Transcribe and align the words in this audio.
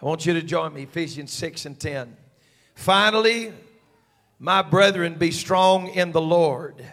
I 0.00 0.06
want 0.06 0.26
you 0.26 0.34
to 0.34 0.42
join 0.42 0.74
me, 0.74 0.84
Ephesians 0.84 1.32
6 1.32 1.66
and 1.66 1.78
10. 1.78 2.16
Finally, 2.76 3.52
my 4.38 4.62
brethren, 4.62 5.14
be 5.14 5.32
strong 5.32 5.88
in 5.88 6.12
the 6.12 6.20
Lord 6.20 6.84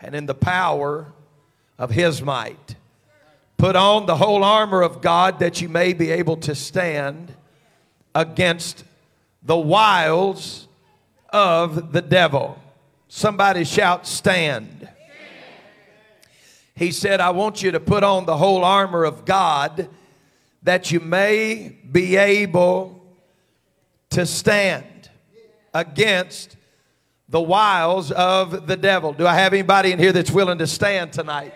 and 0.00 0.14
in 0.14 0.26
the 0.26 0.34
power 0.34 1.12
of 1.78 1.90
his 1.90 2.22
might. 2.22 2.76
Put 3.56 3.74
on 3.74 4.06
the 4.06 4.16
whole 4.16 4.44
armor 4.44 4.82
of 4.82 5.00
God 5.00 5.40
that 5.40 5.60
you 5.60 5.68
may 5.68 5.92
be 5.92 6.12
able 6.12 6.36
to 6.38 6.54
stand 6.54 7.34
against 8.14 8.84
the 9.42 9.56
wiles 9.56 10.68
of 11.30 11.92
the 11.92 12.02
devil. 12.02 12.56
Somebody 13.08 13.64
shout, 13.64 14.06
stand. 14.06 14.88
He 16.76 16.92
said, 16.92 17.20
I 17.20 17.30
want 17.30 17.64
you 17.64 17.72
to 17.72 17.80
put 17.80 18.04
on 18.04 18.26
the 18.26 18.36
whole 18.36 18.64
armor 18.64 19.02
of 19.02 19.24
God 19.24 19.88
that 20.62 20.90
you 20.90 21.00
may 21.00 21.76
be 21.90 22.16
able 22.16 23.02
to 24.10 24.26
stand 24.26 25.10
against 25.74 26.56
the 27.28 27.40
wiles 27.40 28.12
of 28.12 28.66
the 28.66 28.76
devil. 28.76 29.12
Do 29.12 29.26
I 29.26 29.34
have 29.34 29.52
anybody 29.52 29.92
in 29.92 29.98
here 29.98 30.12
that's 30.12 30.30
willing 30.30 30.58
to 30.58 30.66
stand 30.66 31.12
tonight? 31.12 31.54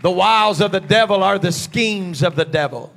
The 0.00 0.10
wiles 0.10 0.60
of 0.60 0.72
the 0.72 0.80
devil 0.80 1.22
are 1.22 1.38
the 1.38 1.52
schemes 1.52 2.22
of 2.22 2.34
the 2.34 2.44
devil. 2.44 2.92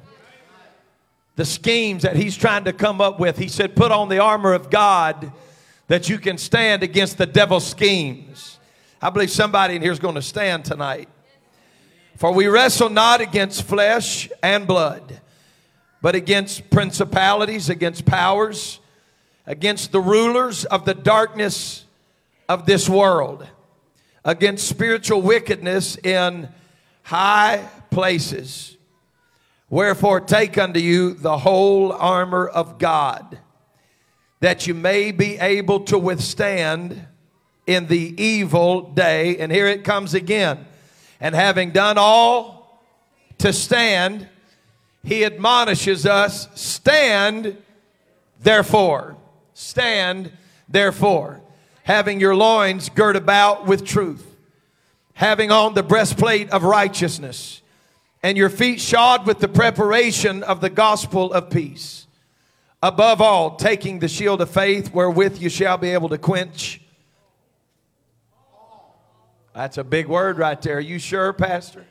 The 1.36 1.46
schemes 1.46 2.02
that 2.04 2.16
he's 2.16 2.36
trying 2.36 2.64
to 2.64 2.74
come 2.74 3.00
up 3.00 3.20
with. 3.20 3.38
He 3.38 3.48
said, 3.48 3.76
Put 3.76 3.92
on 3.92 4.10
the 4.10 4.20
armor 4.20 4.54
of 4.54 4.72
God 4.72 5.32
that 5.88 6.10
you 6.10 6.18
can 6.18 6.40
stand 6.40 6.82
against 6.82 7.20
the 7.20 7.28
devil's 7.28 7.68
schemes. 7.68 8.58
I 9.00 9.12
believe 9.12 9.30
somebody 9.30 9.76
in 9.76 9.84
here 9.84 9.92
is 9.92 10.00
going 10.00 10.16
to 10.16 10.22
stand 10.22 10.66
tonight. 10.66 11.08
For 12.16 12.32
we 12.32 12.48
wrestle 12.48 12.90
not 12.90 13.20
against 13.20 13.64
flesh 13.64 14.30
and 14.42 14.66
blood, 14.66 15.20
but 16.02 16.16
against 16.16 16.70
principalities, 16.70 17.70
against 17.70 18.06
powers, 18.06 18.80
against 19.46 19.92
the 19.92 20.00
rulers 20.00 20.66
of 20.66 20.86
the 20.86 20.94
darkness 20.94 21.86
of 22.48 22.66
this 22.66 22.88
world, 22.88 23.46
against 24.24 24.68
spiritual 24.68 25.22
wickedness 25.22 25.98
in 25.98 26.48
high 27.04 27.68
places. 27.92 28.78
Wherefore, 29.70 30.22
take 30.22 30.58
unto 30.58 30.80
you 30.80 31.16
the 31.16 31.38
whole 31.40 31.92
armor 31.92 32.48
of 32.48 32.78
God, 32.78 33.40
that 34.40 34.68
you 34.68 34.74
may 34.74 35.12
be 35.12 35.38
able 35.38 35.82
to 35.82 35.98
withstand 35.98 37.08
in 37.68 37.88
the 37.88 38.24
evil 38.24 38.82
day. 38.82 39.38
And 39.38 39.52
here 39.52 39.68
it 39.68 39.84
comes 39.84 40.14
again. 40.14 40.66
And 41.20 41.34
having 41.36 41.72
done 41.72 41.98
all 41.98 42.82
to 43.40 43.54
stand, 43.54 44.28
he 45.04 45.26
admonishes 45.26 46.06
us 46.06 46.48
stand 46.56 47.58
therefore. 48.42 49.16
Stand 49.54 50.32
therefore, 50.68 51.42
having 51.84 52.20
your 52.20 52.36
loins 52.36 52.90
girt 52.90 53.16
about 53.16 53.66
with 53.66 53.86
truth 53.86 54.36
having 55.16 55.50
on 55.50 55.74
the 55.74 55.84
breastplate 55.84 56.50
of 56.52 56.64
righteousness, 56.64 57.62
and 58.22 58.38
your 58.38 58.50
feet 58.50 58.80
shod 58.80 59.26
with 59.26 59.40
the 59.40 59.48
preparation 59.48 60.44
of 60.44 60.62
the 60.62 60.70
gospel 60.70 61.34
of 61.34 61.50
peace. 61.50 62.06
Above 62.84 63.22
all, 63.22 63.56
taking 63.56 64.00
the 64.00 64.08
shield 64.08 64.42
of 64.42 64.50
faith, 64.50 64.94
wherewith 64.94 65.42
you 65.42 65.50
shall 65.50 65.78
be 65.78 65.90
able 65.90 66.10
to 66.10 66.18
quench. 66.18 66.82
That's 69.56 69.78
a 69.78 69.84
big 69.84 70.08
word 70.08 70.38
right 70.38 70.62
there. 70.62 70.78
Are 70.78 70.82
you 70.82 71.00
sure, 71.00 71.32
Pastor? 71.34 71.86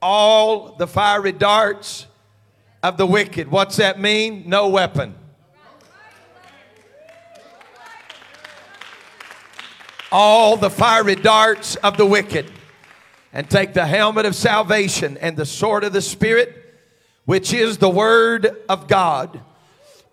All 0.00 0.74
the 0.76 0.86
fiery 0.86 1.32
darts 1.32 2.06
of 2.82 2.96
the 2.96 3.06
wicked. 3.06 3.48
What's 3.48 3.76
that 3.76 4.00
mean? 4.00 4.44
No 4.48 4.68
weapon 4.68 5.14
all 10.12 10.58
the 10.58 10.70
fiery 10.70 11.14
darts 11.14 11.74
of 11.76 11.96
the 11.96 12.04
wicked, 12.04 12.52
and 13.32 13.48
take 13.48 13.72
the 13.72 13.86
helmet 13.86 14.26
of 14.26 14.36
salvation 14.36 15.16
and 15.16 15.38
the 15.38 15.46
sword 15.46 15.84
of 15.84 15.94
the 15.94 16.02
Spirit, 16.02 16.54
which 17.24 17.54
is 17.54 17.78
the 17.78 17.88
word 17.88 18.46
of 18.68 18.86
God, 18.86 19.40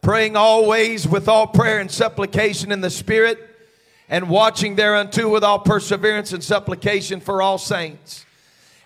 praying 0.02 0.38
always 0.38 1.06
with 1.06 1.28
all 1.28 1.46
prayer 1.46 1.80
and 1.80 1.92
supplication 1.92 2.72
in 2.72 2.80
the 2.80 2.90
Spirit, 2.90 3.49
and 4.10 4.30
watching 4.30 4.76
thereunto 4.76 5.30
with 5.30 5.44
all 5.44 5.60
perseverance 5.60 6.34
and 6.34 6.44
supplication 6.44 7.22
for 7.22 7.42
all 7.42 7.58
saints. 7.58 8.26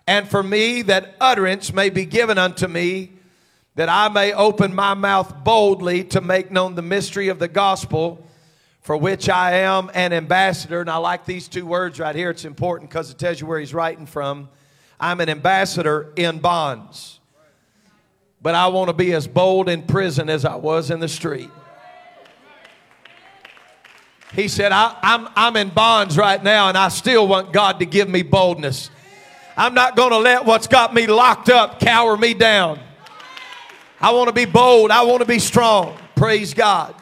And 0.06 0.28
for 0.28 0.44
me, 0.44 0.82
that 0.84 1.16
utterance 1.22 1.74
may 1.74 1.90
be 1.90 2.06
given 2.06 2.38
unto 2.38 2.68
me, 2.68 3.14
that 3.76 3.88
I 3.88 4.10
may 4.10 4.34
open 4.34 4.76
my 4.76 4.94
mouth 4.94 5.44
boldly 5.44 6.04
to 6.06 6.22
make 6.22 6.52
known 6.52 6.76
the 6.76 6.82
mystery 6.82 7.30
of 7.30 7.40
the 7.40 7.48
gospel 7.48 8.28
for 8.82 8.98
which 8.98 9.30
I 9.30 9.60
am 9.60 9.90
an 9.94 10.12
ambassador. 10.12 10.82
And 10.82 10.90
I 10.90 10.98
like 10.98 11.26
these 11.26 11.48
two 11.48 11.66
words 11.66 12.00
right 12.00 12.16
here. 12.16 12.30
It's 12.30 12.44
important 12.44 12.90
because 12.90 13.10
it 13.10 13.18
tells 13.18 13.40
you 13.40 13.48
where 13.48 13.60
he's 13.60 13.74
writing 13.74 14.06
from. 14.06 14.50
I'm 15.00 15.22
an 15.22 15.30
ambassador 15.30 16.12
in 16.18 16.40
bonds. 16.40 17.22
But 18.42 18.56
I 18.56 18.68
want 18.68 18.90
to 18.90 18.94
be 18.94 19.14
as 19.14 19.26
bold 19.26 19.70
in 19.70 19.84
prison 19.84 20.30
as 20.30 20.44
I 20.44 20.56
was 20.56 20.92
in 20.92 21.00
the 21.00 21.08
street. 21.08 21.50
He 24.34 24.48
said, 24.48 24.72
I, 24.72 24.98
am 25.04 25.28
I'm, 25.28 25.34
I'm 25.36 25.56
in 25.58 25.70
bonds 25.70 26.18
right 26.18 26.44
now, 26.44 26.68
and 26.70 26.78
I 26.78 26.90
still 26.90 27.28
want 27.28 27.54
God 27.54 27.80
to 27.80 27.86
give 27.86 28.10
me 28.10 28.24
boldness. 28.24 28.90
I'm 29.56 29.76
not 29.76 29.96
going 29.96 30.10
to 30.10 30.18
let 30.18 30.46
what's 30.46 30.66
got 30.66 30.94
me 30.94 31.06
locked 31.06 31.50
up 31.50 31.80
cower 31.80 32.18
me 32.18 32.34
down. 32.34 32.80
I 34.02 34.12
want 34.12 34.28
to 34.30 34.34
be 34.34 34.46
bold. 34.46 34.90
I 34.90 35.04
want 35.04 35.22
to 35.22 35.28
be 35.28 35.38
strong. 35.38 35.98
Praise 36.16 36.54
God. 36.54 36.96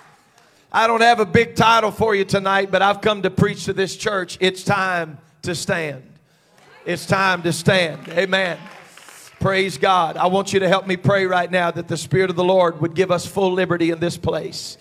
I 0.74 0.88
don't 0.88 1.02
have 1.02 1.20
a 1.20 1.26
big 1.26 1.56
title 1.56 1.92
for 1.92 2.14
you 2.14 2.26
tonight, 2.26 2.70
but 2.70 2.82
I've 2.82 3.02
come 3.02 3.22
to 3.22 3.30
preach 3.30 3.66
to 3.66 3.74
this 3.74 3.96
church. 3.96 4.38
It's 4.42 4.64
time 4.64 5.18
to 5.44 5.56
stand. 5.56 6.04
It's 6.86 7.06
time 7.06 7.42
to 7.44 7.54
stand. 7.54 8.10
Amen. 8.10 8.58
Praise 9.40 9.78
God. 9.78 10.18
I 10.18 10.28
want 10.28 10.54
you 10.54 10.60
to 10.60 10.68
help 10.68 10.86
me 10.86 10.98
pray 10.98 11.26
right 11.26 11.50
now 11.50 11.72
that 11.72 11.88
the 11.88 11.98
Spirit 11.98 12.30
of 12.30 12.36
the 12.36 12.44
Lord 12.44 12.82
would 12.82 12.94
give 12.94 13.10
us 13.10 13.26
full 13.26 13.54
liberty 13.54 13.92
in 13.92 14.00
this 14.00 14.18
place. 14.18 14.78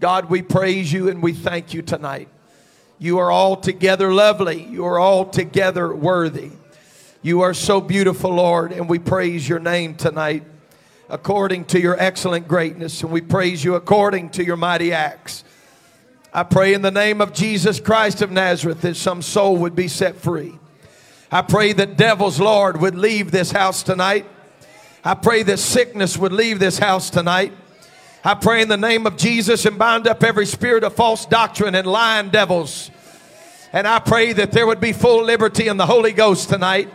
God, 0.00 0.30
we 0.30 0.40
praise 0.40 0.90
you 0.90 1.10
and 1.10 1.22
we 1.22 1.34
thank 1.34 1.74
you 1.74 1.82
tonight. 1.82 2.28
You 2.98 3.18
are 3.18 3.30
altogether 3.30 4.12
lovely. 4.12 4.62
You 4.62 4.86
are 4.86 4.98
altogether 4.98 5.94
worthy. 5.94 6.52
You 7.20 7.42
are 7.42 7.52
so 7.52 7.82
beautiful, 7.82 8.32
Lord, 8.32 8.72
and 8.72 8.88
we 8.88 8.98
praise 8.98 9.46
your 9.46 9.58
name 9.58 9.94
tonight 9.94 10.44
according 11.10 11.66
to 11.66 11.80
your 11.80 12.00
excellent 12.00 12.48
greatness, 12.48 13.02
and 13.02 13.10
we 13.10 13.20
praise 13.20 13.62
you 13.62 13.74
according 13.74 14.30
to 14.30 14.44
your 14.44 14.56
mighty 14.56 14.92
acts. 14.92 15.44
I 16.32 16.44
pray 16.44 16.72
in 16.72 16.80
the 16.80 16.90
name 16.90 17.20
of 17.20 17.34
Jesus 17.34 17.78
Christ 17.78 18.22
of 18.22 18.30
Nazareth 18.30 18.80
that 18.82 18.96
some 18.96 19.20
soul 19.20 19.56
would 19.56 19.76
be 19.76 19.88
set 19.88 20.16
free. 20.16 20.58
I 21.30 21.42
pray 21.42 21.72
that 21.74 21.98
devils, 21.98 22.40
Lord, 22.40 22.80
would 22.80 22.94
leave 22.94 23.32
this 23.32 23.50
house 23.50 23.82
tonight. 23.82 24.24
I 25.04 25.14
pray 25.14 25.42
that 25.42 25.58
sickness 25.58 26.16
would 26.16 26.32
leave 26.32 26.58
this 26.58 26.78
house 26.78 27.10
tonight. 27.10 27.52
I 28.22 28.34
pray 28.34 28.60
in 28.60 28.68
the 28.68 28.76
name 28.76 29.06
of 29.06 29.16
Jesus 29.16 29.64
and 29.64 29.78
bind 29.78 30.06
up 30.06 30.22
every 30.22 30.44
spirit 30.44 30.84
of 30.84 30.94
false 30.94 31.24
doctrine 31.24 31.74
and 31.74 31.86
lying 31.86 32.28
devils. 32.28 32.90
And 33.72 33.88
I 33.88 33.98
pray 33.98 34.34
that 34.34 34.52
there 34.52 34.66
would 34.66 34.80
be 34.80 34.92
full 34.92 35.24
liberty 35.24 35.68
in 35.68 35.78
the 35.78 35.86
Holy 35.86 36.12
Ghost 36.12 36.50
tonight. 36.50 36.92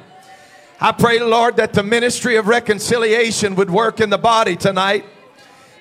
I 0.80 0.91
pray, 0.91 1.19
Lord, 1.19 1.58
that 1.58 1.74
the 1.74 1.81
ministry 1.81 2.36
of 2.36 2.47
reconciliation 2.47 3.56
would 3.56 3.72
work 3.72 4.02
in 4.02 4.12
the 4.12 4.19
body 4.19 4.56
tonight. 4.56 5.06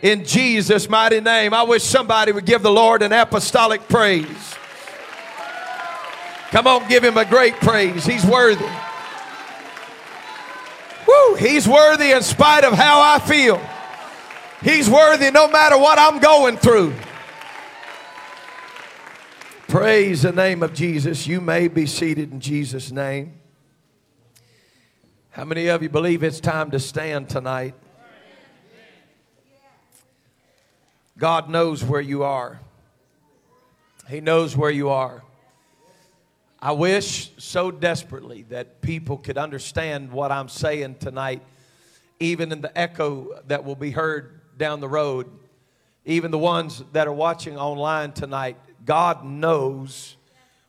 In 0.00 0.24
Jesus' 0.24 0.88
mighty 0.88 1.20
name. 1.20 1.52
I 1.52 1.62
wish 1.64 1.82
somebody 1.82 2.32
would 2.32 2.46
give 2.46 2.62
the 2.62 2.70
Lord 2.70 3.02
an 3.02 3.12
apostolic 3.12 3.86
praise. 3.88 4.54
Come 6.52 6.66
on, 6.66 6.88
give 6.88 7.04
him 7.04 7.18
a 7.18 7.24
great 7.24 7.54
praise. 7.56 8.06
He's 8.06 8.24
worthy. 8.24 8.64
Woo, 11.06 11.34
he's 11.34 11.68
worthy 11.68 12.12
in 12.12 12.22
spite 12.22 12.64
of 12.64 12.72
how 12.72 13.00
I 13.00 13.18
feel. 13.18 13.60
He's 14.64 14.88
worthy 14.88 15.30
no 15.30 15.46
matter 15.46 15.76
what 15.76 15.98
I'm 15.98 16.20
going 16.20 16.56
through. 16.56 16.94
Praise 19.68 20.22
the 20.22 20.32
name 20.32 20.62
of 20.62 20.72
Jesus. 20.72 21.26
You 21.26 21.42
may 21.42 21.68
be 21.68 21.84
seated 21.84 22.32
in 22.32 22.40
Jesus' 22.40 22.90
name. 22.90 23.34
How 25.28 25.44
many 25.44 25.66
of 25.66 25.82
you 25.82 25.90
believe 25.90 26.22
it's 26.22 26.40
time 26.40 26.70
to 26.70 26.80
stand 26.80 27.28
tonight? 27.28 27.74
God 31.18 31.50
knows 31.50 31.84
where 31.84 32.00
you 32.00 32.22
are. 32.22 32.58
He 34.08 34.22
knows 34.22 34.56
where 34.56 34.70
you 34.70 34.88
are. 34.88 35.22
I 36.58 36.72
wish 36.72 37.32
so 37.36 37.70
desperately 37.70 38.46
that 38.48 38.80
people 38.80 39.18
could 39.18 39.36
understand 39.36 40.10
what 40.10 40.32
I'm 40.32 40.48
saying 40.48 40.94
tonight, 41.00 41.42
even 42.18 42.50
in 42.50 42.62
the 42.62 42.78
echo 42.78 43.42
that 43.48 43.62
will 43.64 43.76
be 43.76 43.90
heard 43.90 44.33
down 44.58 44.80
the 44.80 44.88
road, 44.88 45.28
even 46.04 46.30
the 46.30 46.38
ones 46.38 46.82
that 46.92 47.06
are 47.06 47.12
watching 47.12 47.58
online 47.58 48.12
tonight. 48.12 48.56
God 48.84 49.24
knows 49.24 50.16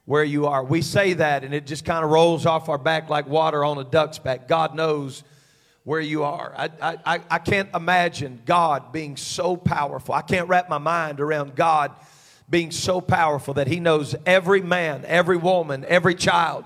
where 0.05 0.23
you 0.23 0.47
are. 0.47 0.63
We 0.63 0.81
say 0.81 1.13
that 1.13 1.43
and 1.43 1.53
it 1.53 1.65
just 1.65 1.83
kind 1.83 2.03
of 2.03 2.11
rolls 2.11 2.45
off 2.45 2.69
our 2.69 2.77
back 2.77 3.09
like 3.09 3.27
water 3.27 3.63
on 3.63 3.77
a 3.77 3.83
duck's 3.83 4.19
back. 4.19 4.47
God 4.47 4.75
knows 4.75 5.23
where 5.83 5.99
you 5.99 6.23
are. 6.23 6.53
I, 6.57 6.69
I, 7.05 7.21
I 7.29 7.39
can't 7.39 7.69
imagine 7.73 8.41
God 8.45 8.91
being 8.91 9.17
so 9.17 9.55
powerful. 9.55 10.15
I 10.15 10.21
can't 10.21 10.47
wrap 10.47 10.69
my 10.69 10.79
mind 10.79 11.19
around 11.19 11.55
God 11.55 11.91
being 12.49 12.71
so 12.71 13.01
powerful 13.01 13.55
that 13.55 13.67
He 13.67 13.79
knows 13.79 14.15
every 14.25 14.61
man, 14.61 15.03
every 15.05 15.37
woman, 15.37 15.85
every 15.87 16.15
child 16.15 16.65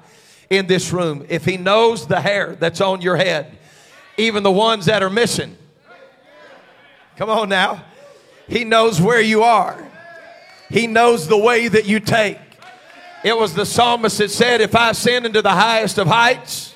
in 0.49 0.67
this 0.67 0.91
room. 0.91 1.25
If 1.29 1.45
He 1.45 1.57
knows 1.57 2.07
the 2.07 2.19
hair 2.21 2.55
that's 2.55 2.81
on 2.81 3.01
your 3.01 3.17
head, 3.17 3.57
even 4.17 4.43
the 4.43 4.51
ones 4.51 4.85
that 4.85 5.03
are 5.03 5.09
missing. 5.09 5.57
Come 7.19 7.29
on 7.29 7.49
now. 7.49 7.83
He 8.47 8.63
knows 8.63 9.01
where 9.01 9.19
you 9.19 9.43
are. 9.43 9.85
He 10.69 10.87
knows 10.87 11.27
the 11.27 11.37
way 11.37 11.67
that 11.67 11.85
you 11.85 11.99
take. 11.99 12.39
It 13.25 13.37
was 13.37 13.53
the 13.53 13.65
psalmist 13.65 14.19
that 14.19 14.31
said, 14.31 14.61
If 14.61 14.73
I 14.73 14.91
ascend 14.91 15.25
into 15.25 15.41
the 15.41 15.51
highest 15.51 15.97
of 15.97 16.07
heights, 16.07 16.73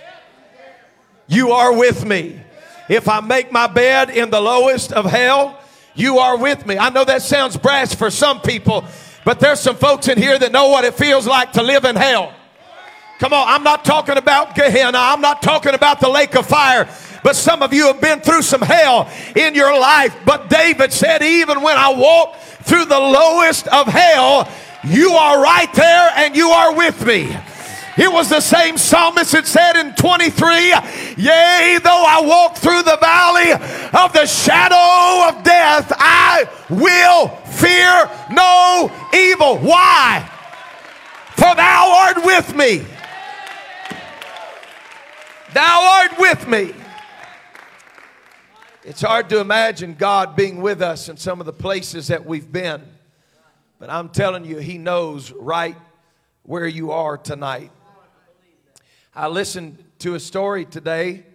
you 1.28 1.52
are 1.52 1.72
with 1.72 2.06
me. 2.06 2.42
If 2.90 3.08
I 3.08 3.22
make 3.22 3.54
my 3.54 3.68
bed 3.68 4.10
in 4.10 4.32
the 4.32 4.42
lowest 4.42 4.92
of 4.92 5.06
hell, 5.06 5.58
you 5.96 6.18
are 6.18 6.38
with 6.38 6.66
me. 6.66 6.78
I 6.78 6.90
know 6.90 7.06
that 7.06 7.22
sounds 7.22 7.56
brash 7.56 7.96
for 7.96 8.12
some 8.12 8.42
people, 8.42 8.84
but 9.24 9.40
there's 9.40 9.62
some 9.62 9.78
folks 9.78 10.10
in 10.10 10.18
here 10.18 10.38
that 10.38 10.52
know 10.52 10.68
what 10.68 10.84
it 10.84 10.96
feels 10.96 11.26
like 11.26 11.54
to 11.54 11.64
live 11.64 11.86
in 11.86 11.96
hell. 11.96 12.34
Come 13.20 13.32
on, 13.32 13.48
I'm 13.48 13.64
not 13.64 13.86
talking 13.86 14.18
about 14.18 14.56
Gehenna. 14.56 14.98
I'm 14.98 15.22
not 15.22 15.42
talking 15.42 15.74
about 15.74 16.02
the 16.02 16.10
lake 16.10 16.36
of 16.36 16.46
fire. 16.46 16.90
But 17.24 17.36
some 17.36 17.62
of 17.62 17.74
you 17.74 17.88
have 17.88 18.02
been 18.02 18.20
through 18.20 18.42
some 18.42 18.62
hell 18.62 19.10
in 19.36 19.56
your 19.56 19.80
life. 19.80 20.16
But 20.26 20.50
David 20.50 20.92
said, 20.92 21.22
even 21.24 21.62
when 21.62 21.78
I 21.78 21.94
walk 21.94 22.36
through 22.64 22.86
the 22.86 23.00
lowest 23.00 23.68
of 23.70 23.88
hell, 23.88 24.50
you 24.84 25.12
are 25.12 25.42
right 25.42 25.74
there 25.74 26.12
and 26.18 26.36
you 26.36 26.50
are 26.50 26.76
with 26.76 27.06
me. 27.06 27.36
It 27.96 28.12
was 28.12 28.30
the 28.30 28.42
same 28.42 28.78
psalmist 28.78 29.34
that 29.34 29.46
said 29.46 29.76
in 29.80 29.94
23, 29.94 30.70
Yea, 31.16 31.80
though 31.84 32.06
I 32.08 32.22
walk 32.26 32.58
through 32.58 32.82
the 32.82 32.98
valley 33.00 33.52
of 33.52 34.14
the 34.14 34.26
shadow 34.26 35.30
of 35.30 35.44
death, 35.44 35.92
I 35.96 36.50
will 36.70 37.28
fear 37.46 38.10
no 38.32 38.92
evil. 39.14 39.60
Why? 39.60 40.28
For 41.36 41.54
thou 41.56 42.08
art 42.08 42.26
with 42.26 42.56
me. 42.56 42.84
Thou 45.54 46.02
art 46.02 46.20
with 46.20 46.48
me. 46.48 46.74
It's 48.86 49.00
hard 49.00 49.30
to 49.30 49.40
imagine 49.40 49.94
God 49.94 50.36
being 50.36 50.62
with 50.62 50.82
us 50.82 51.08
in 51.08 51.16
some 51.16 51.40
of 51.40 51.46
the 51.46 51.54
places 51.54 52.08
that 52.08 52.26
we've 52.26 52.52
been. 52.52 52.82
But 53.80 53.90
I'm 53.90 54.10
telling 54.10 54.44
you, 54.44 54.58
He 54.58 54.78
knows 54.78 55.32
right 55.32 55.78
where 56.42 56.68
you 56.68 56.92
are 56.92 57.18
tonight. 57.18 57.72
I 59.16 59.30
listened 59.30 59.82
to 60.00 60.16
a 60.16 60.20
story 60.20 60.66
today. 60.66 61.26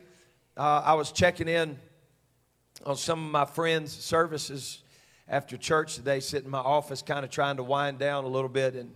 Uh, 0.58 0.82
I 0.84 0.92
was 0.92 1.10
checking 1.10 1.48
in 1.48 1.78
on 2.84 2.96
some 2.96 3.24
of 3.24 3.32
my 3.32 3.46
friends' 3.46 3.92
services 3.92 4.82
after 5.26 5.56
church 5.56 5.94
today, 5.94 6.20
sitting 6.20 6.48
in 6.48 6.50
my 6.50 6.58
office, 6.58 7.00
kind 7.00 7.24
of 7.24 7.30
trying 7.30 7.56
to 7.56 7.62
wind 7.62 7.98
down 7.98 8.24
a 8.24 8.28
little 8.28 8.50
bit. 8.50 8.74
And 8.74 8.92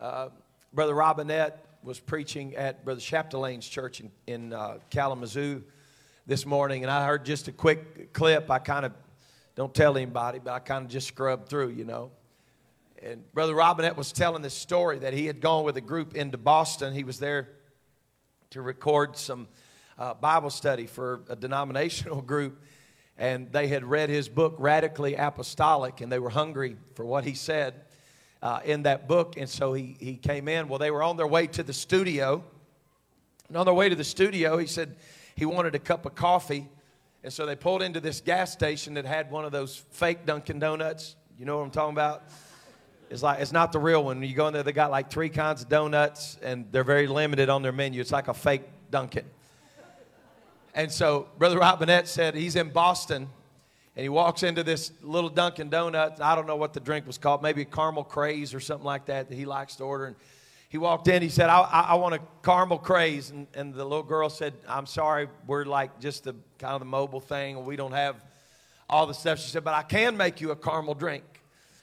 uh, 0.00 0.30
Brother 0.72 0.94
Robinette 0.94 1.62
was 1.82 2.00
preaching 2.00 2.56
at 2.56 2.82
Brother 2.82 3.02
Chapdelaine's 3.02 3.68
church 3.68 4.00
in, 4.00 4.10
in 4.26 4.52
uh, 4.54 4.78
Kalamazoo 4.88 5.62
this 6.26 6.46
morning, 6.46 6.82
and 6.82 6.90
I 6.90 7.04
heard 7.06 7.24
just 7.24 7.48
a 7.48 7.52
quick 7.52 8.14
clip. 8.14 8.50
I 8.50 8.58
kind 8.58 8.86
of 8.86 8.92
don't 9.54 9.74
tell 9.74 9.96
anybody, 9.96 10.40
but 10.42 10.52
I 10.52 10.58
kind 10.58 10.84
of 10.84 10.90
just 10.90 11.08
scrubbed 11.08 11.48
through, 11.50 11.70
you 11.70 11.84
know. 11.84 12.10
And 13.02 13.30
Brother 13.34 13.54
Robinette 13.54 13.96
was 13.96 14.10
telling 14.10 14.40
this 14.40 14.54
story 14.54 15.00
that 15.00 15.12
he 15.12 15.26
had 15.26 15.42
gone 15.42 15.64
with 15.64 15.76
a 15.76 15.82
group 15.82 16.14
into 16.14 16.38
Boston. 16.38 16.94
He 16.94 17.04
was 17.04 17.18
there 17.18 17.50
to 18.50 18.62
record 18.62 19.18
some 19.18 19.48
uh, 19.98 20.14
Bible 20.14 20.48
study 20.48 20.86
for 20.86 21.20
a 21.28 21.36
denominational 21.36 22.22
group, 22.22 22.62
and 23.18 23.52
they 23.52 23.68
had 23.68 23.84
read 23.84 24.08
his 24.08 24.26
book, 24.28 24.56
Radically 24.58 25.16
Apostolic, 25.16 26.00
and 26.00 26.10
they 26.10 26.18
were 26.18 26.30
hungry 26.30 26.78
for 26.94 27.04
what 27.04 27.24
he 27.24 27.34
said 27.34 27.74
uh, 28.42 28.60
in 28.64 28.84
that 28.84 29.06
book. 29.06 29.36
And 29.36 29.48
so 29.48 29.74
he, 29.74 29.94
he 30.00 30.16
came 30.16 30.48
in. 30.48 30.68
Well, 30.68 30.78
they 30.78 30.90
were 30.90 31.02
on 31.02 31.18
their 31.18 31.26
way 31.26 31.48
to 31.48 31.62
the 31.62 31.74
studio. 31.74 32.42
And 33.48 33.58
on 33.58 33.66
their 33.66 33.74
way 33.74 33.90
to 33.90 33.94
the 33.94 34.04
studio, 34.04 34.56
he 34.56 34.66
said, 34.66 34.96
he 35.34 35.44
wanted 35.44 35.74
a 35.74 35.78
cup 35.78 36.06
of 36.06 36.14
coffee. 36.14 36.68
And 37.22 37.32
so 37.32 37.46
they 37.46 37.56
pulled 37.56 37.82
into 37.82 38.00
this 38.00 38.20
gas 38.20 38.52
station 38.52 38.94
that 38.94 39.06
had 39.06 39.30
one 39.30 39.44
of 39.44 39.52
those 39.52 39.82
fake 39.90 40.26
Dunkin' 40.26 40.58
Donuts. 40.58 41.16
You 41.38 41.46
know 41.46 41.56
what 41.56 41.64
I'm 41.64 41.70
talking 41.70 41.94
about? 41.94 42.24
It's 43.10 43.22
like 43.22 43.40
it's 43.40 43.52
not 43.52 43.72
the 43.72 43.78
real 43.78 44.04
one. 44.04 44.22
You 44.22 44.34
go 44.34 44.48
in 44.48 44.54
there, 44.54 44.62
they 44.62 44.72
got 44.72 44.90
like 44.90 45.10
three 45.10 45.28
kinds 45.28 45.62
of 45.62 45.68
donuts, 45.68 46.38
and 46.42 46.66
they're 46.70 46.84
very 46.84 47.06
limited 47.06 47.48
on 47.48 47.62
their 47.62 47.72
menu. 47.72 48.00
It's 48.00 48.12
like 48.12 48.28
a 48.28 48.34
fake 48.34 48.62
Dunkin'. 48.90 49.26
And 50.74 50.90
so 50.90 51.28
Brother 51.38 51.58
Robinette 51.58 52.08
said 52.08 52.34
he's 52.34 52.56
in 52.56 52.70
Boston, 52.70 53.28
and 53.96 54.02
he 54.02 54.08
walks 54.08 54.42
into 54.42 54.62
this 54.64 54.90
little 55.02 55.30
Dunkin' 55.30 55.70
Donuts. 55.70 56.20
I 56.20 56.34
don't 56.34 56.46
know 56.46 56.56
what 56.56 56.72
the 56.72 56.80
drink 56.80 57.06
was 57.06 57.16
called, 57.16 57.42
maybe 57.42 57.62
a 57.62 57.66
caramel 57.66 58.04
craze 58.04 58.52
or 58.52 58.60
something 58.60 58.84
like 58.84 59.06
that 59.06 59.28
that 59.28 59.34
he 59.34 59.44
likes 59.44 59.76
to 59.76 59.84
order. 59.84 60.06
And 60.06 60.16
he 60.74 60.78
walked 60.78 61.06
in. 61.06 61.22
He 61.22 61.28
said, 61.28 61.50
I, 61.50 61.60
I, 61.60 61.80
I 61.80 61.94
want 61.94 62.16
a 62.16 62.20
caramel 62.42 62.78
craze. 62.78 63.30
And, 63.30 63.46
and 63.54 63.72
the 63.72 63.84
little 63.84 64.02
girl 64.02 64.28
said, 64.28 64.54
I'm 64.68 64.86
sorry, 64.86 65.28
we're 65.46 65.64
like 65.64 66.00
just 66.00 66.24
the 66.24 66.34
kind 66.58 66.74
of 66.74 66.80
the 66.80 66.84
mobile 66.84 67.20
thing. 67.20 67.64
We 67.64 67.76
don't 67.76 67.92
have 67.92 68.16
all 68.90 69.06
the 69.06 69.14
stuff. 69.14 69.38
She 69.38 69.50
said, 69.50 69.62
but 69.62 69.74
I 69.74 69.84
can 69.84 70.16
make 70.16 70.40
you 70.40 70.50
a 70.50 70.56
caramel 70.56 70.94
drink. 70.94 71.22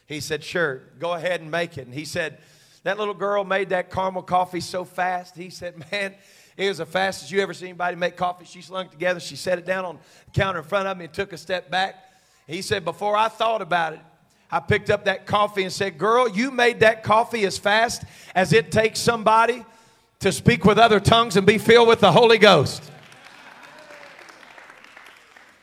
He 0.06 0.20
said, 0.20 0.44
sure, 0.44 0.82
go 0.98 1.14
ahead 1.14 1.40
and 1.40 1.50
make 1.50 1.78
it. 1.78 1.86
And 1.86 1.94
he 1.94 2.04
said, 2.04 2.36
that 2.82 2.98
little 2.98 3.14
girl 3.14 3.44
made 3.44 3.70
that 3.70 3.90
caramel 3.90 4.24
coffee 4.24 4.60
so 4.60 4.84
fast. 4.84 5.36
He 5.38 5.48
said, 5.48 5.82
man, 5.90 6.14
it 6.58 6.68
was 6.68 6.76
the 6.76 6.84
fastest 6.84 7.32
you 7.32 7.40
ever 7.40 7.54
seen 7.54 7.68
anybody 7.68 7.96
make 7.96 8.18
coffee. 8.18 8.44
She 8.44 8.60
slung 8.60 8.90
together. 8.90 9.20
She 9.20 9.36
set 9.36 9.58
it 9.58 9.64
down 9.64 9.86
on 9.86 9.98
the 10.26 10.38
counter 10.38 10.58
in 10.58 10.66
front 10.66 10.86
of 10.86 10.98
me 10.98 11.06
and 11.06 11.14
took 11.14 11.32
a 11.32 11.38
step 11.38 11.70
back. 11.70 11.94
He 12.46 12.60
said, 12.60 12.84
before 12.84 13.16
I 13.16 13.28
thought 13.28 13.62
about 13.62 13.94
it, 13.94 14.00
I 14.52 14.60
picked 14.60 14.90
up 14.90 15.06
that 15.06 15.24
coffee 15.24 15.62
and 15.62 15.72
said, 15.72 15.96
Girl, 15.96 16.28
you 16.28 16.50
made 16.50 16.80
that 16.80 17.02
coffee 17.02 17.46
as 17.46 17.56
fast 17.56 18.04
as 18.34 18.52
it 18.52 18.70
takes 18.70 19.00
somebody 19.00 19.64
to 20.20 20.30
speak 20.30 20.66
with 20.66 20.78
other 20.78 21.00
tongues 21.00 21.38
and 21.38 21.46
be 21.46 21.56
filled 21.56 21.88
with 21.88 22.00
the 22.00 22.12
Holy 22.12 22.36
Ghost. 22.36 22.82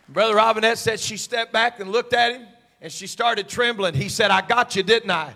Brother 0.10 0.34
Robinette 0.34 0.80
said 0.80 1.00
she 1.00 1.18
stepped 1.18 1.54
back 1.54 1.80
and 1.80 1.92
looked 1.92 2.14
at 2.14 2.34
him 2.34 2.48
and 2.82 2.92
she 2.92 3.06
started 3.06 3.48
trembling. 3.48 3.94
He 3.94 4.10
said, 4.10 4.32
I 4.32 4.42
got 4.42 4.76
you, 4.76 4.82
didn't 4.82 5.12
I? 5.12 5.34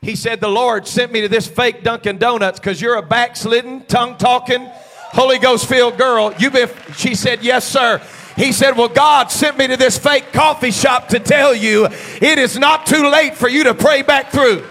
He 0.00 0.16
said, 0.16 0.40
The 0.40 0.48
Lord 0.48 0.86
sent 0.86 1.12
me 1.12 1.20
to 1.20 1.28
this 1.28 1.46
fake 1.46 1.82
Dunkin' 1.82 2.16
Donuts 2.16 2.58
because 2.58 2.80
you're 2.80 2.96
a 2.96 3.02
backslidden, 3.02 3.84
tongue 3.84 4.16
talking, 4.16 4.66
Holy 5.12 5.38
Ghost 5.38 5.68
filled 5.68 5.98
girl. 5.98 6.32
You've 6.38 6.54
been, 6.54 6.70
she 6.96 7.14
said, 7.14 7.44
Yes, 7.44 7.68
sir. 7.68 8.00
He 8.36 8.52
said, 8.52 8.76
Well, 8.76 8.88
God 8.88 9.30
sent 9.30 9.58
me 9.58 9.68
to 9.68 9.76
this 9.76 9.96
fake 9.96 10.32
coffee 10.32 10.70
shop 10.70 11.08
to 11.08 11.20
tell 11.20 11.54
you 11.54 11.86
it 11.86 12.38
is 12.38 12.58
not 12.58 12.86
too 12.86 13.08
late 13.08 13.36
for 13.36 13.48
you 13.48 13.64
to 13.64 13.74
pray 13.74 14.02
back 14.02 14.30
through. 14.30 14.64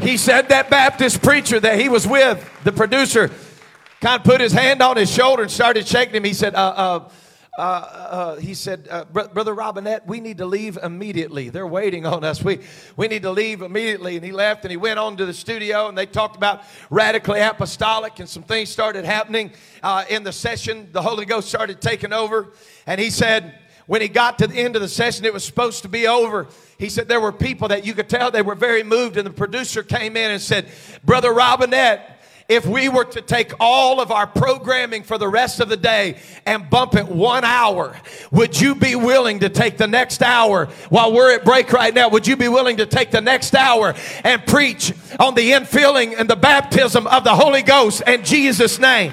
He 0.00 0.16
said 0.16 0.50
that 0.50 0.68
Baptist 0.68 1.22
preacher 1.22 1.58
that 1.58 1.80
he 1.80 1.88
was 1.88 2.06
with, 2.06 2.48
the 2.64 2.72
producer, 2.72 3.30
kind 4.00 4.20
of 4.20 4.24
put 4.24 4.40
his 4.40 4.52
hand 4.52 4.82
on 4.82 4.96
his 4.96 5.10
shoulder 5.10 5.42
and 5.42 5.50
started 5.50 5.86
shaking 5.86 6.14
him. 6.14 6.24
He 6.24 6.34
said, 6.34 6.54
uh, 6.54 6.58
uh, 6.58 7.08
uh, 7.56 7.60
uh, 7.60 8.36
he 8.36 8.54
said, 8.54 8.86
uh, 8.90 9.04
Brother 9.04 9.54
Robinette, 9.54 10.06
we 10.06 10.20
need 10.20 10.38
to 10.38 10.46
leave 10.46 10.78
immediately. 10.82 11.48
They're 11.48 11.66
waiting 11.66 12.04
on 12.04 12.22
us. 12.22 12.42
We, 12.42 12.60
we 12.96 13.08
need 13.08 13.22
to 13.22 13.30
leave 13.30 13.62
immediately. 13.62 14.16
And 14.16 14.24
he 14.24 14.32
left 14.32 14.64
and 14.64 14.70
he 14.70 14.76
went 14.76 14.98
on 14.98 15.16
to 15.16 15.26
the 15.26 15.32
studio 15.32 15.88
and 15.88 15.96
they 15.96 16.06
talked 16.06 16.36
about 16.36 16.62
radically 16.90 17.40
apostolic 17.40 18.18
and 18.20 18.28
some 18.28 18.42
things 18.42 18.68
started 18.68 19.04
happening 19.04 19.52
uh, 19.82 20.04
in 20.10 20.22
the 20.22 20.32
session. 20.32 20.88
The 20.92 21.02
Holy 21.02 21.24
Ghost 21.24 21.48
started 21.48 21.80
taking 21.80 22.12
over. 22.12 22.48
And 22.86 23.00
he 23.00 23.10
said, 23.10 23.58
when 23.86 24.00
he 24.00 24.08
got 24.08 24.38
to 24.38 24.46
the 24.48 24.56
end 24.56 24.76
of 24.76 24.82
the 24.82 24.88
session, 24.88 25.24
it 25.24 25.32
was 25.32 25.44
supposed 25.44 25.82
to 25.82 25.88
be 25.88 26.06
over. 26.06 26.48
He 26.76 26.88
said 26.88 27.08
there 27.08 27.20
were 27.20 27.32
people 27.32 27.68
that 27.68 27.86
you 27.86 27.94
could 27.94 28.08
tell 28.08 28.30
they 28.30 28.42
were 28.42 28.56
very 28.56 28.82
moved. 28.82 29.16
And 29.16 29.26
the 29.26 29.32
producer 29.32 29.82
came 29.82 30.16
in 30.16 30.32
and 30.32 30.42
said, 30.42 30.68
Brother 31.04 31.32
Robinette, 31.32 32.15
if 32.48 32.64
we 32.64 32.88
were 32.88 33.04
to 33.04 33.20
take 33.20 33.52
all 33.58 34.00
of 34.00 34.12
our 34.12 34.26
programming 34.26 35.02
for 35.02 35.18
the 35.18 35.26
rest 35.26 35.58
of 35.58 35.68
the 35.68 35.76
day 35.76 36.18
and 36.44 36.70
bump 36.70 36.94
it 36.94 37.08
one 37.08 37.44
hour, 37.44 37.96
would 38.30 38.60
you 38.60 38.76
be 38.76 38.94
willing 38.94 39.40
to 39.40 39.48
take 39.48 39.76
the 39.76 39.86
next 39.86 40.22
hour 40.22 40.66
while 40.88 41.12
we're 41.12 41.34
at 41.34 41.44
break 41.44 41.72
right 41.72 41.92
now? 41.92 42.08
Would 42.08 42.26
you 42.26 42.36
be 42.36 42.48
willing 42.48 42.76
to 42.76 42.86
take 42.86 43.10
the 43.10 43.20
next 43.20 43.54
hour 43.54 43.94
and 44.22 44.44
preach 44.46 44.92
on 45.18 45.34
the 45.34 45.52
infilling 45.52 46.14
and 46.16 46.30
the 46.30 46.36
baptism 46.36 47.06
of 47.08 47.24
the 47.24 47.34
Holy 47.34 47.62
Ghost 47.62 48.02
in 48.06 48.24
Jesus' 48.24 48.78
name? 48.78 49.12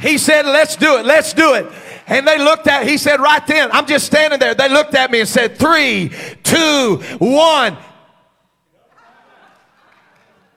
He 0.00 0.16
said, 0.16 0.46
Let's 0.46 0.76
do 0.76 0.96
it, 0.96 1.04
let's 1.04 1.34
do 1.34 1.54
it. 1.54 1.66
And 2.06 2.26
they 2.26 2.38
looked 2.38 2.66
at, 2.66 2.86
he 2.86 2.98
said, 2.98 3.20
right 3.20 3.46
then, 3.46 3.70
I'm 3.72 3.86
just 3.86 4.06
standing 4.06 4.40
there. 4.40 4.54
They 4.54 4.68
looked 4.68 4.94
at 4.94 5.10
me 5.10 5.20
and 5.20 5.28
said, 5.28 5.56
Three, 5.56 6.10
two, 6.42 6.96
one. 7.18 7.76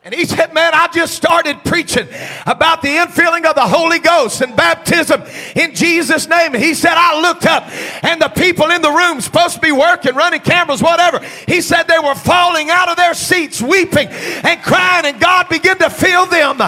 And 0.06 0.14
he 0.14 0.24
said, 0.24 0.54
Man, 0.54 0.70
I 0.72 0.86
just 0.94 1.14
started 1.14 1.64
preaching 1.64 2.06
about 2.46 2.80
the 2.80 2.90
infilling 2.90 3.44
of 3.44 3.56
the 3.56 3.66
Holy 3.66 3.98
Ghost 3.98 4.40
and 4.40 4.54
baptism 4.54 5.20
in 5.56 5.74
Jesus' 5.74 6.28
name. 6.28 6.54
And 6.54 6.62
he 6.62 6.74
said, 6.74 6.92
I 6.94 7.20
looked 7.20 7.44
up 7.44 7.64
and 8.04 8.22
the 8.22 8.28
people 8.28 8.70
in 8.70 8.82
the 8.82 8.90
room 8.92 9.20
supposed 9.20 9.56
to 9.56 9.60
be 9.60 9.72
working, 9.72 10.14
running 10.14 10.42
cameras, 10.42 10.80
whatever. 10.80 11.18
He 11.48 11.60
said 11.60 11.88
they 11.88 11.98
were 11.98 12.14
falling 12.14 12.70
out 12.70 12.88
of 12.88 12.96
their 12.96 13.14
seats, 13.14 13.60
weeping 13.60 14.06
and 14.06 14.62
crying, 14.62 15.06
and 15.06 15.20
God 15.20 15.48
began 15.48 15.76
to 15.78 15.90
fill 15.90 16.26
them 16.26 16.58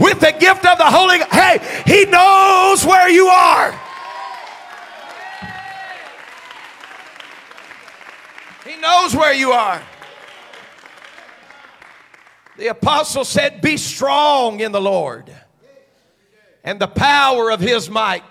with 0.00 0.18
the 0.18 0.34
gift 0.36 0.66
of 0.66 0.76
the 0.78 0.90
Holy 0.90 1.18
Ghost. 1.18 1.30
Hey, 1.30 1.82
he 1.86 2.04
knows 2.06 2.84
where 2.84 3.08
you 3.08 3.28
are. 3.28 3.80
He 8.66 8.76
knows 8.80 9.14
where 9.14 9.34
you 9.34 9.52
are. 9.52 9.80
The 12.58 12.66
apostle 12.66 13.24
said, 13.24 13.60
Be 13.60 13.76
strong 13.76 14.58
in 14.58 14.72
the 14.72 14.80
Lord 14.80 15.32
and 16.64 16.80
the 16.80 16.88
power 16.88 17.52
of 17.52 17.60
his 17.60 17.88
might. 17.88 18.24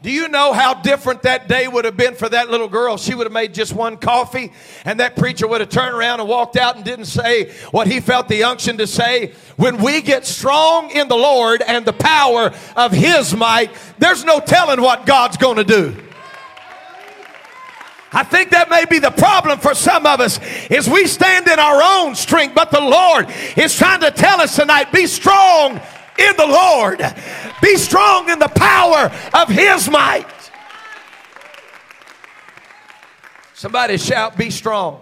Do 0.00 0.12
you 0.12 0.28
know 0.28 0.52
how 0.52 0.74
different 0.74 1.22
that 1.22 1.48
day 1.48 1.66
would 1.66 1.84
have 1.84 1.96
been 1.96 2.14
for 2.14 2.28
that 2.28 2.48
little 2.48 2.68
girl? 2.68 2.96
She 2.96 3.16
would 3.16 3.26
have 3.26 3.32
made 3.32 3.52
just 3.52 3.72
one 3.72 3.96
coffee, 3.96 4.52
and 4.84 5.00
that 5.00 5.16
preacher 5.16 5.48
would 5.48 5.60
have 5.60 5.70
turned 5.70 5.96
around 5.96 6.20
and 6.20 6.28
walked 6.28 6.56
out 6.56 6.76
and 6.76 6.84
didn't 6.84 7.06
say 7.06 7.50
what 7.72 7.88
he 7.88 7.98
felt 7.98 8.28
the 8.28 8.44
unction 8.44 8.78
to 8.78 8.86
say. 8.86 9.34
When 9.56 9.82
we 9.82 10.00
get 10.00 10.24
strong 10.24 10.92
in 10.92 11.08
the 11.08 11.16
Lord 11.16 11.60
and 11.62 11.84
the 11.84 11.92
power 11.92 12.52
of 12.76 12.92
his 12.92 13.34
might, 13.34 13.72
there's 13.98 14.24
no 14.24 14.38
telling 14.38 14.80
what 14.80 15.04
God's 15.04 15.36
going 15.36 15.56
to 15.56 15.64
do. 15.64 16.07
I 18.12 18.24
think 18.24 18.50
that 18.50 18.70
may 18.70 18.86
be 18.86 18.98
the 18.98 19.10
problem 19.10 19.58
for 19.58 19.74
some 19.74 20.06
of 20.06 20.20
us 20.20 20.40
is 20.70 20.88
we 20.88 21.06
stand 21.06 21.46
in 21.46 21.58
our 21.58 21.80
own 21.82 22.14
strength, 22.14 22.54
but 22.54 22.70
the 22.70 22.80
Lord 22.80 23.28
is 23.56 23.76
trying 23.76 24.00
to 24.00 24.10
tell 24.10 24.40
us 24.40 24.56
tonight, 24.56 24.90
be 24.92 25.06
strong 25.06 25.80
in 26.18 26.36
the 26.36 26.46
Lord. 26.46 26.98
Be 27.60 27.76
strong 27.76 28.30
in 28.30 28.38
the 28.38 28.48
power 28.48 29.12
of 29.34 29.48
his 29.48 29.88
might. 29.90 30.26
Somebody 33.54 33.98
shout, 33.98 34.36
be 34.36 34.50
strong. 34.50 35.00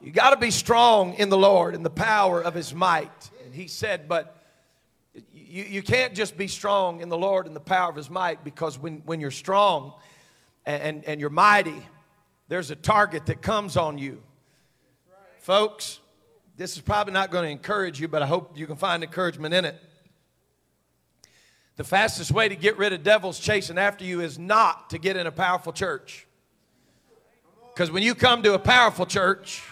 You 0.00 0.12
got 0.12 0.30
to 0.30 0.36
be 0.36 0.50
strong 0.50 1.14
in 1.14 1.28
the 1.28 1.36
Lord 1.38 1.74
and 1.74 1.84
the 1.84 1.90
power 1.90 2.42
of 2.42 2.54
his 2.54 2.74
might. 2.74 3.30
And 3.44 3.54
he 3.54 3.68
said, 3.68 4.08
but 4.08 4.42
you, 5.32 5.64
you 5.64 5.82
can't 5.82 6.14
just 6.14 6.36
be 6.36 6.48
strong 6.48 7.00
in 7.00 7.08
the 7.08 7.18
Lord 7.18 7.46
and 7.46 7.54
the 7.54 7.60
power 7.60 7.90
of 7.90 7.96
his 7.96 8.08
might 8.10 8.44
because 8.44 8.78
when, 8.78 9.02
when 9.04 9.20
you're 9.20 9.30
strong, 9.30 9.92
and, 10.66 11.04
and 11.04 11.20
you're 11.20 11.30
mighty, 11.30 11.86
there's 12.48 12.70
a 12.70 12.76
target 12.76 13.26
that 13.26 13.42
comes 13.42 13.76
on 13.76 13.98
you. 13.98 14.22
Folks, 15.38 16.00
this 16.56 16.76
is 16.76 16.82
probably 16.82 17.12
not 17.12 17.30
going 17.30 17.44
to 17.44 17.50
encourage 17.50 18.00
you, 18.00 18.08
but 18.08 18.22
I 18.22 18.26
hope 18.26 18.58
you 18.58 18.66
can 18.66 18.76
find 18.76 19.02
encouragement 19.02 19.54
in 19.54 19.64
it. 19.64 19.80
The 21.76 21.84
fastest 21.84 22.30
way 22.30 22.48
to 22.48 22.56
get 22.56 22.76
rid 22.76 22.92
of 22.92 23.02
devils 23.02 23.38
chasing 23.38 23.78
after 23.78 24.04
you 24.04 24.20
is 24.20 24.38
not 24.38 24.90
to 24.90 24.98
get 24.98 25.16
in 25.16 25.26
a 25.26 25.32
powerful 25.32 25.72
church. 25.72 26.26
Because 27.72 27.90
when 27.90 28.02
you 28.02 28.14
come 28.14 28.42
to 28.42 28.52
a 28.52 28.58
powerful 28.58 29.06
church, 29.06 29.62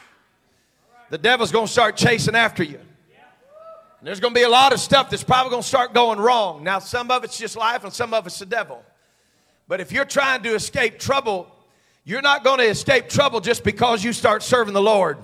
the 1.10 1.18
devil's 1.18 1.52
going 1.52 1.66
to 1.66 1.72
start 1.72 1.96
chasing 1.96 2.34
after 2.34 2.62
you. 2.62 2.78
And 2.78 4.06
there's 4.06 4.20
going 4.20 4.32
to 4.32 4.38
be 4.38 4.44
a 4.44 4.48
lot 4.48 4.72
of 4.72 4.80
stuff 4.80 5.10
that's 5.10 5.24
probably 5.24 5.50
going 5.50 5.62
to 5.62 5.68
start 5.68 5.92
going 5.92 6.18
wrong. 6.18 6.62
Now, 6.62 6.78
some 6.78 7.10
of 7.10 7.24
it's 7.24 7.36
just 7.36 7.56
life, 7.56 7.84
and 7.84 7.92
some 7.92 8.14
of 8.14 8.26
it's 8.26 8.38
the 8.38 8.46
devil. 8.46 8.82
But 9.68 9.82
if 9.82 9.92
you're 9.92 10.06
trying 10.06 10.42
to 10.44 10.54
escape 10.54 10.98
trouble, 10.98 11.46
you're 12.02 12.22
not 12.22 12.42
going 12.42 12.58
to 12.58 12.64
escape 12.64 13.10
trouble 13.10 13.40
just 13.40 13.64
because 13.64 14.02
you 14.02 14.14
start 14.14 14.42
serving 14.42 14.72
the 14.72 14.80
Lord. 14.80 15.18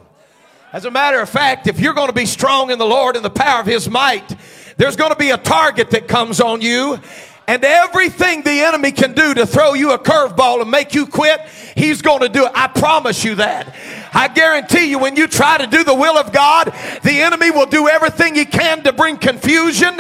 As 0.71 0.85
a 0.85 0.91
matter 0.91 1.19
of 1.19 1.31
fact, 1.31 1.67
if 1.67 1.81
you're 1.81 1.95
going 1.95 2.09
to 2.09 2.15
be 2.15 2.27
strong 2.27 2.71
in 2.71 2.79
the 2.79 2.85
Lord 2.85 3.17
and 3.17 3.25
the 3.25 3.31
power 3.31 3.61
of 3.61 3.67
His 3.67 3.89
might, 3.89 4.37
there's 4.77 4.97
going 4.97 5.13
to 5.13 5.17
be 5.17 5.31
a 5.31 5.39
target 5.39 5.93
that 5.93 6.09
comes 6.09 6.43
on 6.43 6.61
you. 6.61 7.01
And 7.47 7.65
everything 7.65 8.43
the 8.43 8.61
enemy 8.61 8.93
can 8.93 9.15
do 9.15 9.33
to 9.33 9.47
throw 9.47 9.73
you 9.73 9.93
a 9.93 9.99
curveball 9.99 10.61
and 10.61 10.71
make 10.71 10.95
you 10.95 11.07
quit, 11.07 11.41
he's 11.75 12.03
going 12.03 12.21
to 12.21 12.29
do 12.29 12.45
it. 12.45 12.53
I 12.55 12.69
promise 12.69 13.25
you 13.25 13.37
that. 13.37 13.75
I 14.13 14.29
guarantee 14.29 14.91
you, 14.91 14.99
when 14.99 15.17
you 15.17 15.27
try 15.27 15.57
to 15.57 15.67
do 15.67 15.85
the 15.85 15.95
will 15.95 16.19
of 16.19 16.33
God, 16.33 16.67
the 17.03 17.23
enemy 17.23 17.51
will 17.51 17.67
do 17.67 17.89
everything 17.89 18.35
he 18.35 18.45
can 18.45 18.83
to 18.83 18.93
bring 18.93 19.17
confusion. 19.17 19.95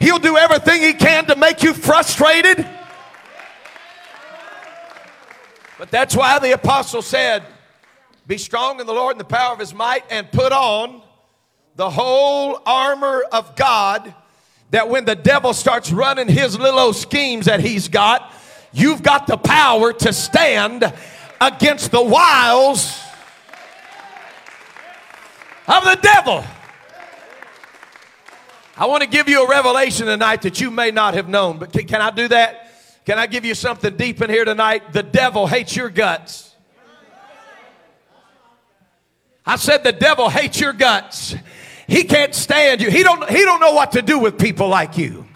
He'll 0.00 0.18
do 0.18 0.38
everything 0.38 0.80
he 0.80 0.94
can 0.94 1.26
to 1.26 1.36
make 1.36 1.62
you 1.62 1.74
frustrated. 1.74 2.66
But 5.80 5.90
that's 5.90 6.14
why 6.14 6.38
the 6.38 6.52
apostle 6.52 7.00
said, 7.00 7.42
Be 8.26 8.36
strong 8.36 8.80
in 8.80 8.86
the 8.86 8.92
Lord 8.92 9.12
and 9.12 9.20
the 9.20 9.24
power 9.24 9.54
of 9.54 9.60
his 9.60 9.72
might, 9.72 10.04
and 10.10 10.30
put 10.30 10.52
on 10.52 11.00
the 11.74 11.88
whole 11.88 12.60
armor 12.66 13.24
of 13.32 13.56
God. 13.56 14.14
That 14.72 14.90
when 14.90 15.06
the 15.06 15.14
devil 15.14 15.54
starts 15.54 15.90
running 15.90 16.28
his 16.28 16.58
little 16.58 16.92
schemes 16.92 17.46
that 17.46 17.60
he's 17.60 17.88
got, 17.88 18.30
you've 18.74 19.02
got 19.02 19.26
the 19.26 19.38
power 19.38 19.94
to 19.94 20.12
stand 20.12 20.84
against 21.40 21.92
the 21.92 22.02
wiles 22.02 23.00
of 25.66 25.82
the 25.84 25.98
devil. 26.02 26.44
I 28.76 28.84
want 28.84 29.02
to 29.02 29.08
give 29.08 29.30
you 29.30 29.46
a 29.46 29.48
revelation 29.48 30.08
tonight 30.08 30.42
that 30.42 30.60
you 30.60 30.70
may 30.70 30.90
not 30.90 31.14
have 31.14 31.26
known, 31.26 31.56
but 31.56 31.72
can, 31.72 31.86
can 31.86 32.02
I 32.02 32.10
do 32.10 32.28
that? 32.28 32.69
Can 33.04 33.18
I 33.18 33.26
give 33.26 33.44
you 33.44 33.54
something 33.54 33.96
deep 33.96 34.20
in 34.22 34.30
here 34.30 34.44
tonight? 34.44 34.92
The 34.92 35.02
devil 35.02 35.46
hates 35.46 35.74
your 35.74 35.88
guts. 35.88 36.54
I 39.44 39.56
said 39.56 39.82
the 39.82 39.92
devil 39.92 40.28
hates 40.28 40.60
your 40.60 40.72
guts. 40.72 41.34
He 41.88 42.04
can't 42.04 42.34
stand 42.34 42.80
you. 42.80 42.90
He 42.90 43.02
don't, 43.02 43.28
he 43.28 43.42
don't 43.44 43.60
know 43.60 43.72
what 43.72 43.92
to 43.92 44.02
do 44.02 44.18
with 44.18 44.38
people 44.38 44.68
like 44.68 44.96
you. 44.96 45.26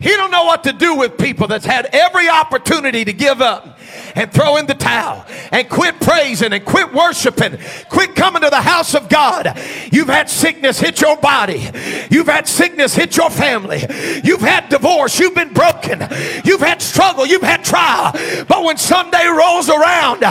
He 0.00 0.10
don't 0.10 0.30
know 0.30 0.44
what 0.44 0.64
to 0.64 0.72
do 0.72 0.96
with 0.96 1.18
people 1.18 1.46
that's 1.46 1.64
had 1.64 1.86
every 1.92 2.28
opportunity 2.28 3.04
to 3.04 3.12
give 3.12 3.40
up 3.40 3.77
and 4.18 4.32
throw 4.32 4.56
in 4.56 4.66
the 4.66 4.74
towel 4.74 5.24
and 5.52 5.68
quit 5.68 6.00
praising 6.00 6.52
and 6.52 6.64
quit 6.64 6.92
worshiping, 6.92 7.56
quit 7.88 8.16
coming 8.16 8.42
to 8.42 8.50
the 8.50 8.60
house 8.60 8.94
of 8.94 9.08
God. 9.08 9.56
You've 9.92 10.08
had 10.08 10.28
sickness 10.28 10.80
hit 10.80 11.00
your 11.00 11.16
body. 11.16 11.70
You've 12.10 12.26
had 12.26 12.48
sickness 12.48 12.94
hit 12.94 13.16
your 13.16 13.30
family. 13.30 13.84
You've 14.24 14.40
had 14.40 14.68
divorce. 14.68 15.18
You've 15.20 15.34
been 15.34 15.52
broken. 15.52 16.00
You've 16.44 16.60
had 16.60 16.82
struggle. 16.82 17.26
You've 17.26 17.42
had 17.42 17.64
trial. 17.64 18.12
But 18.48 18.64
when 18.64 18.76
Sunday 18.76 19.26
rolls 19.28 19.68
around, 19.68 20.24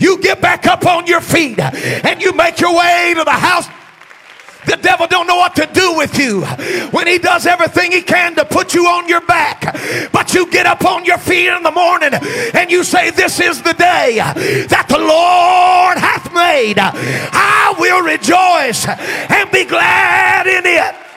you 0.00 0.18
get 0.20 0.40
back 0.40 0.66
up 0.66 0.86
on 0.86 1.06
your 1.06 1.20
feet 1.20 1.58
and 1.58 2.22
you 2.22 2.32
make 2.32 2.60
your 2.60 2.76
way 2.76 3.12
to 3.14 3.24
the 3.24 3.30
house 3.30 3.68
the 4.66 4.76
devil 4.76 5.06
don't 5.06 5.26
know 5.26 5.36
what 5.36 5.54
to 5.56 5.68
do 5.72 5.96
with 5.96 6.18
you 6.18 6.42
when 6.90 7.06
he 7.06 7.18
does 7.18 7.46
everything 7.46 7.92
he 7.92 8.02
can 8.02 8.34
to 8.36 8.44
put 8.44 8.74
you 8.74 8.86
on 8.86 9.08
your 9.08 9.20
back. 9.22 9.62
But 10.12 10.34
you 10.34 10.50
get 10.50 10.66
up 10.66 10.84
on 10.84 11.04
your 11.04 11.18
feet 11.18 11.48
in 11.48 11.62
the 11.62 11.70
morning 11.70 12.14
and 12.54 12.70
you 12.70 12.84
say, 12.84 13.10
This 13.10 13.40
is 13.40 13.62
the 13.62 13.74
day 13.74 14.16
that 14.68 14.86
the 14.88 14.98
Lord 14.98 15.98
hath 15.98 16.32
made. 16.32 16.78
I 16.78 17.74
will 17.78 18.02
rejoice 18.02 18.86
and 18.86 19.50
be 19.50 19.64
glad 19.64 20.46
in 20.46 20.64
it. 20.66 21.13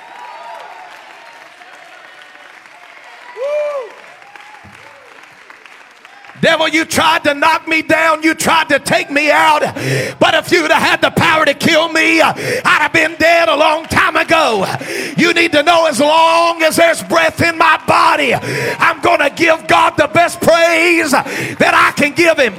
Devil, 6.47 6.69
you 6.69 6.85
tried 6.85 7.25
to 7.25 7.33
knock 7.33 7.67
me 7.67 7.81
down. 7.81 8.23
You 8.23 8.33
tried 8.33 8.69
to 8.69 8.79
take 8.79 9.11
me 9.11 9.29
out. 9.29 9.59
But 10.17 10.33
if 10.33 10.49
you'd 10.49 10.71
have 10.71 10.81
had 10.81 11.01
the 11.01 11.11
power 11.11 11.43
to 11.43 11.53
kill 11.53 11.91
me, 11.91 12.21
I'd 12.21 12.63
have 12.63 12.93
been 12.93 13.15
dead 13.15 13.49
a 13.49 13.55
long 13.57 13.83
time 13.83 14.15
ago. 14.15 14.65
You 15.17 15.33
need 15.33 15.51
to 15.51 15.61
know 15.61 15.87
as 15.87 15.99
long 15.99 16.63
as 16.63 16.77
there's 16.77 17.03
breath 17.03 17.41
in 17.41 17.57
my 17.57 17.83
body, 17.85 18.33
I'm 18.33 19.01
going 19.01 19.19
to 19.19 19.29
give 19.35 19.67
God 19.67 19.97
the 19.97 20.07
best 20.07 20.39
praise 20.39 21.11
that 21.11 21.73
I 21.73 21.91
can 22.01 22.13
give 22.13 22.39
Him. 22.39 22.53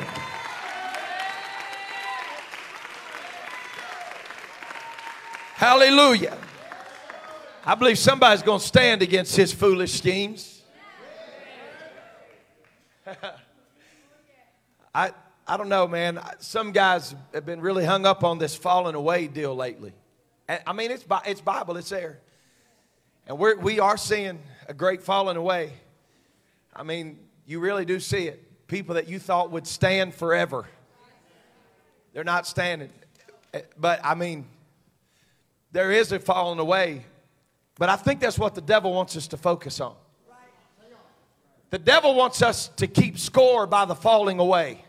Hallelujah. 5.55 6.37
I 7.65 7.75
believe 7.75 7.99
somebody's 7.99 8.43
going 8.43 8.61
to 8.61 8.67
stand 8.67 9.01
against 9.01 9.35
his 9.35 9.51
foolish 9.51 9.95
schemes. 9.95 10.61
I, 14.99 15.13
I 15.47 15.57
don't 15.57 15.69
know, 15.69 15.87
man. 15.87 16.19
Some 16.41 16.73
guys 16.73 17.15
have 17.33 17.47
been 17.47 17.61
really 17.61 17.85
hung 17.85 18.05
up 18.05 18.25
on 18.25 18.39
this 18.39 18.57
falling 18.57 18.97
away 18.97 19.29
deal 19.29 19.55
lately. 19.55 19.93
I 20.67 20.73
mean, 20.73 20.91
it's, 20.91 21.05
it's 21.25 21.41
Bible, 21.41 21.77
it's 21.77 21.91
there. 21.91 22.19
And 23.29 23.39
we're, 23.39 23.57
we 23.57 23.79
are 23.79 23.97
seeing 23.97 24.41
a 24.67 24.75
great 24.75 25.05
falling 25.05 25.37
away. 25.37 25.73
I 26.75 26.83
mean, 26.83 27.21
you 27.47 27.61
really 27.61 27.85
do 27.85 28.01
see 28.01 28.27
it. 28.27 28.67
People 28.67 28.97
that 28.97 29.09
you 29.09 29.21
thought 29.21 29.53
would 29.53 29.69
stand 29.69 30.17
forever, 30.17 30.67
they're 32.13 32.25
not 32.25 32.45
standing. 32.45 32.91
Eh, 33.55 33.61
but 33.79 34.01
I 34.03 34.17
mean, 34.17 34.47
there 35.71 35.93
is 35.93 36.11
a 36.11 36.19
falling 36.19 36.59
away. 36.59 37.05
But 37.79 37.89
I 37.89 37.95
think 37.95 38.19
that's 38.19 38.39
what 38.39 38.57
the 38.57 38.61
devil 38.61 38.93
wants 38.93 39.17
us 39.17 39.29
to 39.29 39.37
focus 39.37 39.81
on. 39.81 39.95
The 41.71 41.79
devil 41.79 42.17
wants 42.17 42.43
us 42.43 42.67
to 42.79 42.89
keep 42.89 43.17
score 43.17 43.65
by 43.69 43.85
the 43.85 43.95
falling 43.95 44.41
away. 44.41 44.85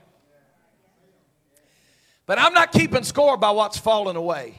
But 2.29 2.38
I'm 2.38 2.53
not 2.53 2.71
keeping 2.71 3.01
score 3.01 3.38
by 3.38 3.50
what's 3.50 3.79
fallen 3.79 4.15
away. 4.15 4.53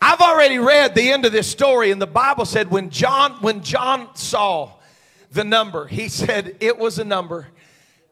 I've 0.00 0.20
already 0.20 0.60
read 0.60 0.94
the 0.94 1.10
end 1.10 1.24
of 1.24 1.32
this 1.32 1.50
story, 1.50 1.90
and 1.90 2.00
the 2.00 2.06
Bible 2.06 2.44
said 2.44 2.70
when 2.70 2.90
John, 2.90 3.32
when 3.40 3.60
John 3.60 4.14
saw 4.14 4.70
the 5.32 5.42
number, 5.42 5.88
he 5.88 6.08
said 6.08 6.58
it 6.60 6.78
was 6.78 7.00
a 7.00 7.04
number 7.04 7.48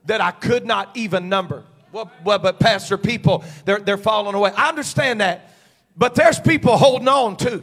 that 0.07 0.21
I 0.21 0.33
could 0.33 0.67
not 0.67 0.91
even 0.97 1.29
number. 1.29 1.63
Well, 1.93 2.11
well 2.25 2.41
but 2.41 2.59
Pastor, 2.59 2.99
people, 2.99 3.45
they're, 3.65 3.79
they're 3.79 3.97
falling 3.97 4.35
away. 4.35 4.51
I 4.57 4.69
understand 4.69 5.21
that. 5.21 5.55
But 5.97 6.17
there's 6.17 6.41
people 6.41 6.77
holding 6.77 7.07
on 7.07 7.37
too. 7.37 7.63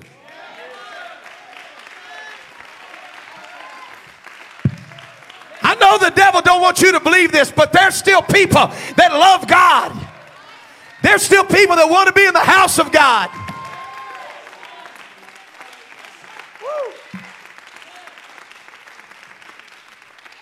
Know 5.80 5.98
the 5.98 6.12
devil 6.12 6.42
don't 6.42 6.62
want 6.62 6.82
you 6.82 6.92
to 6.92 7.00
believe 7.00 7.32
this, 7.32 7.52
but 7.52 7.72
there's 7.72 7.96
still 7.96 8.22
people 8.22 8.68
that 8.96 9.12
love 9.12 9.48
God. 9.48 10.08
There's 11.04 11.22
still 11.22 11.44
people 11.44 11.76
that 11.76 11.90
want 11.90 12.08
to 12.08 12.14
be 12.14 12.26
in 12.26 12.34
the 12.34 12.40
house 12.40 12.80
of 12.80 12.92
God. 12.92 13.30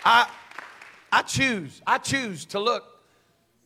I, 0.05 0.29
I 1.11 1.21
choose, 1.23 1.81
I 1.85 1.97
choose 1.97 2.45
to 2.45 2.59
look 2.59 2.83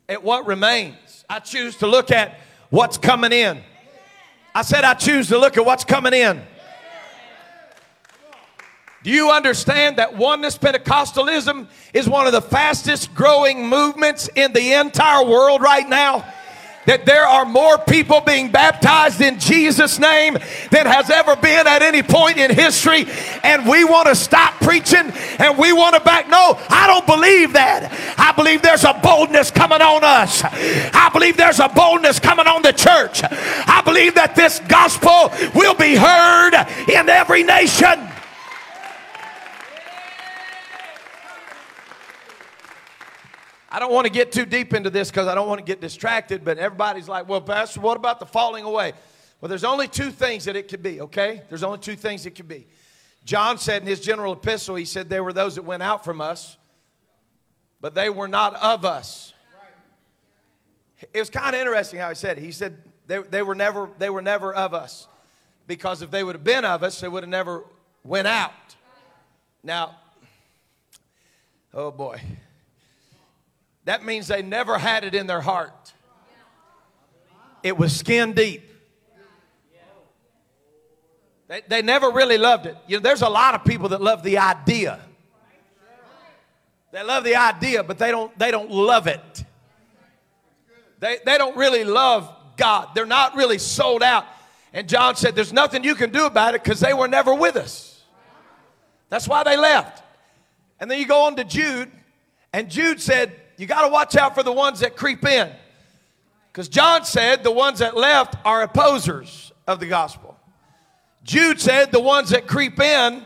at 0.08 0.24
what 0.24 0.48
remains. 0.48 1.26
I 1.30 1.40
choose 1.40 1.76
to 1.78 1.88
look 1.88 2.12
at 2.12 2.40
what's 2.70 2.98
coming 2.98 3.32
in. 3.32 3.62
I 4.56 4.62
said, 4.62 4.84
I 4.84 4.94
choose 4.94 5.28
to 5.28 5.38
look 5.38 5.58
at 5.58 5.66
what's 5.66 5.84
coming 5.84 6.14
in. 6.14 6.42
Do 9.02 9.12
you 9.12 9.32
understand 9.32 9.98
that 9.98 10.16
oneness 10.16 10.58
Pentecostalism 10.58 11.68
is 11.94 12.10
one 12.10 12.28
of 12.28 12.34
the 12.34 12.42
fastest 12.42 13.14
growing 13.16 13.68
movements 13.68 14.30
in 14.36 14.52
the 14.52 14.74
entire 14.74 15.26
world 15.26 15.62
right 15.62 15.88
now? 15.88 16.26
that 16.86 17.06
there 17.06 17.26
are 17.28 17.46
more 17.46 17.78
people 17.78 18.20
being 18.20 18.50
baptized 18.50 19.22
in 19.22 19.38
Jesus' 19.38 20.00
name 20.00 20.34
than 20.72 20.88
has 20.88 21.12
ever 21.12 21.36
been 21.36 21.68
at 21.68 21.84
any 21.84 22.02
point 22.02 22.38
in 22.38 22.50
history. 22.50 23.06
And 23.44 23.68
we 23.68 23.84
want 23.84 24.08
to 24.08 24.16
stop 24.16 24.56
preaching 24.56 25.12
and 25.38 25.58
we 25.58 25.72
want 25.72 25.96
to 25.96 26.02
back. 26.02 26.30
No, 26.30 26.58
I 26.68 26.88
don't 26.88 27.06
believe 27.06 27.54
that. 27.54 27.94
I 28.18 28.32
believe 28.32 28.64
there's 28.64 28.86
a 28.86 29.00
boldness 29.04 29.52
coming 29.52 29.82
on 29.82 30.04
us. 30.04 30.42
I 30.44 31.12
believe 31.14 31.38
there's 31.38 31.60
a 31.60 31.70
boldness 31.70 32.20
coming 32.20 32.48
on 32.48 32.64
the 32.64 32.74
church. 32.74 33.22
I 33.24 33.84
believe 33.86 34.16
that 34.16 34.36
this 34.36 34.60
gospel 34.62 35.32
will 35.54 35.76
be 35.76 35.96
heard 35.96 36.56
in 36.90 37.08
every 37.08 37.44
nation. 37.44 38.10
I 43.72 43.80
don't 43.80 43.94
want 43.94 44.08
to 44.08 44.12
get 44.12 44.32
too 44.32 44.46
deep 44.46 44.74
into 44.74 44.90
this 44.90 45.12
because 45.12 45.28
I 45.28 45.36
don't 45.36 45.48
want 45.48 45.60
to 45.60 45.66
get 45.66 45.80
distracted, 45.80 46.44
but 46.44 46.58
everybody's 46.58 47.08
like, 47.08 47.30
well, 47.30 47.42
Pastor, 47.42 47.82
what 47.82 47.98
about 47.98 48.20
the 48.20 48.26
falling 48.26 48.66
away? 48.66 48.94
Well, 49.40 49.50
there's 49.50 49.64
only 49.64 49.88
two 49.88 50.10
things 50.10 50.46
that 50.46 50.56
it 50.56 50.68
could 50.68 50.82
be, 50.82 51.02
okay? 51.02 51.44
There's 51.50 51.64
only 51.64 51.78
two 51.78 51.96
things 51.96 52.26
it 52.26 52.32
could 52.32 52.48
be. 52.48 52.68
John 53.26 53.58
said 53.60 53.84
in 53.84 53.88
his 53.88 54.00
general 54.00 54.34
epistle, 54.34 54.76
he 54.76 54.86
said, 54.86 55.08
there 55.08 55.24
were 55.24 55.34
those 55.34 55.56
that 55.56 55.62
went 55.62 55.84
out 55.84 56.04
from 56.04 56.20
us, 56.20 56.58
but 57.80 57.94
they 57.94 58.10
were 58.10 58.28
not 58.28 58.56
of 58.56 58.86
us. 58.86 59.34
It 61.14 61.20
was 61.20 61.30
kind 61.30 61.56
of 61.56 61.62
interesting 61.62 62.00
how 62.00 62.10
he 62.10 62.16
said 62.16 62.38
it. 62.38 62.42
He 62.42 62.52
said, 62.52 62.78
they, 63.08 63.20
they, 63.20 63.42
were 63.42 63.56
never, 63.56 63.90
they 64.00 64.10
were 64.10 64.22
never 64.22 64.54
of 64.54 64.74
us. 64.74 65.08
Because 65.68 66.02
if 66.02 66.10
they 66.10 66.24
would 66.24 66.36
have 66.36 66.44
been 66.44 66.66
of 66.66 66.84
us, 66.84 67.00
they 67.00 67.08
would 67.08 67.24
have 67.24 67.30
never 67.30 67.64
went 68.04 68.28
out. 68.28 68.52
Now, 69.64 69.96
oh 71.74 71.92
boy. 71.92 72.20
That 73.86 74.04
means 74.04 74.28
they 74.28 74.42
never 74.42 74.78
had 74.78 75.04
it 75.04 75.16
in 75.16 75.28
their 75.28 75.42
heart. 75.42 75.94
It 77.64 77.78
was 77.78 77.96
skin 77.96 78.34
deep. 78.34 78.64
They, 81.48 81.62
they 81.68 81.82
never 81.82 82.12
really 82.12 82.38
loved 82.38 82.68
it. 82.68 82.78
You 82.88 82.98
know, 82.98 83.02
there's 83.02 83.24
a 83.24 83.30
lot 83.30 83.56
of 83.56 83.66
people 83.66 83.90
that 83.90 84.02
love 84.02 84.22
the 84.22 84.38
idea. 84.38 85.00
They 86.92 87.04
love 87.04 87.24
the 87.24 87.36
idea, 87.36 87.84
but 87.84 87.98
they 87.98 88.12
don't, 88.12 88.38
they 88.38 88.52
don't 88.52 88.70
love 88.70 89.08
it. 89.08 89.44
They, 91.00 91.18
they 91.26 91.38
don't 91.38 91.56
really 91.58 91.84
love 91.84 92.32
God. 92.56 92.90
They're 92.94 93.06
not 93.06 93.36
really 93.36 93.58
sold 93.58 94.04
out. 94.04 94.26
And 94.74 94.88
John 94.88 95.16
said, 95.16 95.36
There's 95.36 95.54
nothing 95.54 95.84
you 95.84 95.96
can 95.96 96.12
do 96.12 96.26
about 96.26 96.54
it 96.54 96.64
because 96.64 96.80
they 96.80 96.94
were 96.94 97.08
never 97.08 97.34
with 97.34 97.56
us. 97.56 98.04
That's 99.10 99.28
why 99.28 99.44
they 99.44 99.58
left. 99.58 100.04
And 100.80 100.90
then 100.90 101.00
you 101.00 101.08
go 101.08 101.24
on 101.24 101.36
to 101.38 101.44
Jude, 101.44 101.92
and 102.54 102.70
Jude 102.70 103.02
said, 103.02 103.36
you 103.60 103.68
got 103.68 103.82
to 103.82 103.90
watch 103.90 104.16
out 104.16 104.36
for 104.36 104.42
the 104.42 104.54
ones 104.54 104.80
that 104.80 104.96
creep 104.96 105.26
in. 105.26 105.52
Because 106.50 106.70
John 106.70 107.04
said 107.04 107.44
the 107.44 107.52
ones 107.52 107.80
that 107.80 107.96
left 107.96 108.36
are 108.46 108.64
opposers 108.64 109.52
of 109.68 109.82
the 109.82 109.86
gospel. 109.86 110.38
Jude 111.26 111.60
said 111.60 111.92
the 111.92 112.00
ones 112.00 112.30
that 112.30 112.48
creep 112.48 112.80
in 112.80 113.22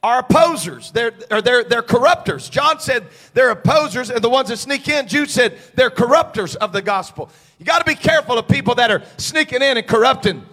are 0.00 0.20
opposers. 0.20 0.92
They're, 0.92 1.12
or 1.32 1.42
they're, 1.42 1.64
they're 1.64 1.82
corrupters. 1.82 2.48
John 2.48 2.78
said 2.78 3.08
they're 3.34 3.50
opposers, 3.50 4.08
and 4.08 4.22
the 4.22 4.30
ones 4.30 4.50
that 4.50 4.58
sneak 4.58 4.86
in, 4.88 5.08
Jude 5.08 5.28
said 5.28 5.58
they're 5.74 5.90
corrupters 5.90 6.54
of 6.54 6.72
the 6.72 6.80
gospel. 6.80 7.28
You 7.58 7.66
got 7.66 7.80
to 7.80 7.84
be 7.84 7.96
careful 7.96 8.38
of 8.38 8.46
people 8.46 8.76
that 8.76 8.92
are 8.92 9.02
sneaking 9.16 9.62
in 9.62 9.76
and 9.76 9.86
corrupting. 9.86 10.46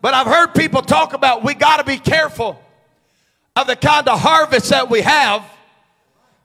But 0.00 0.14
I've 0.14 0.26
heard 0.26 0.48
people 0.48 0.82
talk 0.82 1.12
about 1.12 1.44
we 1.44 1.54
got 1.54 1.76
to 1.76 1.84
be 1.84 1.98
careful 1.98 2.60
of 3.54 3.68
the 3.68 3.76
kind 3.76 4.08
of 4.08 4.18
harvest 4.20 4.70
that 4.70 4.90
we 4.90 5.00
have 5.02 5.44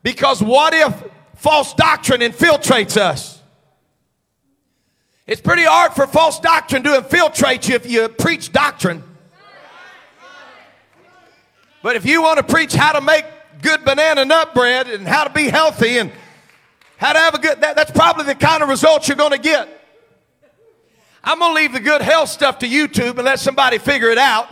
because 0.04 0.44
what 0.44 0.76
if 0.76 1.04
false 1.44 1.74
doctrine 1.74 2.22
infiltrates 2.22 2.96
us. 2.96 3.42
It's 5.28 5.42
pretty 5.42 5.66
hard 5.66 5.92
for 5.92 6.08
false 6.08 6.40
doctrine 6.40 6.84
to 6.84 6.96
infiltrate 6.96 7.68
you 7.68 7.76
if 7.76 7.86
you 7.86 8.08
preach 8.08 8.54
doctrine. 8.54 9.04
But 11.82 11.98
if 11.98 12.06
you 12.06 12.22
want 12.22 12.38
to 12.38 12.44
preach 12.44 12.74
how 12.74 12.94
to 12.94 13.02
make 13.02 13.26
good 13.62 13.84
banana 13.84 14.24
nut 14.24 14.54
bread 14.54 14.88
and 14.88 15.06
how 15.06 15.26
to 15.26 15.30
be 15.30 15.50
healthy 15.50 15.98
and 15.98 16.14
how 16.96 17.12
to 17.12 17.20
have 17.20 17.34
a 17.34 17.40
good, 17.40 17.60
that, 17.60 17.76
that's 17.76 17.92
probably 17.92 18.24
the 18.24 18.36
kind 18.36 18.64
of 18.64 18.70
results 18.70 19.10
you're 19.10 19.18
going 19.18 19.32
to 19.32 19.38
get. 19.38 19.68
I'm 21.26 21.40
going 21.40 21.52
to 21.52 21.62
leave 21.62 21.74
the 21.74 21.82
good 21.82 22.02
health 22.02 22.30
stuff 22.30 22.60
to 22.60 22.68
YouTube 22.68 23.18
and 23.18 23.24
let 23.24 23.42
somebody 23.42 23.80
figure 23.80 24.12
it 24.12 24.18
out. 24.18 24.50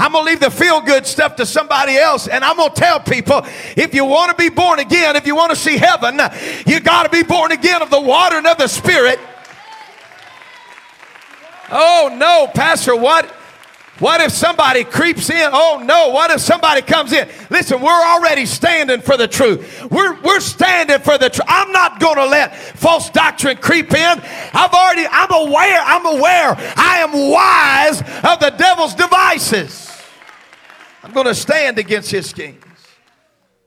I'm 0.00 0.12
going 0.12 0.24
to 0.24 0.30
leave 0.30 0.40
the 0.40 0.50
feel 0.50 0.80
good 0.80 1.06
stuff 1.06 1.36
to 1.36 1.44
somebody 1.44 1.96
else. 1.96 2.26
And 2.26 2.42
I'm 2.42 2.56
going 2.56 2.70
to 2.70 2.74
tell 2.74 3.00
people 3.00 3.42
if 3.76 3.94
you 3.94 4.06
want 4.06 4.30
to 4.30 4.36
be 4.36 4.48
born 4.48 4.78
again, 4.78 5.14
if 5.14 5.26
you 5.26 5.36
want 5.36 5.50
to 5.50 5.56
see 5.56 5.76
heaven, 5.76 6.18
you 6.66 6.80
got 6.80 7.02
to 7.02 7.10
be 7.10 7.22
born 7.22 7.52
again 7.52 7.82
of 7.82 7.90
the 7.90 8.00
water 8.00 8.38
and 8.38 8.46
of 8.46 8.56
the 8.56 8.66
Spirit. 8.66 9.20
Oh 11.70 12.16
no, 12.18 12.50
Pastor, 12.52 12.96
what? 12.96 13.26
What 14.00 14.22
if 14.22 14.32
somebody 14.32 14.82
creeps 14.82 15.28
in? 15.28 15.50
Oh 15.52 15.82
no, 15.84 16.08
what 16.08 16.30
if 16.30 16.40
somebody 16.40 16.80
comes 16.80 17.12
in? 17.12 17.28
Listen, 17.50 17.82
we're 17.82 17.90
already 17.90 18.46
standing 18.46 19.02
for 19.02 19.18
the 19.18 19.28
truth. 19.28 19.86
We're, 19.90 20.18
we're 20.22 20.40
standing 20.40 21.00
for 21.00 21.18
the 21.18 21.28
truth. 21.28 21.46
I'm 21.46 21.70
not 21.70 22.00
going 22.00 22.16
to 22.16 22.24
let 22.24 22.56
false 22.56 23.10
doctrine 23.10 23.58
creep 23.58 23.92
in. 23.92 24.20
I've 24.54 24.72
already, 24.72 25.06
I'm 25.10 25.48
aware, 25.48 25.82
I'm 25.84 26.06
aware, 26.06 26.54
I 26.76 27.00
am 27.00 27.12
wise 27.30 28.00
of 28.24 28.40
the 28.40 28.56
devil's 28.56 28.94
devices. 28.94 29.89
I'm 31.02 31.12
going 31.12 31.26
to 31.26 31.34
stand 31.34 31.78
against 31.78 32.10
his 32.10 32.28
schemes. 32.28 32.62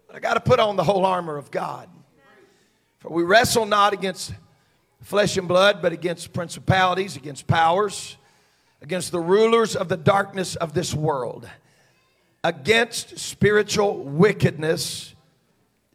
But 0.05 0.15
I 0.15 0.19
got 0.19 0.35
to 0.35 0.39
put 0.39 0.59
on 0.59 0.75
the 0.75 0.83
whole 0.83 1.03
armor 1.03 1.37
of 1.37 1.49
God. 1.49 1.89
For 2.99 3.11
we 3.11 3.23
wrestle 3.23 3.65
not 3.65 3.91
against 3.91 4.33
flesh 5.01 5.35
and 5.35 5.47
blood, 5.47 5.81
but 5.81 5.91
against 5.91 6.31
principalities, 6.31 7.17
against 7.17 7.47
powers, 7.47 8.17
against 8.81 9.11
the 9.11 9.19
rulers 9.19 9.75
of 9.75 9.89
the 9.89 9.97
darkness 9.97 10.55
of 10.55 10.73
this 10.73 10.93
world, 10.93 11.49
against 12.43 13.17
spiritual 13.17 13.97
wickedness 13.97 15.15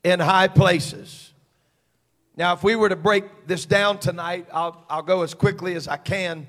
in 0.03 0.18
high 0.18 0.48
places. 0.48 1.33
Now, 2.37 2.53
if 2.53 2.64
we 2.64 2.74
were 2.74 2.88
to 2.88 2.96
break 2.96 3.46
this 3.46 3.64
down 3.64 3.98
tonight, 3.98 4.48
I'll, 4.53 4.85
I'll 4.90 5.03
go 5.03 5.22
as 5.22 5.35
quickly 5.35 5.74
as 5.74 5.87
I 5.87 5.98
can 5.98 6.48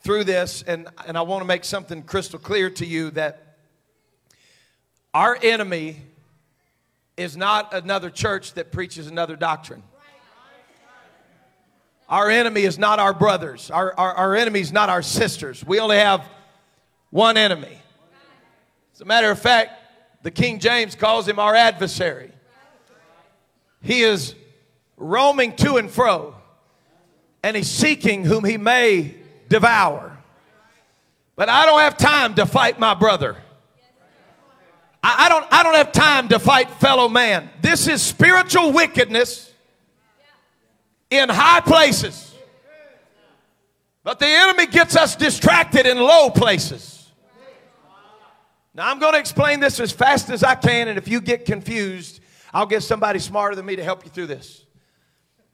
through 0.00 0.24
this, 0.24 0.62
and, 0.62 0.88
and 1.06 1.16
I 1.16 1.22
want 1.22 1.40
to 1.40 1.46
make 1.46 1.64
something 1.64 2.02
crystal 2.02 2.38
clear 2.38 2.68
to 2.70 2.84
you 2.84 3.10
that 3.12 3.43
our 5.14 5.38
enemy 5.40 6.02
is 7.16 7.36
not 7.36 7.72
another 7.72 8.10
church 8.10 8.54
that 8.54 8.72
preaches 8.72 9.06
another 9.06 9.36
doctrine. 9.36 9.82
Our 12.08 12.28
enemy 12.28 12.62
is 12.62 12.78
not 12.78 12.98
our 12.98 13.14
brothers. 13.14 13.70
Our, 13.70 13.94
our, 13.96 14.12
our 14.14 14.36
enemy 14.36 14.60
is 14.60 14.72
not 14.72 14.90
our 14.90 15.02
sisters. 15.02 15.64
We 15.64 15.80
only 15.80 15.96
have 15.96 16.22
one 17.10 17.36
enemy. 17.36 17.78
As 18.92 19.00
a 19.00 19.04
matter 19.04 19.30
of 19.30 19.38
fact, 19.38 19.72
the 20.22 20.30
King 20.30 20.58
James 20.58 20.96
calls 20.96 21.26
him 21.28 21.38
our 21.38 21.54
adversary. 21.54 22.32
He 23.80 24.02
is 24.02 24.34
roaming 24.96 25.54
to 25.56 25.76
and 25.76 25.90
fro, 25.90 26.34
and 27.42 27.56
he's 27.56 27.70
seeking 27.70 28.24
whom 28.24 28.44
he 28.44 28.56
may 28.56 29.14
devour. 29.48 30.16
But 31.36 31.48
I 31.48 31.66
don't 31.66 31.80
have 31.80 31.96
time 31.96 32.34
to 32.34 32.46
fight 32.46 32.78
my 32.78 32.94
brother. 32.94 33.36
I, 35.06 35.26
I, 35.26 35.28
don't, 35.28 35.46
I 35.52 35.62
don't 35.62 35.74
have 35.74 35.92
time 35.92 36.28
to 36.28 36.38
fight 36.38 36.70
fellow 36.70 37.10
man. 37.10 37.50
This 37.60 37.88
is 37.88 38.00
spiritual 38.00 38.72
wickedness 38.72 39.52
in 41.10 41.28
high 41.28 41.60
places. 41.60 42.34
But 44.02 44.18
the 44.18 44.26
enemy 44.26 44.66
gets 44.66 44.96
us 44.96 45.14
distracted 45.14 45.84
in 45.84 45.98
low 45.98 46.30
places. 46.30 47.10
Now, 48.72 48.90
I'm 48.90 48.98
going 48.98 49.12
to 49.12 49.18
explain 49.18 49.60
this 49.60 49.78
as 49.78 49.92
fast 49.92 50.30
as 50.30 50.42
I 50.42 50.54
can, 50.54 50.88
and 50.88 50.96
if 50.96 51.06
you 51.06 51.20
get 51.20 51.44
confused, 51.44 52.20
I'll 52.54 52.66
get 52.66 52.82
somebody 52.82 53.18
smarter 53.18 53.54
than 53.54 53.66
me 53.66 53.76
to 53.76 53.84
help 53.84 54.06
you 54.06 54.10
through 54.10 54.28
this. 54.28 54.64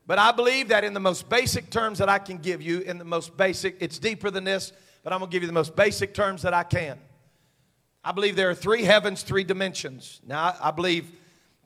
But 0.06 0.20
I 0.20 0.30
believe 0.30 0.68
that 0.68 0.84
in 0.84 0.94
the 0.94 1.00
most 1.00 1.28
basic 1.28 1.70
terms 1.70 1.98
that 1.98 2.08
I 2.08 2.20
can 2.20 2.38
give 2.38 2.62
you, 2.62 2.80
in 2.80 2.98
the 2.98 3.04
most 3.04 3.36
basic, 3.36 3.78
it's 3.80 3.98
deeper 3.98 4.30
than 4.30 4.44
this, 4.44 4.72
but 5.02 5.12
I'm 5.12 5.18
going 5.18 5.28
to 5.28 5.34
give 5.34 5.42
you 5.42 5.48
the 5.48 5.52
most 5.52 5.74
basic 5.74 6.14
terms 6.14 6.42
that 6.42 6.54
I 6.54 6.62
can. 6.62 7.00
I 8.02 8.12
believe 8.12 8.34
there 8.34 8.48
are 8.48 8.54
three 8.54 8.84
heavens, 8.84 9.22
three 9.22 9.44
dimensions. 9.44 10.20
Now, 10.26 10.54
I 10.60 10.70
believe 10.70 11.10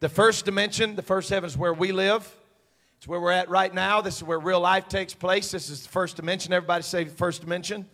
the 0.01 0.09
first 0.09 0.45
dimension, 0.45 0.97
the 0.97 1.03
first 1.03 1.31
heaven 1.31 1.47
is 1.47 1.57
where 1.57 1.73
we 1.73 1.93
live. 1.93 2.29
It's 2.99 3.07
where 3.07 3.21
we're 3.21 3.31
at 3.31 3.49
right 3.49 3.73
now. 3.73 4.01
This 4.01 4.17
is 4.17 4.25
where 4.25 4.41
real 4.41 4.61
life 4.61 4.89
takes 4.89 5.15
place. 5.15 5.51
This 5.51 5.71
is 5.71 5.83
the 5.83 5.89
first 5.89 6.17
dimension. 6.17 6.53
Everybody 6.53 6.83
say 6.83 7.05
first 7.05 7.41
dimension. 7.41 7.87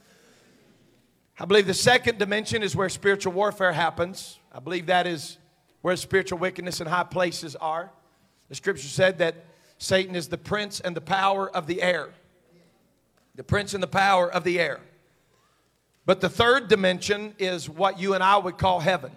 I 1.39 1.45
believe 1.45 1.67
the 1.67 1.75
second 1.75 2.19
dimension 2.19 2.63
is 2.63 2.75
where 2.75 2.89
spiritual 2.89 3.33
warfare 3.33 3.73
happens. 3.73 4.39
I 4.53 4.61
believe 4.61 4.87
that 4.87 5.07
is 5.07 5.39
where 5.83 5.97
spiritual 5.97 6.39
wickedness 6.39 6.81
in 6.81 6.87
high 6.87 7.05
places 7.05 7.57
are. 7.57 7.91
The 8.49 8.55
scripture 8.55 8.89
said 8.89 9.19
that 9.19 9.37
Satan 9.79 10.15
is 10.15 10.29
the 10.29 10.39
prince 10.39 10.81
and 10.81 10.97
the 10.97 11.01
power 11.01 11.51
of 11.51 11.67
the 11.67 11.83
air. 11.83 12.11
The 13.35 13.45
prince 13.45 13.75
and 13.75 13.83
the 13.83 13.89
power 13.89 14.31
of 14.31 14.45
the 14.45 14.61
air. 14.61 14.81
But 16.11 16.21
the 16.21 16.29
third 16.29 16.67
dimension 16.67 17.37
is 17.39 17.71
what 17.71 18.01
you 18.01 18.15
and 18.15 18.25
I 18.25 18.37
would 18.37 18.59
call 18.59 18.81
heaven. 18.81 19.13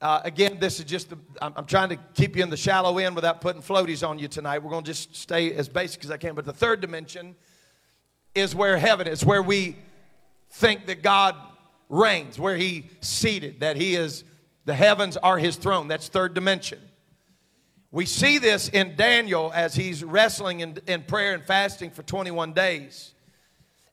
Uh, 0.00 0.20
again, 0.22 0.58
this 0.60 0.78
is 0.78 0.84
just, 0.84 1.10
the, 1.10 1.18
I'm, 1.42 1.52
I'm, 1.56 1.66
trying 1.66 1.88
to 1.88 1.96
keep 2.14 2.36
you 2.36 2.44
in 2.44 2.48
the 2.48 2.56
shallow 2.56 2.98
end 2.98 3.16
without 3.16 3.40
putting 3.40 3.60
floaties 3.60 4.08
on 4.08 4.16
you 4.16 4.28
tonight. 4.28 4.60
We're 4.60 4.70
going 4.70 4.84
to 4.84 4.88
just 4.88 5.16
stay 5.16 5.52
as 5.52 5.68
basic 5.68 6.04
as 6.04 6.12
I 6.12 6.16
can. 6.16 6.36
But 6.36 6.44
the 6.44 6.52
third 6.52 6.80
dimension 6.80 7.34
is 8.36 8.54
where 8.54 8.78
heaven 8.78 9.08
is, 9.08 9.24
where 9.24 9.42
we 9.42 9.78
think 10.50 10.86
that 10.86 11.02
God 11.02 11.34
reigns, 11.88 12.38
where 12.38 12.56
He 12.56 12.88
seated, 13.00 13.58
that 13.58 13.76
He 13.76 13.96
is, 13.96 14.22
the 14.66 14.74
heavens 14.74 15.16
are 15.16 15.38
His 15.38 15.56
throne. 15.56 15.88
That's 15.88 16.06
third 16.06 16.34
dimension. 16.34 16.78
We 17.90 18.06
see 18.06 18.38
this 18.38 18.68
in 18.68 18.94
Daniel 18.94 19.50
as 19.52 19.74
he's 19.74 20.04
wrestling 20.04 20.60
in, 20.60 20.78
in 20.86 21.02
prayer 21.02 21.34
and 21.34 21.42
fasting 21.42 21.90
for 21.90 22.04
21 22.04 22.52
days. 22.52 23.12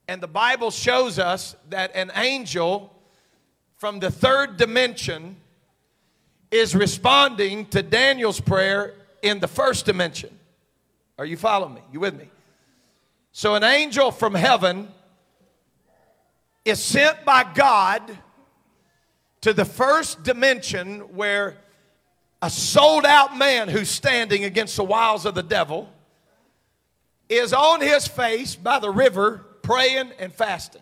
And 0.08 0.22
the 0.22 0.28
Bible 0.28 0.72
shows 0.72 1.20
us 1.20 1.56
that 1.70 1.92
an 1.94 2.12
angel 2.16 2.94
from 3.76 4.00
the 4.00 4.10
third 4.10 4.58
dimension 4.58 5.36
is 6.50 6.76
responding 6.76 7.66
to 7.68 7.84
Daniel's 7.84 8.40
prayer 8.40 8.94
in 9.22 9.40
the 9.40 9.48
first 9.48 9.86
dimension. 9.86 10.38
Are 11.18 11.26
you 11.26 11.36
following 11.36 11.76
me? 11.76 11.82
You 11.92 12.00
with 12.00 12.18
me? 12.18 12.30
So, 13.34 13.56
an 13.56 13.64
angel 13.64 14.12
from 14.12 14.34
heaven 14.34 14.88
is 16.64 16.82
sent 16.82 17.26
by 17.26 17.44
God 17.54 18.02
to 19.42 19.54
the 19.54 19.66
first 19.66 20.24
dimension 20.24 21.00
where 21.16 21.58
a 22.42 22.50
sold 22.50 23.06
out 23.06 23.38
man 23.38 23.68
who's 23.68 23.90
standing 23.90 24.44
against 24.44 24.76
the 24.78 24.84
wiles 24.84 25.26
of 25.26 25.36
the 25.36 25.44
devil 25.44 25.90
is 27.30 27.54
on 27.54 27.82
his 27.82 28.08
face 28.08 28.56
by 28.56 28.80
the 28.80 28.90
river 28.90 29.46
praying 29.68 30.10
and 30.18 30.32
fasting. 30.32 30.82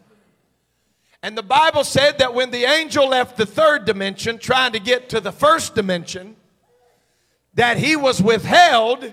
And 1.23 1.35
the 1.35 1.41
Bible 1.41 1.83
said 1.83 2.19
that 2.19 2.35
when 2.35 2.51
the 2.51 2.65
angel 2.65 3.07
left 3.07 3.35
the 3.35 3.47
third 3.47 3.85
dimension, 3.85 4.37
trying 4.37 4.73
to 4.73 4.79
get 4.79 5.09
to 5.09 5.19
the 5.19 5.31
first 5.31 5.73
dimension, 5.73 6.35
that 7.55 7.77
he 7.77 7.95
was 7.95 8.21
withheld 8.21 9.11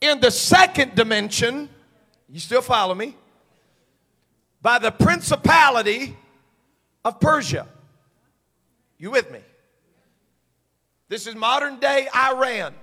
in 0.00 0.20
the 0.20 0.30
second 0.30 0.94
dimension. 0.94 1.68
You 2.28 2.38
still 2.38 2.62
follow 2.62 2.94
me? 2.94 3.16
By 4.62 4.78
the 4.78 4.92
principality 4.92 6.16
of 7.04 7.18
Persia. 7.18 7.66
You 8.96 9.10
with 9.10 9.28
me? 9.32 9.40
This 11.08 11.26
is 11.26 11.34
modern 11.34 11.80
day 11.80 12.06
Iran. 12.14 12.74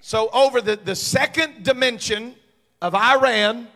So, 0.00 0.28
over 0.32 0.60
the, 0.60 0.74
the 0.74 0.96
second 0.96 1.62
dimension 1.62 2.34
of 2.82 2.96
Iran, 2.96 3.68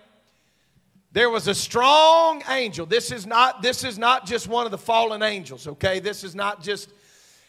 there 1.15 1.31
was 1.31 1.47
a 1.47 1.55
strong 1.55 2.43
angel. 2.51 2.87
This 2.87 3.13
is 3.13 3.25
not 3.25 3.63
this 3.63 3.85
is 3.85 3.99
not 3.99 4.27
just 4.27 4.49
one 4.49 4.65
of 4.65 4.73
the 4.73 4.79
fallen 4.79 5.23
angels, 5.23 5.69
okay? 5.69 6.01
This 6.01 6.25
is 6.25 6.35
not 6.35 6.61
just 6.61 6.91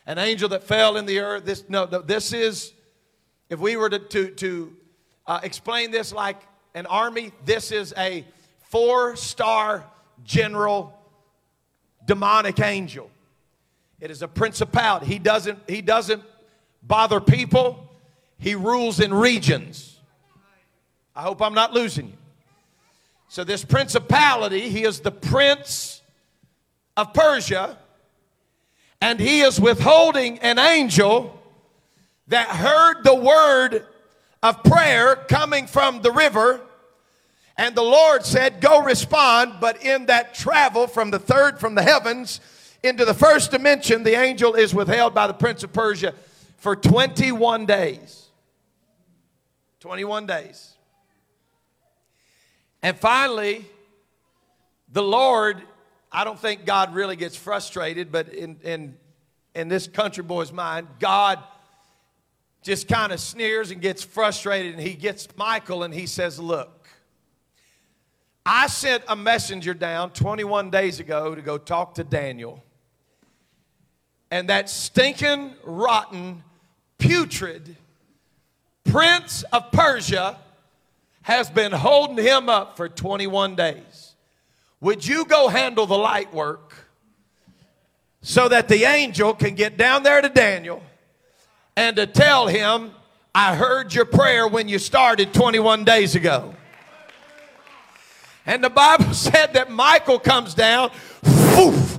an 0.05 0.19
angel 0.19 0.49
that 0.49 0.63
fell 0.63 0.97
in 0.97 1.07
the 1.07 1.19
earth. 1.19 1.45
This 1.45 1.65
no, 1.67 1.85
no 1.91 2.01
this 2.01 2.31
is 2.31 2.73
if 3.49 3.59
we 3.59 3.75
were 3.75 3.89
to 3.89 3.97
to, 3.97 4.29
to 4.29 4.77
uh, 5.25 5.39
explain 5.41 5.89
this 5.89 6.13
like 6.13 6.39
an 6.75 6.85
army, 6.85 7.31
this 7.43 7.71
is 7.71 7.91
a 7.97 8.23
four-star 8.69 9.83
general 10.23 10.93
demonic 12.05 12.59
angel. 12.59 13.09
It 13.99 14.11
is 14.11 14.21
a 14.21 14.27
principality. 14.27 15.07
He 15.07 15.17
doesn't 15.17 15.57
he 15.67 15.81
doesn't 15.81 16.21
bother 16.83 17.19
people. 17.19 17.89
He 18.37 18.53
rules 18.53 18.99
in 18.99 19.11
regions. 19.11 19.99
I 21.15 21.23
hope 21.23 21.41
I'm 21.41 21.55
not 21.55 21.73
losing 21.73 22.09
you. 22.09 22.17
So, 23.35 23.43
this 23.43 23.65
principality, 23.65 24.69
he 24.69 24.85
is 24.85 25.01
the 25.01 25.11
prince 25.11 26.01
of 26.95 27.13
Persia, 27.13 27.77
and 29.01 29.19
he 29.19 29.41
is 29.41 29.59
withholding 29.59 30.39
an 30.39 30.57
angel 30.57 31.37
that 32.29 32.47
heard 32.47 33.03
the 33.03 33.13
word 33.13 33.85
of 34.41 34.63
prayer 34.63 35.17
coming 35.27 35.67
from 35.67 36.01
the 36.01 36.13
river. 36.13 36.61
And 37.57 37.75
the 37.75 37.83
Lord 37.83 38.23
said, 38.23 38.61
Go 38.61 38.81
respond. 38.81 39.55
But 39.59 39.83
in 39.83 40.05
that 40.05 40.33
travel 40.33 40.87
from 40.87 41.11
the 41.11 41.19
third, 41.19 41.59
from 41.59 41.75
the 41.75 41.83
heavens 41.83 42.39
into 42.83 43.03
the 43.03 43.13
first 43.13 43.51
dimension, 43.51 44.03
the 44.03 44.17
angel 44.17 44.53
is 44.53 44.73
withheld 44.73 45.13
by 45.13 45.27
the 45.27 45.33
prince 45.33 45.61
of 45.61 45.73
Persia 45.73 46.13
for 46.55 46.73
21 46.73 47.65
days. 47.65 48.29
21 49.81 50.25
days. 50.25 50.74
And 52.85 52.95
finally, 52.95 53.65
the 54.93 55.01
Lord, 55.01 55.59
I 56.11 56.23
don't 56.23 56.37
think 56.37 56.65
God 56.65 56.93
really 56.93 57.15
gets 57.15 57.35
frustrated, 57.35 58.11
but 58.11 58.31
in, 58.31 58.57
in, 58.61 58.95
in 59.55 59.69
this 59.69 59.87
country 59.87 60.23
boy's 60.23 60.51
mind, 60.51 60.87
God 60.99 61.39
just 62.61 62.87
kind 62.87 63.11
of 63.11 63.19
sneers 63.19 63.71
and 63.71 63.81
gets 63.81 64.03
frustrated, 64.03 64.75
and 64.75 64.83
he 64.83 64.93
gets 64.93 65.27
Michael 65.35 65.81
and 65.81 65.95
he 65.95 66.05
says, 66.05 66.39
Look, 66.39 66.87
I 68.45 68.67
sent 68.67 69.03
a 69.07 69.15
messenger 69.15 69.73
down 69.73 70.11
21 70.11 70.69
days 70.69 70.99
ago 70.99 71.33
to 71.33 71.41
go 71.41 71.57
talk 71.57 71.95
to 71.95 72.03
Daniel. 72.03 72.63
And 74.29 74.49
that 74.49 74.69
stinking, 74.69 75.55
rotten, 75.63 76.43
putrid 76.99 77.77
prince 78.83 79.41
of 79.51 79.71
Persia 79.71 80.37
has 81.25 81.49
been 81.49 81.71
holding 81.71 82.23
him 82.23 82.49
up 82.49 82.77
for 82.77 82.87
21 82.87 83.55
days. 83.55 84.13
Would 84.79 85.03
you 85.07 85.25
go 85.25 85.47
handle 85.47 85.87
the 85.87 85.97
light 85.97 86.31
work 86.31 86.75
so 88.21 88.47
that 88.47 88.67
the 88.67 88.83
angel 88.83 89.33
can 89.33 89.55
get 89.55 89.75
down 89.75 90.03
there 90.03 90.21
to 90.21 90.29
Daniel 90.29 90.83
and 91.75 91.95
to 91.95 92.05
tell 92.05 92.45
him, 92.45 92.91
I 93.33 93.55
heard 93.55 93.91
your 93.91 94.05
prayer 94.05 94.47
when 94.47 94.67
you 94.69 94.77
started 94.77 95.33
21 95.33 95.83
days 95.83 96.13
ago? 96.13 96.53
And 98.45 98.63
the 98.63 98.69
Bible 98.69 99.11
said 99.15 99.55
that 99.55 99.71
Michael 99.71 100.19
comes 100.19 100.53
down, 100.53 100.91
whoof, 101.23 101.97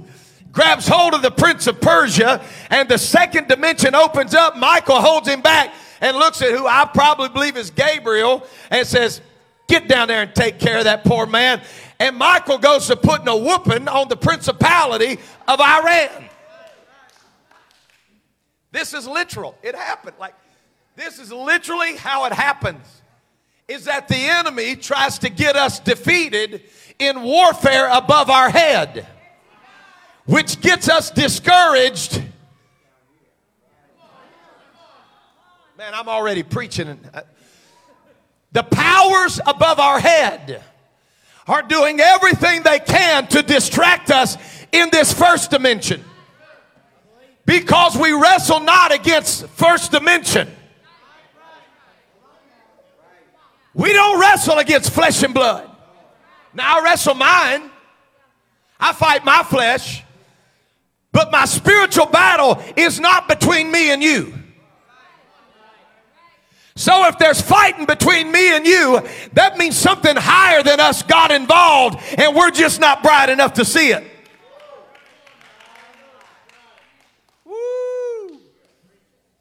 grabs 0.53 0.87
hold 0.87 1.15
of 1.15 1.23
the 1.23 1.33
prince 1.33 1.67
of 1.67 1.81
Persia, 1.81 2.45
and 2.71 2.89
the 2.89 2.97
second 2.97 3.49
dimension 3.49 3.97
opens 3.97 4.37
up. 4.37 4.57
Michael 4.57 5.01
holds 5.01 5.27
him 5.27 5.41
back 5.41 5.75
and 6.01 6.17
looks 6.17 6.43
at 6.43 6.51
who 6.51 6.67
I 6.67 6.89
probably 6.93 7.29
believe 7.29 7.57
is 7.57 7.71
Gabriel 7.71 8.47
and 8.71 8.87
says, 8.87 9.21
Get 9.69 9.89
down 9.89 10.07
there 10.09 10.23
and 10.23 10.35
take 10.35 10.61
care 10.61 10.79
of 10.79 10.85
that 10.85 11.05
poor 11.05 11.27
man. 11.27 11.61
And 11.99 12.17
Michael 12.17 12.59
goes 12.59 12.87
to 12.87 12.97
putting 12.97 13.27
a 13.27 13.37
whooping 13.37 13.89
on 13.89 14.09
the 14.09 14.17
principality 14.17 15.19
of 15.49 15.61
Iran. 15.61 16.29
This 18.71 18.95
is 18.95 19.09
literal. 19.09 19.57
It 19.63 19.75
happened. 19.75 20.17
Like, 20.21 20.35
this 20.95 21.19
is 21.19 21.33
literally 21.33 21.97
how 21.97 22.27
it 22.27 22.33
happens. 22.33 23.03
Is 23.67 23.87
that 23.87 24.07
the 24.07 24.17
enemy 24.17 24.77
tries 24.77 25.19
to 25.21 25.29
get 25.29 25.57
us 25.57 25.81
defeated 25.81 26.63
in 26.99 27.23
warfare 27.23 27.89
above 27.91 28.31
our 28.31 28.49
head, 28.49 29.07
which 30.27 30.61
gets 30.61 30.89
us 30.89 31.11
discouraged 31.11 32.23
Man, 35.79 35.93
I'm 35.93 36.09
already 36.09 36.43
preaching. 36.43 36.99
The 38.53 38.62
powers 38.62 39.39
above 39.47 39.79
our 39.79 40.01
head 40.01 40.62
are 41.47 41.61
doing 41.61 42.01
everything 42.01 42.62
they 42.62 42.79
can 42.79 43.27
to 43.27 43.43
distract 43.43 44.11
us 44.11 44.39
in 44.73 44.89
this 44.91 45.12
first 45.12 45.51
dimension. 45.51 46.03
Because 47.45 47.95
we 47.95 48.12
wrestle 48.12 48.61
not 48.61 48.91
against 48.91 49.47
first 49.49 49.93
dimension. 49.93 50.49
We 53.75 53.93
don't 53.93 54.19
wrestle 54.19 54.57
against 54.57 54.93
flesh 54.93 55.23
and 55.23 55.35
blood. 55.35 55.71
Now 56.55 56.81
I 56.81 56.85
wrestle 56.85 57.15
mine. 57.15 57.71
I 58.81 58.95
fight 58.95 59.27
my 59.27 59.43
flesh. 59.43 60.03
But 61.12 61.31
my 61.31 61.45
spiritual 61.45 62.07
battle 62.07 62.62
is 62.77 62.99
not 62.99 63.29
between 63.29 63.71
me 63.71 63.91
and 63.91 64.03
you. 64.03 64.33
So 66.77 67.07
if 67.07 67.17
there's 67.17 67.41
fighting 67.41 67.87
between 67.87 68.31
me 68.31 68.55
and 68.55 68.67
you, 68.67 69.01
that 69.33 69.57
means 69.57 69.77
something 69.77 70.15
higher 70.15 70.62
than 70.62 70.79
us 70.79 71.03
got 71.03 71.31
involved 71.31 71.99
and 72.19 72.37
we're 72.37 72.51
just 72.51 72.81
not 72.81 73.03
bright 73.03 73.31
enough 73.31 73.55
to 73.55 73.65
see 73.65 73.93
it. 73.93 74.05
Woo. 77.47 78.39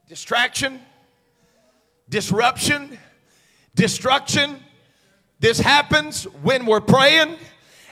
Distraction, 0.07 0.79
disruption, 2.07 2.97
destruction. 3.75 4.57
This 5.41 5.59
happens 5.59 6.23
when 6.41 6.65
we're 6.65 6.79
praying 6.79 7.35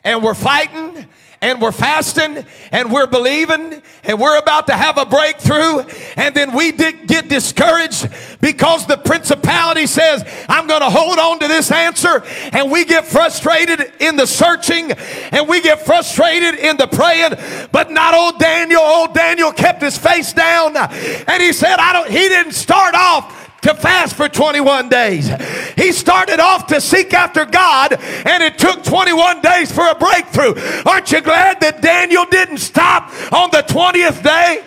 and 0.06 0.23
we're 0.23 0.36
fighting 0.36 1.06
and 1.43 1.62
we're 1.62 1.73
fasting 1.73 2.45
and 2.71 2.91
we're 2.91 3.06
believing 3.06 3.82
and 4.06 4.19
we're 4.19 4.39
about 4.39 4.65
to 4.67 4.73
have 4.73 4.97
a 4.97 5.06
breakthrough 5.06 5.82
and 6.15 6.34
then 6.34 6.56
we 6.56 6.71
get 6.71 7.27
discouraged 7.27 8.08
because 8.39 8.88
the 8.88 8.97
principality 8.97 9.86
says 9.86 10.23
i'm 10.47 10.67
going 10.67 10.79
to 10.79 10.89
hold 10.89 11.19
on 11.19 11.38
to 11.39 11.47
this 11.49 11.69
answer 11.69 12.23
and 12.53 12.71
we 12.71 12.86
get 12.86 13.06
frustrated 13.06 13.91
in 13.99 14.15
the 14.15 14.25
searching 14.25 14.91
and 15.34 15.47
we 15.47 15.62
get 15.62 15.86
frustrated 15.86 16.56
in 16.56 16.77
the 16.77 16.88
praying 16.88 17.34
but 17.73 17.91
not 17.91 18.13
old 18.13 18.39
daniel 18.39 18.82
old 18.82 19.13
daniel 19.13 19.51
kept 19.51 19.82
his 19.82 19.97
face 19.97 20.32
down 20.32 20.75
and 20.77 21.43
he 21.43 21.51
said 21.51 21.75
i 21.77 21.91
don't 21.91 22.10
he 22.10 22.29
didn't 22.29 22.53
start 22.53 22.95
off 22.95 23.42
to 23.63 23.73
fast 23.73 24.15
for 24.15 24.30
21 24.30 24.89
days. 24.89 25.30
He 25.76 25.91
started 25.91 26.39
off 26.39 26.67
to 26.67 26.80
seek 26.80 27.13
after 27.13 27.45
God, 27.45 27.93
and 27.93 28.43
it 28.43 28.58
took 28.58 28.84
21 28.84 29.41
days 29.41 29.71
for 29.71 29.88
a 29.88 29.95
breakthrough. 29.95 30.54
Aren't 30.86 31.12
you 31.12 31.21
glad 31.21 31.60
that 31.62 31.82
Daniel 31.82 32.26
didn't 32.26 32.60
stop 32.60 33.10
on 33.34 33.49
the 33.52 33.63
20th 33.63 34.23
day? 34.23 34.63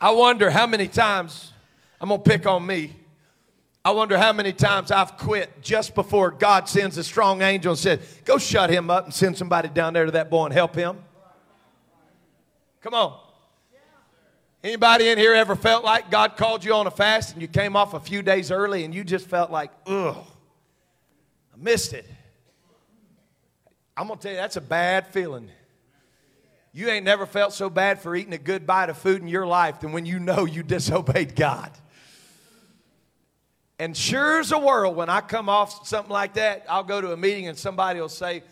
I 0.00 0.10
wonder 0.10 0.50
how 0.50 0.66
many 0.66 0.88
times, 0.88 1.52
I'm 2.00 2.08
going 2.08 2.22
to 2.22 2.30
pick 2.30 2.46
on 2.46 2.66
me. 2.66 2.94
I 3.86 3.90
wonder 3.90 4.16
how 4.16 4.32
many 4.32 4.52
times 4.52 4.90
I've 4.90 5.18
quit 5.18 5.62
just 5.62 5.94
before 5.94 6.30
God 6.30 6.70
sends 6.70 6.96
a 6.96 7.04
strong 7.04 7.42
angel 7.42 7.72
and 7.72 7.78
said, 7.78 8.00
Go 8.24 8.38
shut 8.38 8.70
him 8.70 8.88
up 8.88 9.04
and 9.04 9.14
send 9.14 9.36
somebody 9.36 9.68
down 9.68 9.92
there 9.92 10.06
to 10.06 10.10
that 10.12 10.30
boy 10.30 10.46
and 10.46 10.54
help 10.54 10.74
him. 10.74 11.03
Come 12.84 12.92
on. 12.92 13.18
Anybody 14.62 15.08
in 15.08 15.16
here 15.16 15.32
ever 15.32 15.56
felt 15.56 15.84
like 15.84 16.10
God 16.10 16.36
called 16.36 16.62
you 16.62 16.74
on 16.74 16.86
a 16.86 16.90
fast 16.90 17.32
and 17.32 17.40
you 17.40 17.48
came 17.48 17.76
off 17.76 17.94
a 17.94 18.00
few 18.00 18.20
days 18.20 18.50
early 18.50 18.84
and 18.84 18.94
you 18.94 19.04
just 19.04 19.26
felt 19.26 19.50
like, 19.50 19.70
ugh, 19.86 20.18
I 20.18 21.56
missed 21.56 21.94
it? 21.94 22.06
I'm 23.96 24.06
going 24.06 24.18
to 24.18 24.22
tell 24.22 24.32
you, 24.32 24.36
that's 24.36 24.56
a 24.56 24.60
bad 24.60 25.06
feeling. 25.06 25.50
You 26.74 26.88
ain't 26.88 27.06
never 27.06 27.24
felt 27.24 27.54
so 27.54 27.70
bad 27.70 28.02
for 28.02 28.14
eating 28.14 28.34
a 28.34 28.38
good 28.38 28.66
bite 28.66 28.90
of 28.90 28.98
food 28.98 29.22
in 29.22 29.28
your 29.28 29.46
life 29.46 29.80
than 29.80 29.92
when 29.92 30.04
you 30.04 30.18
know 30.18 30.44
you 30.44 30.62
disobeyed 30.74 31.34
God. 31.34 31.70
And 33.78 33.96
sure 33.96 34.40
as 34.40 34.52
a 34.52 34.58
world, 34.58 34.94
when 34.94 35.08
I 35.08 35.22
come 35.22 35.48
off 35.48 35.86
something 35.86 36.12
like 36.12 36.34
that, 36.34 36.66
I'll 36.68 36.84
go 36.84 37.00
to 37.00 37.12
a 37.12 37.16
meeting 37.16 37.48
and 37.48 37.56
somebody 37.56 37.98
will 37.98 38.10
say, 38.10 38.42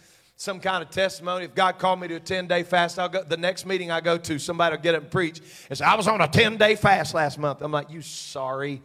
some 0.42 0.58
kind 0.58 0.82
of 0.82 0.90
testimony. 0.90 1.44
If 1.44 1.54
God 1.54 1.78
called 1.78 2.00
me 2.00 2.08
to 2.08 2.16
a 2.16 2.20
10 2.20 2.48
day 2.48 2.64
fast, 2.64 2.98
I'll 2.98 3.08
go. 3.08 3.22
The 3.22 3.36
next 3.36 3.64
meeting 3.64 3.92
I 3.92 4.00
go 4.00 4.18
to, 4.18 4.40
somebody 4.40 4.74
will 4.74 4.82
get 4.82 4.96
up 4.96 5.02
and 5.02 5.10
preach 5.10 5.40
and 5.68 5.78
say, 5.78 5.84
I 5.84 5.94
was 5.94 6.08
on 6.08 6.20
a 6.20 6.26
10 6.26 6.56
day 6.56 6.74
fast 6.74 7.14
last 7.14 7.38
month. 7.38 7.62
I'm 7.62 7.70
like, 7.70 7.90
You 7.90 8.02
sorry 8.02 8.82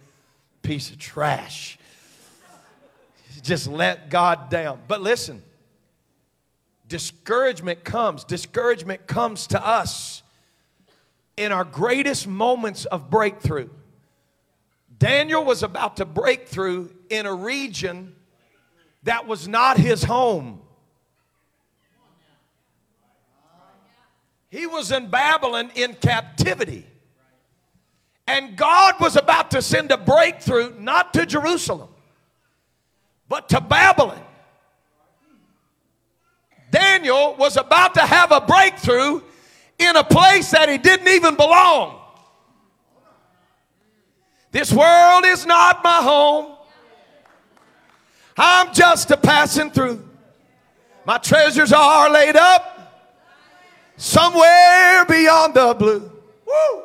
piece 0.62 0.92
of 0.92 1.00
trash. 1.00 1.80
Just 3.42 3.68
let 3.68 4.12
God 4.12 4.52
down. 4.52 4.82
But 4.88 5.02
listen, 5.02 5.42
discouragement 6.88 7.84
comes. 7.84 8.24
Discouragement 8.24 9.08
comes 9.08 9.48
to 9.48 9.66
us 9.66 10.22
in 11.38 11.52
our 11.52 11.64
greatest 11.64 12.28
moments 12.28 12.86
of 12.86 13.10
breakthrough. 13.10 13.70
Daniel 15.00 15.44
was 15.44 15.64
about 15.64 15.98
to 15.98 16.06
break 16.06 16.48
through 16.48 16.94
in 17.10 17.26
a 17.26 17.34
region 17.34 18.16
that 19.04 19.26
was 19.26 19.48
not 19.48 19.78
his 19.78 20.04
home. 20.04 20.62
He 24.50 24.66
was 24.66 24.92
in 24.92 25.10
Babylon 25.10 25.72
in 25.76 25.94
captivity. 25.96 26.86
And 28.28 28.58
God 28.58 28.96
was 29.00 29.16
about 29.16 29.52
to 29.52 29.62
send 29.62 29.92
a 29.92 29.98
breakthrough 29.98 30.74
not 30.80 31.14
to 31.14 31.26
Jerusalem, 31.26 31.90
but 33.30 33.50
to 33.50 33.62
Babylon. 33.62 34.22
Daniel 36.72 37.36
was 37.38 37.56
about 37.56 37.94
to 37.94 38.02
have 38.02 38.32
a 38.32 38.42
breakthrough 38.42 39.22
in 39.80 39.96
a 39.96 40.04
place 40.04 40.52
that 40.52 40.68
he 40.68 40.78
didn't 40.78 41.08
even 41.08 41.36
belong. 41.36 42.02
This 44.52 44.74
world 44.74 45.26
is 45.26 45.46
not 45.46 45.84
my 45.84 46.02
home. 46.02 46.58
I'm 48.38 48.74
just 48.74 49.10
a 49.12 49.18
passing 49.18 49.72
through. 49.72 50.04
My 51.06 51.18
treasures 51.18 51.72
are 51.72 52.10
laid 52.10 52.36
up 52.36 52.77
somewhere 53.98 55.06
beyond 55.06 55.54
the 55.54 55.76
blue. 55.78 56.12
Woo. 56.46 56.84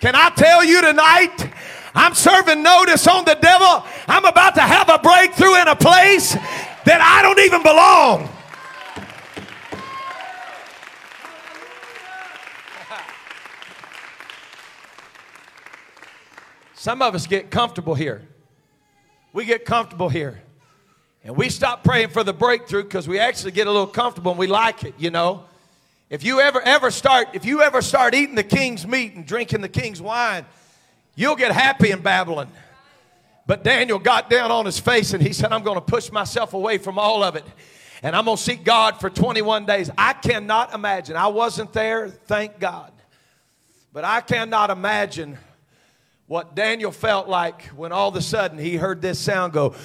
Can 0.00 0.14
I 0.14 0.30
tell 0.30 0.62
you 0.62 0.82
tonight? 0.82 1.50
I'm 1.94 2.12
serving 2.12 2.62
notice 2.62 3.06
on 3.08 3.24
the 3.24 3.38
devil. 3.40 3.84
I'm 4.06 4.26
about 4.26 4.54
to 4.56 4.60
have 4.60 4.90
a 4.90 4.98
breakthrough 4.98 5.54
in 5.62 5.68
a 5.68 5.76
place 5.76 6.34
that 6.34 7.00
I 7.00 7.22
don't 7.22 7.40
even 7.40 7.62
belong. 7.62 8.28
Some 16.74 17.02
of 17.02 17.14
us 17.14 17.26
get 17.26 17.50
comfortable 17.50 17.94
here. 17.94 18.22
We 19.32 19.44
get 19.44 19.64
comfortable 19.64 20.08
here. 20.08 20.42
And 21.24 21.36
we 21.36 21.48
stop 21.48 21.82
praying 21.82 22.10
for 22.10 22.22
the 22.22 22.32
breakthrough 22.32 22.84
because 22.84 23.08
we 23.08 23.18
actually 23.18 23.50
get 23.50 23.66
a 23.66 23.70
little 23.72 23.88
comfortable 23.88 24.30
and 24.30 24.38
we 24.38 24.46
like 24.46 24.84
it, 24.84 24.94
you 24.96 25.10
know. 25.10 25.44
If 26.08 26.22
you 26.22 26.40
ever 26.40 26.60
ever 26.60 26.90
start 26.92 27.30
if 27.34 27.44
you 27.44 27.62
ever 27.62 27.82
start 27.82 28.14
eating 28.14 28.36
the 28.36 28.44
king's 28.44 28.86
meat 28.86 29.14
and 29.14 29.26
drinking 29.26 29.60
the 29.60 29.68
king's 29.68 30.00
wine, 30.00 30.46
you'll 31.16 31.34
get 31.34 31.50
happy 31.50 31.90
in 31.90 32.00
Babylon. 32.00 32.48
But 33.46 33.64
Daniel 33.64 33.98
got 33.98 34.30
down 34.30 34.50
on 34.50 34.66
his 34.66 34.78
face 34.78 35.14
and 35.14 35.22
he 35.22 35.32
said, 35.32 35.52
I'm 35.52 35.62
going 35.62 35.76
to 35.76 35.80
push 35.80 36.10
myself 36.10 36.54
away 36.54 36.78
from 36.78 36.98
all 36.98 37.22
of 37.22 37.36
it. 37.36 37.44
And 38.02 38.14
I'm 38.14 38.24
going 38.24 38.36
to 38.36 38.42
seek 38.42 38.64
God 38.64 39.00
for 39.00 39.08
21 39.08 39.66
days. 39.66 39.88
I 39.96 40.12
cannot 40.12 40.74
imagine. 40.74 41.16
I 41.16 41.28
wasn't 41.28 41.72
there, 41.72 42.08
thank 42.08 42.58
God. 42.58 42.92
But 43.92 44.04
I 44.04 44.20
cannot 44.20 44.70
imagine 44.70 45.38
what 46.26 46.56
Daniel 46.56 46.90
felt 46.90 47.28
like 47.28 47.66
when 47.66 47.92
all 47.92 48.08
of 48.08 48.16
a 48.16 48.22
sudden 48.22 48.58
he 48.58 48.76
heard 48.76 49.00
this 49.00 49.18
sound 49.18 49.52
go. 49.52 49.74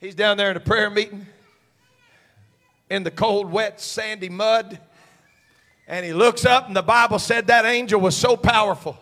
He's 0.00 0.16
down 0.16 0.36
there 0.36 0.50
in 0.50 0.56
a 0.56 0.60
prayer 0.60 0.90
meeting 0.90 1.26
in 2.90 3.02
the 3.02 3.10
cold, 3.10 3.50
wet, 3.50 3.80
sandy 3.80 4.28
mud. 4.28 4.78
And 5.86 6.04
he 6.04 6.12
looks 6.12 6.44
up, 6.44 6.66
and 6.66 6.76
the 6.76 6.82
Bible 6.82 7.18
said 7.18 7.46
that 7.46 7.64
angel 7.64 8.00
was 8.00 8.16
so 8.16 8.36
powerful 8.36 8.98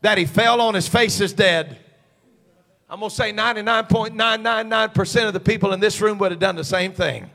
that 0.00 0.18
he 0.18 0.24
fell 0.24 0.60
on 0.60 0.74
his 0.74 0.88
face 0.88 1.20
as 1.20 1.32
dead. 1.32 1.78
I'm 2.88 3.00
going 3.00 3.10
to 3.10 3.16
say 3.16 3.32
99.999% 3.32 5.26
of 5.26 5.32
the 5.32 5.40
people 5.40 5.72
in 5.72 5.80
this 5.80 6.00
room 6.00 6.18
would 6.18 6.30
have 6.30 6.40
done 6.40 6.56
the 6.56 6.64
same 6.64 6.92
thing. 6.92 7.30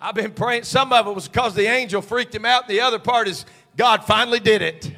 I've 0.00 0.14
been 0.14 0.32
praying. 0.32 0.64
Some 0.64 0.92
of 0.92 1.06
it 1.06 1.14
was 1.14 1.28
because 1.28 1.54
the 1.54 1.66
angel 1.66 2.02
freaked 2.02 2.34
him 2.34 2.44
out, 2.44 2.68
the 2.68 2.80
other 2.80 2.98
part 2.98 3.26
is 3.26 3.46
God 3.76 4.04
finally 4.04 4.40
did 4.40 4.62
it. 4.62 4.92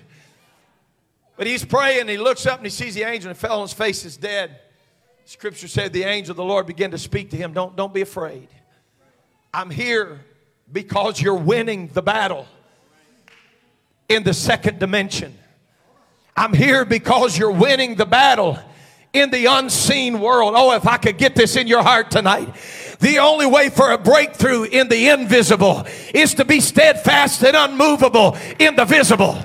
But 1.36 1.46
he's 1.46 1.64
praying, 1.64 2.08
he 2.08 2.18
looks 2.18 2.46
up 2.46 2.58
and 2.58 2.66
he 2.66 2.70
sees 2.70 2.94
the 2.94 3.02
angel 3.02 3.30
and 3.30 3.38
fell 3.38 3.60
on 3.60 3.62
his 3.62 3.72
face 3.72 4.04
as 4.04 4.16
dead. 4.16 4.58
Scripture 5.28 5.66
said 5.66 5.92
the 5.92 6.04
angel 6.04 6.30
of 6.30 6.36
the 6.36 6.44
Lord 6.44 6.66
began 6.66 6.92
to 6.92 6.98
speak 6.98 7.30
to 7.30 7.36
him. 7.36 7.52
Don't, 7.52 7.74
don't 7.74 7.92
be 7.92 8.00
afraid. 8.00 8.46
I'm 9.52 9.70
here 9.70 10.20
because 10.72 11.20
you're 11.20 11.34
winning 11.34 11.88
the 11.88 12.00
battle 12.00 12.46
in 14.08 14.22
the 14.22 14.32
second 14.32 14.78
dimension. 14.78 15.36
I'm 16.36 16.52
here 16.52 16.84
because 16.84 17.36
you're 17.36 17.50
winning 17.50 17.96
the 17.96 18.06
battle 18.06 18.56
in 19.12 19.30
the 19.30 19.46
unseen 19.46 20.20
world. 20.20 20.54
Oh, 20.56 20.76
if 20.76 20.86
I 20.86 20.96
could 20.96 21.18
get 21.18 21.34
this 21.34 21.56
in 21.56 21.66
your 21.66 21.82
heart 21.82 22.12
tonight. 22.12 22.54
The 23.00 23.18
only 23.18 23.46
way 23.46 23.68
for 23.68 23.90
a 23.90 23.98
breakthrough 23.98 24.62
in 24.62 24.88
the 24.88 25.08
invisible 25.08 25.86
is 26.14 26.34
to 26.34 26.44
be 26.44 26.60
steadfast 26.60 27.42
and 27.42 27.56
unmovable 27.56 28.36
in 28.60 28.76
the 28.76 28.84
visible. 28.84 29.36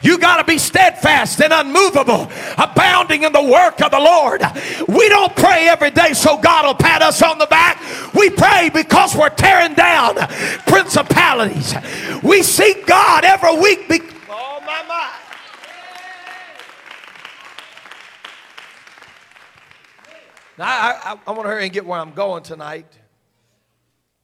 You 0.00 0.18
got 0.18 0.36
to 0.36 0.44
be 0.44 0.58
steadfast 0.58 1.40
and 1.40 1.52
unmovable, 1.52 2.30
abounding 2.56 3.24
in 3.24 3.32
the 3.32 3.42
work 3.42 3.80
of 3.82 3.90
the 3.90 3.98
Lord. 3.98 4.42
We 4.86 5.08
don't 5.08 5.34
pray 5.34 5.66
every 5.68 5.90
day 5.90 6.12
so 6.12 6.38
God 6.38 6.66
will 6.66 6.74
pat 6.74 7.02
us 7.02 7.20
on 7.20 7.38
the 7.38 7.46
back. 7.46 7.82
We 8.14 8.30
pray 8.30 8.70
because 8.72 9.16
we're 9.16 9.28
tearing 9.30 9.74
down 9.74 10.14
principalities. 10.66 11.74
We 12.22 12.42
seek 12.44 12.86
God 12.86 13.24
every 13.24 13.58
week. 13.58 13.88
Be- 13.88 14.00
oh 14.30 14.60
my, 14.64 14.84
my. 14.86 15.10
Now, 20.58 20.66
I, 20.66 21.00
I, 21.02 21.18
I 21.26 21.30
want 21.32 21.44
to 21.44 21.48
hurry 21.48 21.64
and 21.64 21.72
get 21.72 21.84
where 21.84 21.98
I'm 21.98 22.12
going 22.12 22.44
tonight. 22.44 22.86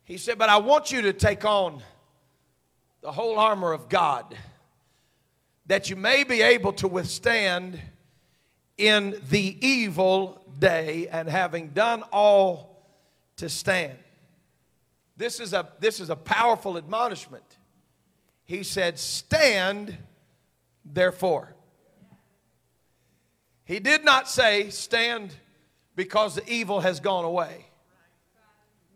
He 0.04 0.18
said, 0.18 0.38
But 0.38 0.50
I 0.50 0.58
want 0.58 0.92
you 0.92 1.02
to 1.02 1.12
take 1.12 1.44
on 1.44 1.82
the 3.00 3.10
whole 3.10 3.38
armor 3.40 3.72
of 3.72 3.88
God 3.88 4.36
that 5.66 5.90
you 5.90 5.96
may 5.96 6.24
be 6.24 6.42
able 6.42 6.72
to 6.74 6.88
withstand 6.88 7.80
in 8.76 9.20
the 9.30 9.56
evil 9.66 10.42
day 10.58 11.08
and 11.08 11.28
having 11.28 11.68
done 11.68 12.02
all 12.12 12.82
to 13.36 13.48
stand. 13.48 13.98
This 15.16 15.40
is 15.40 15.52
a, 15.52 15.68
this 15.80 16.00
is 16.00 16.10
a 16.10 16.16
powerful 16.16 16.76
admonishment. 16.76 17.44
He 18.44 18.62
said, 18.62 18.98
Stand 18.98 19.96
therefore. 20.84 21.54
He 23.64 23.78
did 23.78 24.04
not 24.04 24.28
say, 24.28 24.70
Stand 24.70 25.34
because 25.96 26.34
the 26.34 26.48
evil 26.48 26.80
has 26.80 27.00
gone 27.00 27.24
away. 27.24 27.66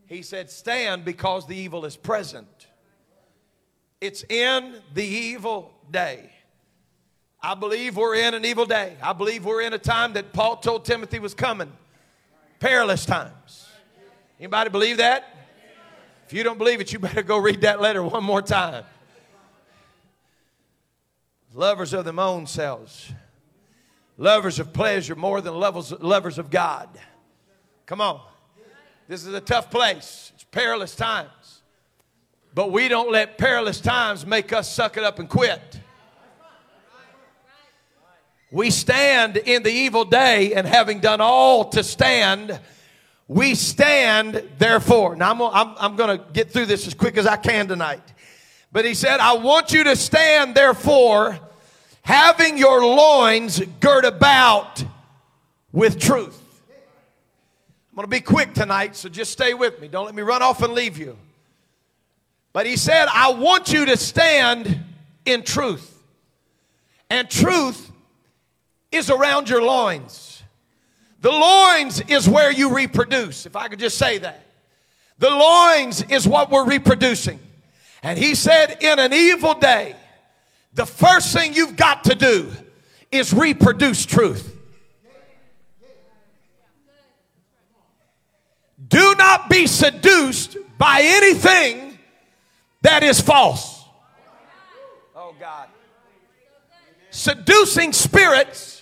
He 0.06 0.22
said, 0.22 0.50
Stand 0.50 1.04
because 1.04 1.46
the 1.46 1.56
evil 1.56 1.84
is 1.84 1.96
present. 1.96 2.66
It's 4.00 4.24
in 4.24 4.80
the 4.94 5.04
evil 5.04 5.72
day. 5.90 6.30
I 7.40 7.54
believe 7.54 7.96
we're 7.96 8.16
in 8.16 8.34
an 8.34 8.44
evil 8.44 8.66
day. 8.66 8.96
I 9.00 9.12
believe 9.12 9.44
we're 9.44 9.62
in 9.62 9.72
a 9.72 9.78
time 9.78 10.14
that 10.14 10.32
Paul 10.32 10.56
told 10.56 10.84
Timothy 10.84 11.18
was 11.18 11.34
coming. 11.34 11.72
Perilous 12.58 13.06
times. 13.06 13.68
Anybody 14.40 14.70
believe 14.70 14.96
that? 14.96 15.36
If 16.26 16.32
you 16.32 16.42
don't 16.42 16.58
believe 16.58 16.80
it, 16.80 16.92
you 16.92 16.98
better 16.98 17.22
go 17.22 17.38
read 17.38 17.60
that 17.62 17.80
letter 17.80 18.02
one 18.02 18.24
more 18.24 18.42
time. 18.42 18.84
Lovers 21.54 21.94
of 21.94 22.04
their 22.04 22.20
own 22.20 22.46
selves. 22.46 23.12
Lovers 24.16 24.58
of 24.58 24.72
pleasure 24.72 25.14
more 25.14 25.40
than 25.40 25.54
lovers, 25.54 25.92
lovers 25.92 26.38
of 26.38 26.50
God. 26.50 26.88
Come 27.86 28.00
on. 28.00 28.20
This 29.06 29.24
is 29.24 29.32
a 29.32 29.40
tough 29.40 29.70
place. 29.70 30.32
It's 30.34 30.44
perilous 30.44 30.94
times. 30.94 31.62
But 32.52 32.72
we 32.72 32.88
don't 32.88 33.10
let 33.10 33.38
perilous 33.38 33.80
times 33.80 34.26
make 34.26 34.52
us 34.52 34.72
suck 34.72 34.96
it 34.96 35.04
up 35.04 35.20
and 35.20 35.28
quit. 35.28 35.77
We 38.50 38.70
stand 38.70 39.36
in 39.36 39.62
the 39.62 39.70
evil 39.70 40.04
day, 40.04 40.54
and 40.54 40.66
having 40.66 41.00
done 41.00 41.20
all 41.20 41.66
to 41.70 41.82
stand, 41.82 42.58
we 43.26 43.54
stand 43.54 44.42
therefore. 44.58 45.16
Now, 45.16 45.32
I'm, 45.32 45.42
I'm, 45.42 45.74
I'm 45.78 45.96
going 45.96 46.18
to 46.18 46.24
get 46.32 46.50
through 46.50 46.66
this 46.66 46.86
as 46.86 46.94
quick 46.94 47.18
as 47.18 47.26
I 47.26 47.36
can 47.36 47.68
tonight. 47.68 48.02
But 48.72 48.86
he 48.86 48.94
said, 48.94 49.20
I 49.20 49.34
want 49.34 49.72
you 49.72 49.84
to 49.84 49.96
stand 49.96 50.54
therefore, 50.54 51.38
having 52.02 52.56
your 52.56 52.86
loins 52.86 53.60
girt 53.80 54.06
about 54.06 54.82
with 55.70 55.98
truth. 55.98 56.42
I'm 57.90 57.96
going 57.96 58.04
to 58.04 58.08
be 58.08 58.20
quick 58.20 58.54
tonight, 58.54 58.96
so 58.96 59.10
just 59.10 59.30
stay 59.30 59.52
with 59.52 59.78
me. 59.80 59.88
Don't 59.88 60.06
let 60.06 60.14
me 60.14 60.22
run 60.22 60.42
off 60.42 60.62
and 60.62 60.72
leave 60.72 60.96
you. 60.96 61.18
But 62.54 62.64
he 62.64 62.76
said, 62.76 63.08
I 63.12 63.32
want 63.32 63.72
you 63.72 63.84
to 63.86 63.96
stand 63.98 64.80
in 65.26 65.42
truth. 65.42 66.02
And 67.10 67.28
truth 67.28 67.90
is 68.90 69.10
around 69.10 69.48
your 69.48 69.62
loins. 69.62 70.42
The 71.20 71.30
loins 71.30 72.00
is 72.02 72.28
where 72.28 72.50
you 72.50 72.74
reproduce, 72.74 73.44
if 73.46 73.56
I 73.56 73.68
could 73.68 73.80
just 73.80 73.98
say 73.98 74.18
that. 74.18 74.46
The 75.18 75.30
loins 75.30 76.02
is 76.02 76.28
what 76.28 76.50
we're 76.50 76.64
reproducing. 76.64 77.40
And 78.02 78.18
he 78.18 78.34
said, 78.36 78.82
in 78.82 78.98
an 79.00 79.12
evil 79.12 79.54
day, 79.54 79.96
the 80.74 80.86
first 80.86 81.34
thing 81.34 81.54
you've 81.54 81.76
got 81.76 82.04
to 82.04 82.14
do 82.14 82.52
is 83.10 83.32
reproduce 83.34 84.06
truth. 84.06 84.54
Do 88.86 89.14
not 89.16 89.50
be 89.50 89.66
seduced 89.66 90.56
by 90.78 91.00
anything 91.02 91.98
that 92.82 93.02
is 93.02 93.20
false. 93.20 93.84
Oh, 95.16 95.34
God. 95.38 95.68
Seducing 97.10 97.92
spirits 97.92 98.77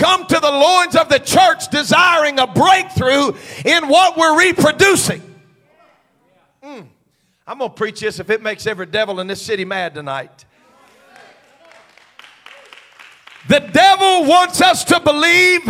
come 0.00 0.26
to 0.26 0.40
the 0.40 0.50
loins 0.50 0.96
of 0.96 1.10
the 1.10 1.18
church 1.18 1.68
desiring 1.68 2.38
a 2.38 2.46
breakthrough 2.46 3.32
in 3.66 3.86
what 3.86 4.16
we're 4.16 4.38
reproducing. 4.38 5.20
Mm. 6.64 6.86
I'm 7.46 7.58
going 7.58 7.70
to 7.70 7.76
preach 7.76 8.00
this 8.00 8.18
if 8.18 8.30
it 8.30 8.42
makes 8.42 8.66
every 8.66 8.86
devil 8.86 9.20
in 9.20 9.26
this 9.26 9.42
city 9.42 9.66
mad 9.66 9.94
tonight. 9.94 10.46
The 13.48 13.60
devil 13.60 14.24
wants 14.24 14.62
us 14.62 14.84
to 14.84 15.00
believe, 15.00 15.62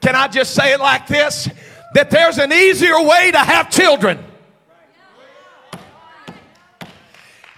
can 0.00 0.16
I 0.16 0.26
just 0.28 0.54
say 0.54 0.72
it 0.72 0.80
like 0.80 1.06
this? 1.06 1.48
That 1.94 2.10
there's 2.10 2.38
an 2.38 2.52
easier 2.52 3.00
way 3.00 3.30
to 3.30 3.38
have 3.38 3.70
children. 3.70 4.18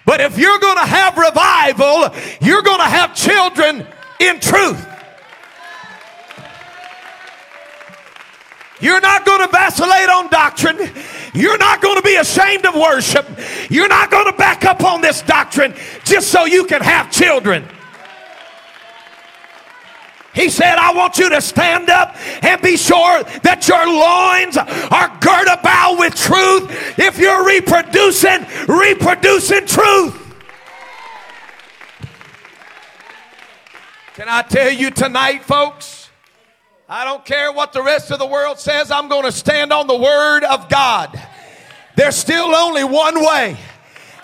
But 0.05 0.21
if 0.21 0.39
you're 0.39 0.59
going 0.59 0.77
to 0.77 0.87
have 0.87 1.17
revival, 1.17 2.15
you're 2.41 2.63
going 2.63 2.81
to 2.81 2.85
have 2.85 3.15
children 3.15 3.87
in 4.21 4.41
truth. 4.41 4.87
You're 8.87 9.01
not 9.01 9.27
going 9.27 9.41
to 9.41 9.49
vacillate 9.49 10.09
on 10.09 10.29
doctrine. 10.29 10.79
You're 11.35 11.59
not 11.59 11.83
going 11.83 11.97
to 11.97 12.03
be 12.03 12.15
ashamed 12.15 12.65
of 12.67 12.77
worship. 12.77 13.29
You're 13.69 13.89
not 13.89 14.13
going 14.13 14.27
to 14.27 14.39
back 14.39 14.65
up 14.65 14.85
on 14.85 15.01
this 15.01 15.23
doctrine 15.23 15.75
just 16.05 16.29
so 16.29 16.45
you 16.45 16.67
can 16.67 16.83
have 16.83 17.11
children. 17.11 17.69
He 20.37 20.51
said, 20.51 20.77
I 20.79 20.93
want 20.95 21.19
you 21.19 21.29
to 21.31 21.41
stand 21.41 21.91
up 21.91 22.15
and 22.45 22.63
be 22.63 22.77
sure 22.77 23.25
that 23.43 23.67
your 23.67 23.87
loins 23.89 24.57
are 24.57 25.19
girt 25.21 25.49
about 25.49 25.99
with 25.99 26.15
truth. 26.15 26.97
If 26.97 27.19
you're 27.19 27.45
reproducing, 27.45 28.47
reproducing 28.69 29.67
truth. 29.67 30.15
Can 34.15 34.29
I 34.29 34.43
tell 34.43 34.71
you 34.71 34.93
tonight, 34.93 35.43
folks? 35.43 36.06
I 36.89 37.05
don't 37.05 37.25
care 37.25 37.51
what 37.51 37.73
the 37.73 37.83
rest 37.83 38.13
of 38.13 38.21
the 38.21 38.27
world 38.27 38.61
says, 38.61 38.93
I'm 38.93 39.09
going 39.09 39.25
to 39.25 39.33
stand 39.33 39.73
on 39.73 39.89
the 39.89 39.97
Word 39.97 40.45
of 40.45 40.69
God. 40.69 41.21
There's 41.97 42.15
still 42.15 42.55
only 42.55 42.85
one 42.85 43.25
way. 43.25 43.57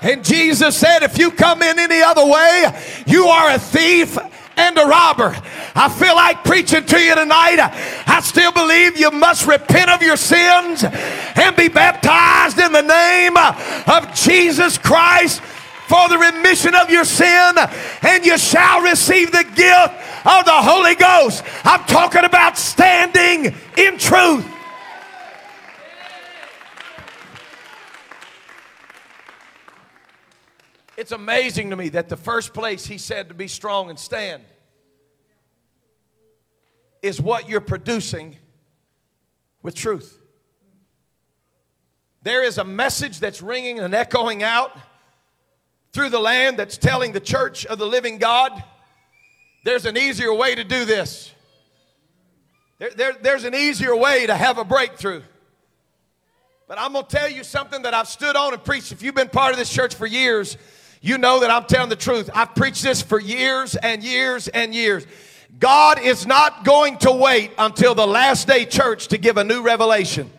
And 0.01 0.25
Jesus 0.25 0.77
said, 0.77 1.03
if 1.03 1.19
you 1.19 1.33
come 1.33 1.61
in 1.61 1.81
any 1.81 2.03
other 2.03 2.25
way, 2.25 2.71
you 3.05 3.25
are 3.25 3.53
a 3.53 3.59
thief 3.59 4.17
and 4.57 4.79
a 4.79 4.85
robber. 4.85 5.37
I 5.75 5.89
feel 5.89 6.15
like 6.15 6.45
preaching 6.45 6.87
to 6.87 7.01
you 7.01 7.17
tonight. 7.17 7.59
I 8.07 8.21
still 8.21 8.53
believe 8.53 8.97
you 8.97 9.11
must 9.11 9.45
repent 9.45 9.91
of 9.91 10.01
your 10.01 10.17
sins 10.17 10.85
and 10.85 11.57
be 11.57 11.67
baptized 11.67 12.61
in 12.61 12.71
the 12.71 12.83
name 12.83 13.37
of 13.93 14.15
Jesus 14.15 14.79
Christ 14.79 15.43
for 15.89 16.09
the 16.09 16.19
remission 16.19 16.75
of 16.75 16.91
your 16.91 17.05
sin, 17.05 17.57
and 18.03 18.25
you 18.25 18.39
shall 18.39 18.83
receive 18.83 19.33
the 19.33 19.45
gift 19.45 19.95
of 20.25 20.45
the 20.45 20.53
Holy 20.53 20.95
Ghost. 20.95 21.45
I'm 21.65 21.85
talking 21.85 22.25
about 22.25 22.57
standing 22.57 23.55
in 23.77 23.99
truth. 23.99 24.47
It's 30.97 31.13
amazing 31.13 31.71
to 31.71 31.77
me 31.77 31.89
that 31.91 32.09
the 32.09 32.17
first 32.17 32.55
place 32.55 32.87
he 32.87 32.97
said 32.97 33.29
to 33.29 33.35
be 33.35 33.49
strong 33.49 33.91
and 33.91 33.99
stand 33.99 34.45
is 37.03 37.21
what 37.21 37.49
you're 37.49 37.61
producing 37.61 38.37
with 39.63 39.75
truth. 39.75 40.21
There 42.23 42.45
is 42.45 42.59
a 42.59 42.65
message 42.65 43.19
that's 43.19 43.43
ringing 43.43 43.81
and 43.81 43.93
echoing 43.95 44.45
out 44.45 44.77
through 45.93 46.09
the 46.09 46.21
land 46.21 46.59
that's 46.59 46.79
telling 46.79 47.13
the 47.13 47.21
church 47.21 47.67
of 47.67 47.79
the 47.79 47.87
living 47.87 48.19
God 48.19 48.63
there's 49.65 49.87
an 49.87 49.97
easier 49.97 50.35
way 50.35 50.55
to 50.55 50.65
do 50.65 50.85
this. 50.85 51.33
There, 52.79 52.91
there, 52.91 53.13
there's 53.21 53.45
an 53.45 53.55
easier 53.55 53.95
way 53.95 54.27
to 54.27 54.35
have 54.35 54.59
a 54.59 54.65
breakthrough. 54.65 55.23
But 56.67 56.79
I'm 56.79 56.93
going 56.93 57.05
to 57.05 57.17
tell 57.17 57.31
you 57.31 57.45
something 57.45 57.83
that 57.83 57.95
I've 57.95 58.09
stood 58.09 58.35
on 58.35 58.55
and 58.55 58.65
preached. 58.65 58.93
If 58.93 59.03
you've 59.03 59.15
been 59.15 59.29
part 59.29 59.53
of 59.53 59.59
this 59.59 59.71
church 59.71 59.95
for 59.95 60.07
years, 60.07 60.57
you 61.01 61.19
know 61.19 61.41
that 61.41 61.51
I'm 61.51 61.65
telling 61.65 61.91
the 61.91 61.97
truth. 61.97 62.29
I've 62.35 62.55
preached 62.55 62.83
this 62.83 63.03
for 63.03 63.21
years 63.21 63.77
and 63.77 64.03
years 64.03 64.49
and 64.49 64.75
years. 64.75 65.07
God 65.61 66.01
is 66.01 66.27
not 66.27 66.65
going 66.65 66.99
to 66.99 67.13
wait 67.13 67.53
until 67.59 67.95
the 67.95 68.07
last 68.07 68.49
day 68.49 68.65
church 68.65 69.09
to 69.09 69.19
give 69.19 69.37
a 69.37 69.45
new 69.45 69.63
revelation. 69.63 70.31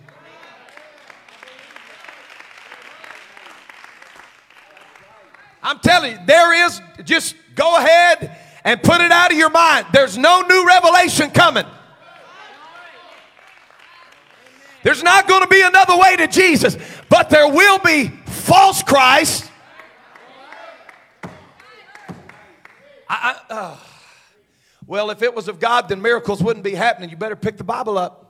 I'm 5.63 5.79
telling 5.79 6.11
you, 6.11 6.19
there 6.25 6.65
is, 6.65 6.81
just 7.03 7.35
go 7.55 7.77
ahead 7.77 8.37
and 8.63 8.81
put 8.83 9.01
it 9.01 9.11
out 9.11 9.31
of 9.31 9.37
your 9.37 9.49
mind. 9.49 9.87
There's 9.91 10.17
no 10.17 10.41
new 10.41 10.67
revelation 10.67 11.31
coming. 11.31 11.65
There's 14.83 15.01
not 15.01 15.27
going 15.27 15.41
to 15.41 15.47
be 15.47 15.61
another 15.61 15.97
way 15.97 16.17
to 16.17 16.27
Jesus, 16.27 16.77
but 17.09 17.29
there 17.29 17.47
will 17.47 17.79
be 17.79 18.09
false 18.25 18.83
Christ 18.83 19.49
I, 23.13 23.37
I, 23.49 23.53
uh, 23.53 23.77
well, 24.87 25.11
if 25.11 25.21
it 25.21 25.35
was 25.35 25.47
of 25.47 25.59
God, 25.59 25.87
then 25.87 26.01
miracles 26.01 26.41
wouldn't 26.41 26.63
be 26.63 26.73
happening. 26.73 27.11
You 27.11 27.15
better 27.15 27.35
pick 27.35 27.57
the 27.57 27.63
Bible 27.63 27.97
up. 27.97 28.22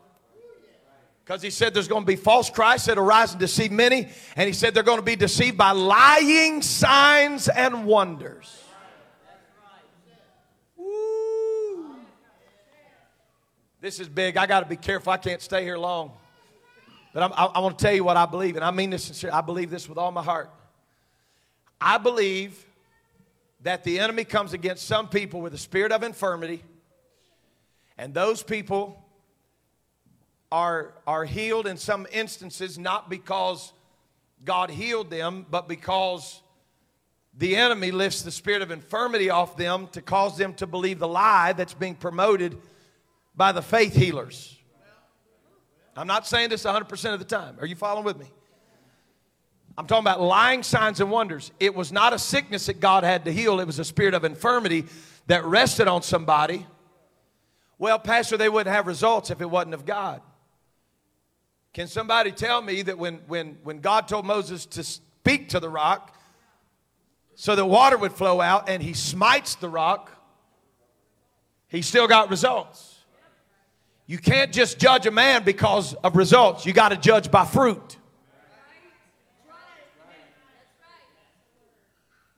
Because 1.23 1.41
he 1.41 1.49
said 1.49 1.73
there's 1.73 1.87
going 1.87 2.03
to 2.03 2.07
be 2.07 2.17
false 2.17 2.49
Christs 2.49 2.87
that 2.87 2.97
arise 2.97 3.31
and 3.31 3.39
deceive 3.39 3.71
many. 3.71 4.09
And 4.35 4.47
he 4.47 4.53
said 4.53 4.73
they're 4.73 4.83
going 4.83 4.99
to 4.99 5.05
be 5.05 5.15
deceived 5.15 5.57
by 5.57 5.71
lying 5.71 6.61
signs 6.61 7.47
and 7.47 7.85
wonders. 7.85 8.59
This 13.79 13.99
is 13.99 14.07
big. 14.07 14.37
I 14.37 14.45
got 14.45 14.61
to 14.61 14.65
be 14.65 14.77
careful. 14.77 15.11
I 15.11 15.17
can't 15.17 15.41
stay 15.41 15.63
here 15.63 15.77
long. 15.77 16.11
But 17.13 17.23
I'm, 17.23 17.33
i 17.33 17.45
I 17.45 17.59
want 17.59 17.77
to 17.77 17.83
tell 17.83 17.93
you 17.93 18.03
what 18.03 18.17
I 18.17 18.25
believe. 18.25 18.55
And 18.55 18.63
I 18.63 18.71
mean 18.71 18.89
this 18.89 19.05
sincerely. 19.05 19.33
I 19.33 19.41
believe 19.41 19.69
this 19.69 19.87
with 19.87 19.97
all 19.97 20.11
my 20.11 20.23
heart. 20.23 20.49
I 21.79 21.97
believe 21.97 22.65
that 23.61 23.83
the 23.83 23.99
enemy 23.99 24.23
comes 24.23 24.53
against 24.53 24.87
some 24.87 25.07
people 25.09 25.41
with 25.41 25.53
a 25.53 25.57
spirit 25.57 25.91
of 25.91 26.03
infirmity. 26.03 26.63
And 27.97 28.13
those 28.13 28.41
people 28.41 29.02
are, 30.53 30.93
are 31.07 31.25
healed 31.25 31.65
in 31.65 31.77
some 31.77 32.05
instances 32.11 32.77
not 32.77 33.09
because 33.09 33.73
God 34.45 34.69
healed 34.69 35.09
them, 35.09 35.47
but 35.49 35.67
because 35.67 36.43
the 37.35 37.55
enemy 37.55 37.89
lifts 37.89 38.21
the 38.21 38.29
spirit 38.29 38.61
of 38.61 38.69
infirmity 38.69 39.31
off 39.31 39.57
them 39.57 39.87
to 39.93 40.01
cause 40.01 40.37
them 40.37 40.53
to 40.55 40.67
believe 40.67 40.99
the 40.99 41.07
lie 41.07 41.53
that's 41.53 41.73
being 41.73 41.95
promoted 41.95 42.55
by 43.35 43.51
the 43.51 43.63
faith 43.63 43.95
healers. 43.95 44.55
I'm 45.97 46.05
not 46.05 46.27
saying 46.27 46.49
this 46.49 46.65
100% 46.65 47.13
of 47.13 47.19
the 47.19 47.25
time. 47.25 47.57
Are 47.59 47.65
you 47.65 47.75
following 47.75 48.05
with 48.05 48.19
me? 48.19 48.27
I'm 49.75 49.87
talking 49.87 50.03
about 50.03 50.21
lying 50.21 50.61
signs 50.61 50.99
and 50.99 51.09
wonders. 51.09 51.51
It 51.59 51.73
was 51.73 51.91
not 51.91 52.13
a 52.13 52.19
sickness 52.19 52.67
that 52.67 52.79
God 52.79 53.03
had 53.03 53.25
to 53.25 53.33
heal, 53.33 53.59
it 53.59 53.65
was 53.65 53.79
a 53.79 53.85
spirit 53.85 54.13
of 54.13 54.23
infirmity 54.23 54.85
that 55.25 55.45
rested 55.45 55.87
on 55.87 56.03
somebody. 56.03 56.67
Well, 57.79 57.97
Pastor, 57.97 58.37
they 58.37 58.49
wouldn't 58.49 58.71
have 58.71 58.85
results 58.85 59.31
if 59.31 59.41
it 59.41 59.49
wasn't 59.49 59.73
of 59.73 59.83
God. 59.83 60.21
Can 61.73 61.87
somebody 61.87 62.31
tell 62.31 62.61
me 62.61 62.83
that 62.83 62.99
when, 62.99 63.15
when, 63.27 63.57
when 63.63 63.79
God 63.79 64.07
told 64.07 64.25
Moses 64.25 64.65
to 64.67 64.83
speak 64.83 65.49
to 65.49 65.59
the 65.59 65.69
rock 65.69 66.15
so 67.33 67.55
that 67.55 67.65
water 67.65 67.97
would 67.97 68.13
flow 68.13 68.41
out 68.41 68.69
and 68.69 68.81
he 68.81 68.93
smites 68.93 69.55
the 69.55 69.67
rock, 69.67 70.11
he 71.67 71.81
still 71.81 72.07
got 72.07 72.29
results? 72.29 72.99
You 74.05 74.19
can't 74.19 74.53
just 74.53 74.77
judge 74.77 75.07
a 75.07 75.11
man 75.11 75.43
because 75.43 75.95
of 75.95 76.15
results, 76.15 76.65
you 76.65 76.73
got 76.73 76.89
to 76.89 76.97
judge 76.97 77.31
by 77.31 77.45
fruit. 77.45 77.97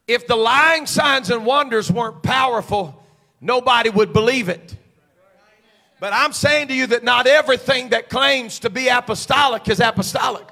If 0.08 0.26
the 0.26 0.36
lying 0.36 0.86
signs 0.86 1.30
and 1.30 1.44
wonders 1.44 1.90
weren't 1.90 2.22
powerful, 2.22 3.04
nobody 3.40 3.90
would 3.90 4.12
believe 4.12 4.48
it. 4.48 4.76
But 5.98 6.12
I'm 6.12 6.32
saying 6.32 6.68
to 6.68 6.74
you 6.74 6.86
that 6.88 7.04
not 7.04 7.26
everything 7.26 7.90
that 7.90 8.10
claims 8.10 8.58
to 8.60 8.70
be 8.70 8.88
apostolic 8.88 9.68
is 9.68 9.80
apostolic. 9.80 10.46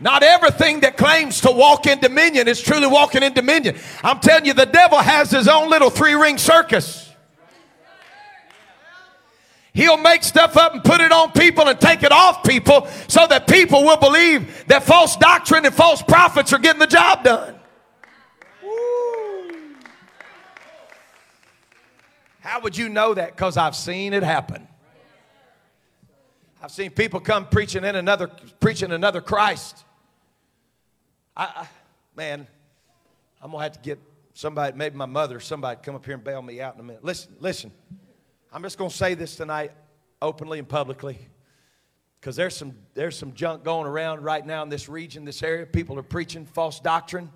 Not 0.00 0.24
everything 0.24 0.80
that 0.80 0.96
claims 0.96 1.40
to 1.42 1.52
walk 1.52 1.86
in 1.86 2.00
dominion 2.00 2.48
is 2.48 2.60
truly 2.60 2.88
walking 2.88 3.22
in 3.22 3.32
dominion. 3.32 3.76
I'm 4.02 4.18
telling 4.18 4.44
you, 4.44 4.52
the 4.52 4.66
devil 4.66 4.98
has 4.98 5.30
his 5.30 5.46
own 5.46 5.70
little 5.70 5.88
three 5.88 6.14
ring 6.14 6.36
circus. 6.36 7.12
He'll 9.72 9.96
make 9.96 10.22
stuff 10.22 10.56
up 10.56 10.74
and 10.74 10.84
put 10.84 11.00
it 11.00 11.10
on 11.10 11.32
people 11.32 11.68
and 11.68 11.80
take 11.80 12.02
it 12.02 12.12
off 12.12 12.44
people 12.44 12.88
so 13.08 13.26
that 13.26 13.48
people 13.48 13.82
will 13.82 13.96
believe 13.96 14.66
that 14.68 14.84
false 14.84 15.16
doctrine 15.16 15.64
and 15.64 15.74
false 15.74 16.02
prophets 16.02 16.52
are 16.52 16.58
getting 16.58 16.80
the 16.80 16.86
job 16.86 17.24
done. 17.24 17.53
How 22.44 22.60
would 22.60 22.76
you 22.76 22.90
know 22.90 23.14
that? 23.14 23.34
Because 23.34 23.56
I've 23.56 23.74
seen 23.74 24.12
it 24.12 24.22
happen. 24.22 24.68
I've 26.62 26.70
seen 26.70 26.90
people 26.90 27.18
come 27.18 27.48
preaching 27.48 27.84
in 27.84 27.96
another 27.96 28.30
preaching 28.60 28.92
another 28.92 29.22
Christ. 29.22 29.82
I, 31.34 31.44
I, 31.44 31.68
man, 32.14 32.46
I'm 33.40 33.50
gonna 33.50 33.62
have 33.62 33.72
to 33.72 33.78
get 33.78 33.98
somebody, 34.34 34.76
maybe 34.76 34.94
my 34.94 35.06
mother, 35.06 35.40
somebody 35.40 35.80
come 35.82 35.94
up 35.94 36.04
here 36.04 36.16
and 36.16 36.22
bail 36.22 36.42
me 36.42 36.60
out 36.60 36.74
in 36.74 36.80
a 36.80 36.82
minute. 36.82 37.02
Listen, 37.02 37.34
listen. 37.40 37.72
I'm 38.52 38.62
just 38.62 38.76
gonna 38.76 38.90
say 38.90 39.14
this 39.14 39.36
tonight, 39.36 39.72
openly 40.20 40.58
and 40.58 40.68
publicly, 40.68 41.18
because 42.20 42.36
there's 42.36 42.54
some 42.54 42.74
there's 42.92 43.16
some 43.16 43.32
junk 43.32 43.64
going 43.64 43.86
around 43.86 44.22
right 44.22 44.44
now 44.44 44.62
in 44.62 44.68
this 44.68 44.86
region, 44.86 45.24
this 45.24 45.42
area. 45.42 45.64
People 45.64 45.98
are 45.98 46.02
preaching 46.02 46.44
false 46.44 46.78
doctrine. 46.78 47.32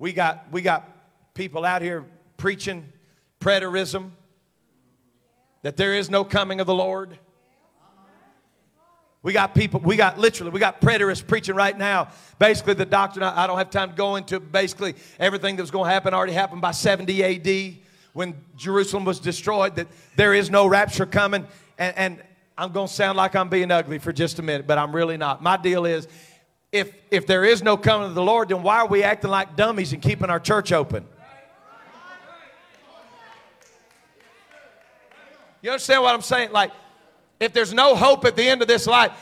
We 0.00 0.12
got 0.12 0.50
we 0.50 0.62
got 0.62 0.88
people 1.32 1.64
out 1.64 1.80
here 1.80 2.04
preaching 2.38 2.92
preterism, 3.40 4.10
that 5.62 5.76
there 5.76 5.94
is 5.94 6.10
no 6.10 6.24
coming 6.24 6.60
of 6.60 6.66
the 6.66 6.74
Lord. 6.74 7.18
We 9.22 9.34
got 9.34 9.54
people, 9.54 9.80
we 9.80 9.96
got 9.96 10.18
literally, 10.18 10.50
we 10.50 10.60
got 10.60 10.80
preterists 10.80 11.26
preaching 11.26 11.54
right 11.54 11.76
now. 11.76 12.08
Basically, 12.38 12.72
the 12.74 12.86
doctrine, 12.86 13.22
I, 13.22 13.46
don't 13.46 13.58
have 13.58 13.68
time 13.68 13.90
to 13.90 13.94
go 13.94 14.16
into 14.16 14.40
basically 14.40 14.94
everything 15.18 15.56
that 15.56 15.62
was 15.62 15.70
going 15.70 15.88
to 15.88 15.92
happen 15.92 16.14
already 16.14 16.32
happened 16.32 16.62
by 16.62 16.70
70 16.70 17.22
AD 17.22 17.76
when 18.12 18.34
Jerusalem 18.56 19.04
was 19.04 19.20
destroyed, 19.20 19.76
that 19.76 19.88
there 20.16 20.32
is 20.34 20.50
no 20.50 20.66
rapture 20.66 21.06
coming. 21.06 21.46
And, 21.78 21.96
and 21.98 22.22
I'm 22.56 22.72
going 22.72 22.88
to 22.88 22.92
sound 22.92 23.16
like 23.16 23.36
I'm 23.36 23.48
being 23.48 23.70
ugly 23.70 23.98
for 23.98 24.12
just 24.12 24.38
a 24.38 24.42
minute, 24.42 24.66
but 24.66 24.78
I'm 24.78 24.94
really 24.94 25.16
not. 25.16 25.42
My 25.42 25.56
deal 25.56 25.84
is 25.84 26.08
if, 26.72 26.92
if 27.10 27.26
there 27.26 27.44
is 27.44 27.62
no 27.62 27.76
coming 27.76 28.08
of 28.08 28.14
the 28.14 28.22
Lord, 28.22 28.48
then 28.48 28.62
why 28.62 28.78
are 28.78 28.86
we 28.86 29.02
acting 29.02 29.30
like 29.30 29.54
dummies 29.54 29.92
and 29.92 30.00
keeping 30.00 30.30
our 30.30 30.40
church 30.40 30.72
open? 30.72 31.06
You 35.62 35.70
understand 35.70 36.02
what 36.02 36.14
I'm 36.14 36.22
saying? 36.22 36.52
Like, 36.52 36.72
if 37.38 37.52
there's 37.52 37.72
no 37.72 37.94
hope 37.94 38.24
at 38.24 38.36
the 38.36 38.48
end 38.48 38.62
of 38.62 38.68
this 38.68 38.86
life, 38.86 39.12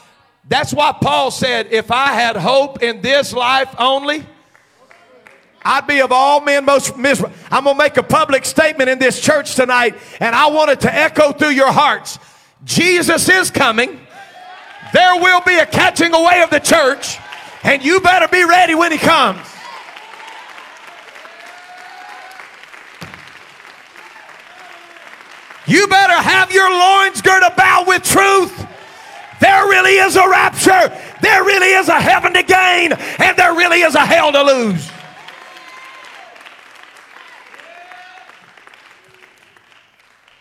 that's 0.48 0.72
why 0.72 0.92
Paul 0.92 1.30
said, 1.30 1.72
if 1.72 1.90
I 1.90 2.08
had 2.14 2.36
hope 2.36 2.82
in 2.82 3.00
this 3.00 3.32
life 3.32 3.74
only, 3.78 4.24
I'd 5.62 5.86
be 5.86 6.00
of 6.00 6.12
all 6.12 6.40
men 6.40 6.64
most 6.64 6.96
miserable. 6.96 7.34
I'm 7.50 7.64
going 7.64 7.76
to 7.76 7.82
make 7.82 7.96
a 7.96 8.02
public 8.02 8.44
statement 8.44 8.88
in 8.88 8.98
this 8.98 9.20
church 9.20 9.54
tonight, 9.56 9.96
and 10.20 10.34
I 10.34 10.48
want 10.50 10.70
it 10.70 10.80
to 10.80 10.94
echo 10.94 11.32
through 11.32 11.50
your 11.50 11.72
hearts. 11.72 12.18
Jesus 12.64 13.28
is 13.28 13.50
coming. 13.50 14.00
There 14.92 15.16
will 15.16 15.40
be 15.42 15.58
a 15.58 15.66
catching 15.66 16.14
away 16.14 16.42
of 16.42 16.50
the 16.50 16.60
church, 16.60 17.18
and 17.62 17.84
you 17.84 18.00
better 18.00 18.28
be 18.28 18.44
ready 18.44 18.74
when 18.74 18.92
he 18.92 18.98
comes. 18.98 19.40
You 25.68 25.86
better 25.86 26.14
have 26.14 26.50
your 26.50 26.70
loins 26.70 27.20
girt 27.20 27.42
about 27.42 27.86
with 27.86 28.02
truth. 28.02 28.66
There 29.38 29.68
really 29.68 29.98
is 29.98 30.16
a 30.16 30.26
rapture. 30.26 30.98
There 31.20 31.44
really 31.44 31.72
is 31.72 31.88
a 31.88 32.00
heaven 32.00 32.32
to 32.32 32.42
gain. 32.42 32.92
And 32.92 33.36
there 33.36 33.54
really 33.54 33.82
is 33.82 33.94
a 33.94 34.04
hell 34.04 34.32
to 34.32 34.42
lose. 34.42 34.90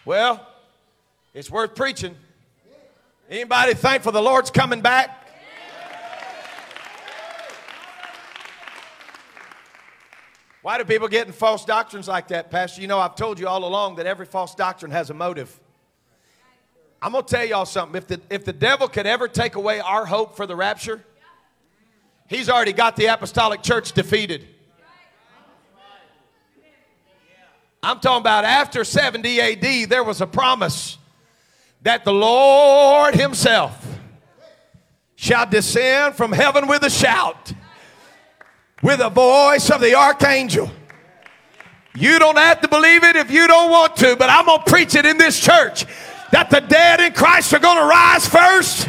Well, 0.06 0.48
it's 1.34 1.52
worth 1.52 1.76
preaching. 1.76 2.16
Anybody 3.30 3.74
thankful 3.74 4.14
the 4.14 4.22
Lord's 4.22 4.50
coming 4.50 4.80
back? 4.80 5.27
Why 10.68 10.78
do 10.78 10.84
people 10.84 11.08
get 11.08 11.28
in 11.28 11.32
false 11.32 11.64
doctrines 11.64 12.10
like 12.10 12.28
that, 12.28 12.52
Pastor? 12.52 12.82
You 12.82 12.88
know, 12.88 13.00
I've 13.00 13.16
told 13.16 13.40
you 13.40 13.48
all 13.48 13.64
along 13.64 13.96
that 13.96 14.06
every 14.06 14.26
false 14.26 14.54
doctrine 14.54 14.92
has 14.92 15.10
a 15.10 15.14
motive. 15.14 15.58
I'm 17.02 17.14
going 17.14 17.24
to 17.24 17.36
tell 17.36 17.46
y'all 17.46 17.66
something. 17.66 17.96
If 17.96 18.08
the, 18.08 18.20
if 18.30 18.44
the 18.44 18.52
devil 18.52 18.90
could 18.90 19.08
ever 19.08 19.30
take 19.30 19.56
away 19.56 19.80
our 19.80 20.06
hope 20.06 20.36
for 20.36 20.46
the 20.46 20.58
rapture, 20.58 21.06
he's 22.28 22.50
already 22.50 22.74
got 22.74 22.98
the 22.98 23.06
apostolic 23.06 23.64
church 23.64 23.94
defeated. 23.94 24.46
I'm 27.82 28.02
talking 28.02 28.20
about 28.20 28.44
after 28.44 28.84
70 28.84 29.40
AD, 29.40 29.90
there 29.90 30.04
was 30.04 30.20
a 30.20 30.28
promise 30.28 30.98
that 31.84 32.04
the 32.04 32.12
Lord 32.12 33.16
Himself 33.16 33.88
shall 35.16 35.46
descend 35.50 36.16
from 36.16 36.34
heaven 36.34 36.68
with 36.68 36.84
a 36.84 36.90
shout 36.90 37.54
with 38.82 39.00
the 39.00 39.10
voice 39.10 39.70
of 39.70 39.82
the 39.82 39.96
archangel. 39.96 40.70
You 41.96 42.20
don't 42.20 42.38
have 42.38 42.62
to 42.62 42.68
believe 42.68 43.04
it 43.04 43.16
if 43.16 43.32
you 43.32 43.48
don't 43.48 43.72
want 43.72 43.96
to, 43.98 44.16
but 44.16 44.30
I'm 44.30 44.46
going 44.46 44.64
to 44.64 44.70
preach 44.70 44.94
it 44.96 45.06
in 45.06 45.18
this 45.18 45.40
church 45.40 45.86
that 46.32 46.50
the 46.50 46.62
dead 46.62 47.00
in 47.00 47.14
Christ 47.14 47.54
are 47.54 47.60
going 47.60 47.78
to 47.78 47.86
rise 47.86 48.28
first. 48.28 48.88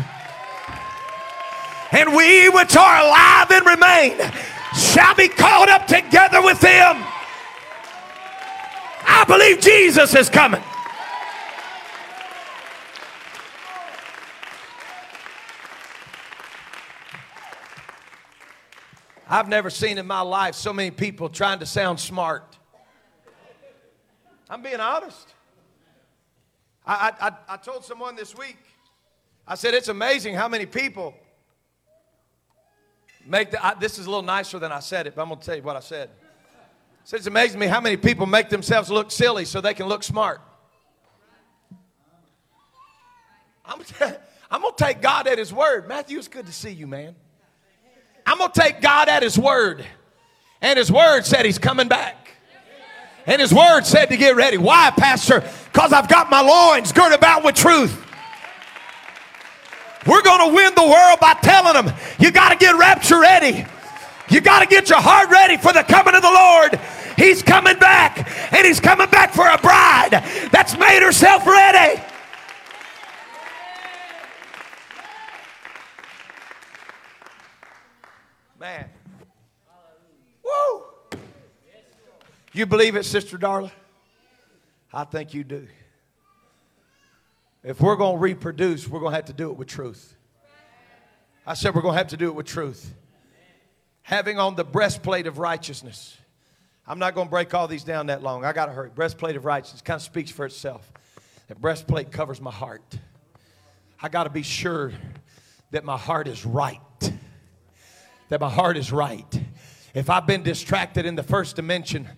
And 1.90 2.14
we 2.14 2.50
which 2.50 2.76
are 2.76 3.00
alive 3.00 3.50
and 3.50 3.66
remain 3.66 4.18
shall 4.76 5.14
be 5.14 5.28
caught 5.28 5.70
up 5.70 5.86
together 5.86 6.42
with 6.42 6.60
them. 6.60 7.02
I 9.06 9.24
believe 9.26 9.60
Jesus 9.60 10.14
is 10.14 10.28
coming. 10.28 10.62
I've 19.30 19.48
never 19.48 19.68
seen 19.68 19.98
in 19.98 20.06
my 20.06 20.22
life 20.22 20.54
so 20.54 20.72
many 20.72 20.90
people 20.90 21.28
trying 21.28 21.58
to 21.58 21.66
sound 21.66 22.00
smart. 22.00 22.56
I'm 24.48 24.62
being 24.62 24.80
honest. 24.80 25.34
I, 26.86 27.12
I, 27.20 27.54
I 27.54 27.56
told 27.58 27.84
someone 27.84 28.16
this 28.16 28.34
week, 28.34 28.56
I 29.46 29.54
said, 29.54 29.74
it's 29.74 29.88
amazing 29.88 30.34
how 30.34 30.48
many 30.48 30.64
people 30.64 31.14
make 33.26 33.50
the, 33.50 33.64
I, 33.64 33.74
this 33.74 33.98
is 33.98 34.06
a 34.06 34.08
little 34.08 34.24
nicer 34.24 34.58
than 34.58 34.72
I 34.72 34.80
said 34.80 35.06
it, 35.06 35.14
but 35.14 35.20
I'm 35.20 35.28
going 35.28 35.40
to 35.40 35.44
tell 35.44 35.56
you 35.56 35.62
what 35.62 35.76
I 35.76 35.80
said. 35.80 36.08
I 36.08 37.04
said, 37.04 37.16
it's 37.18 37.26
amazing 37.26 37.54
to 37.54 37.58
me 37.58 37.66
how 37.66 37.82
many 37.82 37.98
people 37.98 38.24
make 38.24 38.48
themselves 38.48 38.88
look 38.90 39.10
silly 39.10 39.44
so 39.44 39.60
they 39.60 39.74
can 39.74 39.86
look 39.86 40.02
smart. 40.02 40.40
I'm, 43.66 43.82
I'm 44.50 44.62
going 44.62 44.74
to 44.74 44.84
take 44.84 45.02
God 45.02 45.26
at 45.26 45.36
His 45.36 45.52
word. 45.52 45.86
Matthew, 45.86 46.16
it's 46.16 46.28
good 46.28 46.46
to 46.46 46.52
see 46.52 46.70
you, 46.70 46.86
man. 46.86 47.14
I'm 48.28 48.38
going 48.38 48.52
to 48.52 48.60
take 48.60 48.80
God 48.80 49.08
at 49.08 49.22
His 49.22 49.38
word. 49.38 49.84
And 50.60 50.78
His 50.78 50.92
word 50.92 51.22
said 51.22 51.44
He's 51.46 51.58
coming 51.58 51.88
back. 51.88 52.18
And 53.28 53.42
his 53.42 53.52
word 53.52 53.84
said 53.84 54.06
to 54.06 54.16
get 54.16 54.36
ready. 54.36 54.56
Why, 54.56 54.90
Pastor? 54.90 55.40
Because 55.70 55.92
I've 55.92 56.08
got 56.08 56.30
my 56.30 56.40
loins 56.40 56.92
girt 56.92 57.12
about 57.12 57.44
with 57.44 57.56
truth. 57.56 57.94
We're 60.06 60.22
going 60.22 60.48
to 60.48 60.56
win 60.56 60.74
the 60.74 60.82
world 60.82 61.20
by 61.20 61.34
telling 61.42 61.74
them 61.74 61.94
you 62.18 62.30
got 62.30 62.52
to 62.52 62.56
get 62.56 62.74
rapture 62.78 63.20
ready. 63.20 63.66
You 64.30 64.40
got 64.40 64.60
to 64.60 64.66
get 64.66 64.88
your 64.88 65.00
heart 65.00 65.28
ready 65.28 65.58
for 65.58 65.74
the 65.74 65.82
coming 65.82 66.14
of 66.14 66.22
the 66.22 66.30
Lord. 66.30 66.80
He's 67.18 67.42
coming 67.42 67.78
back, 67.78 68.16
and 68.50 68.66
He's 68.66 68.80
coming 68.80 69.10
back 69.10 69.34
for 69.34 69.46
a 69.46 69.58
bride 69.58 70.24
that's 70.50 70.78
made 70.78 71.02
herself 71.02 71.46
ready. 71.46 72.00
Man. 78.58 78.88
Woo! 80.42 80.84
You 82.52 82.66
believe 82.66 82.96
it, 82.96 83.04
Sister 83.04 83.38
Darla? 83.38 83.70
I 84.92 85.04
think 85.04 85.32
you 85.32 85.44
do. 85.44 85.68
If 87.62 87.80
we're 87.80 87.96
going 87.96 88.16
to 88.16 88.20
reproduce, 88.20 88.88
we're 88.88 89.00
going 89.00 89.12
to 89.12 89.16
have 89.16 89.26
to 89.26 89.32
do 89.32 89.50
it 89.50 89.56
with 89.56 89.68
truth. 89.68 90.16
I 91.46 91.54
said 91.54 91.74
we're 91.74 91.82
going 91.82 91.94
to 91.94 91.98
have 91.98 92.08
to 92.08 92.16
do 92.16 92.28
it 92.28 92.34
with 92.34 92.46
truth. 92.46 92.94
Having 94.02 94.38
on 94.38 94.56
the 94.56 94.64
breastplate 94.64 95.26
of 95.26 95.38
righteousness. 95.38 96.16
I'm 96.86 96.98
not 96.98 97.14
going 97.14 97.26
to 97.26 97.30
break 97.30 97.54
all 97.54 97.68
these 97.68 97.84
down 97.84 98.06
that 98.06 98.22
long. 98.22 98.44
I 98.44 98.52
got 98.52 98.66
to 98.66 98.72
hurry. 98.72 98.90
Breastplate 98.90 99.36
of 99.36 99.44
righteousness 99.44 99.82
kind 99.82 99.96
of 99.96 100.02
speaks 100.02 100.30
for 100.30 100.46
itself. 100.46 100.90
That 101.48 101.60
breastplate 101.60 102.10
covers 102.10 102.40
my 102.40 102.50
heart. 102.50 102.98
I 104.00 104.08
got 104.08 104.24
to 104.24 104.30
be 104.30 104.42
sure 104.42 104.92
that 105.70 105.84
my 105.84 105.96
heart 105.96 106.26
is 106.26 106.44
right. 106.44 106.80
That 108.28 108.40
my 108.40 108.50
heart 108.50 108.76
is 108.76 108.92
right. 108.92 109.40
If 109.94 110.10
I've 110.10 110.26
been 110.26 110.42
distracted 110.42 111.06
in 111.06 111.16
the 111.16 111.22
first 111.22 111.56
dimension, 111.56 112.08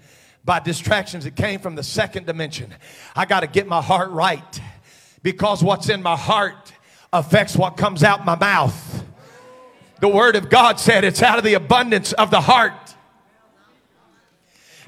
by 0.45 0.61
distractions 0.61 1.25
that 1.25 1.37
came 1.37 1.61
from 1.61 1.75
the 1.75 1.83
second 1.83 2.27
dimension. 2.27 2.75
I 3.15 3.27
got 3.27 3.41
to 3.41 3.47
get 3.47 3.67
my 3.67 3.83
heart 3.83 4.11
right 4.11 4.61
because 5.23 5.63
what's 5.63 5.89
in 5.89 6.03
my 6.03 6.17
heart 6.17 6.73
affects 7.13 7.57
what 7.57 7.77
comes 7.77 8.03
out 8.03 8.25
my 8.25 8.37
mouth. 8.37 9.05
The 10.01 10.09
Word 10.09 10.37
of 10.37 10.49
God 10.49 10.81
said 10.81 11.05
it's 11.05 11.23
out 11.23 11.39
of 11.39 11.45
the 11.45 11.55
abundance 11.55 12.13
of 12.15 12.31
the 12.31 12.41
heart. 12.41 12.95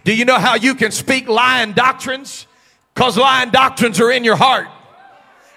Do 0.05 0.16
you 0.16 0.25
know 0.25 0.39
how 0.39 0.55
you 0.55 0.75
can 0.75 0.91
speak 0.91 1.29
lying 1.29 1.73
doctrines? 1.73 2.47
Because 2.95 3.16
lying 3.18 3.51
doctrines 3.51 4.01
are 4.01 4.11
in 4.11 4.25
your 4.25 4.37
heart 4.37 4.68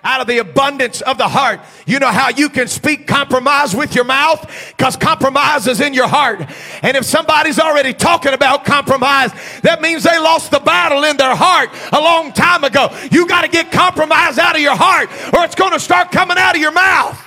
out 0.06 0.22
of 0.22 0.28
the 0.28 0.38
abundance 0.38 1.02
of 1.02 1.18
the 1.18 1.28
heart. 1.28 1.60
You 1.88 2.00
know 2.00 2.12
how 2.12 2.30
you 2.30 2.48
can 2.48 2.68
speak 2.68 3.08
compromise 3.08 3.76
with 3.76 3.96
your 3.96 4.06
mouth? 4.06 4.74
Because 4.78 4.96
compromise 4.96 5.68
is 5.68 5.82
in 5.82 5.94
your 5.94 6.08
heart. 6.08 6.42
And 6.84 6.96
if 6.96 7.04
somebody's 7.06 7.60
already 7.60 7.94
talking 7.94 8.34
about 8.34 8.64
compromise, 8.64 9.32
that 9.64 9.82
means 9.82 10.04
they 10.04 10.18
lost 10.20 10.52
the 10.52 10.60
battle 10.60 11.04
in 11.04 11.18
their 11.18 11.36
heart 11.36 11.72
a 11.92 12.00
long 12.00 12.32
time 12.32 12.64
ago. 12.64 12.96
You 13.12 13.28
got 13.28 13.42
to 13.42 13.48
get 13.48 13.72
compromise 13.72 14.38
out 14.38 14.56
of 14.56 14.62
your 14.62 14.76
heart 14.76 15.10
or 15.34 15.44
it's 15.44 15.56
going 15.56 15.74
to 15.74 15.80
start 15.80 16.12
coming 16.12 16.38
out 16.38 16.56
of 16.56 16.62
your 16.62 16.72
mouth. 16.72 17.22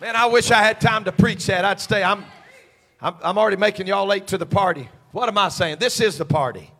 Man, 0.00 0.16
I 0.16 0.26
wish 0.26 0.50
I 0.50 0.62
had 0.62 0.80
time 0.80 1.04
to 1.04 1.12
preach 1.12 1.46
that. 1.46 1.64
I'd 1.64 1.80
stay. 1.80 2.02
I'm, 2.02 2.24
I'm, 3.00 3.14
I'm 3.22 3.38
already 3.38 3.56
making 3.56 3.86
y'all 3.86 4.06
late 4.06 4.26
to 4.28 4.38
the 4.38 4.44
party. 4.44 4.88
What 5.12 5.28
am 5.28 5.38
I 5.38 5.48
saying? 5.48 5.78
This 5.78 6.00
is 6.00 6.18
the 6.18 6.24
party. 6.24 6.70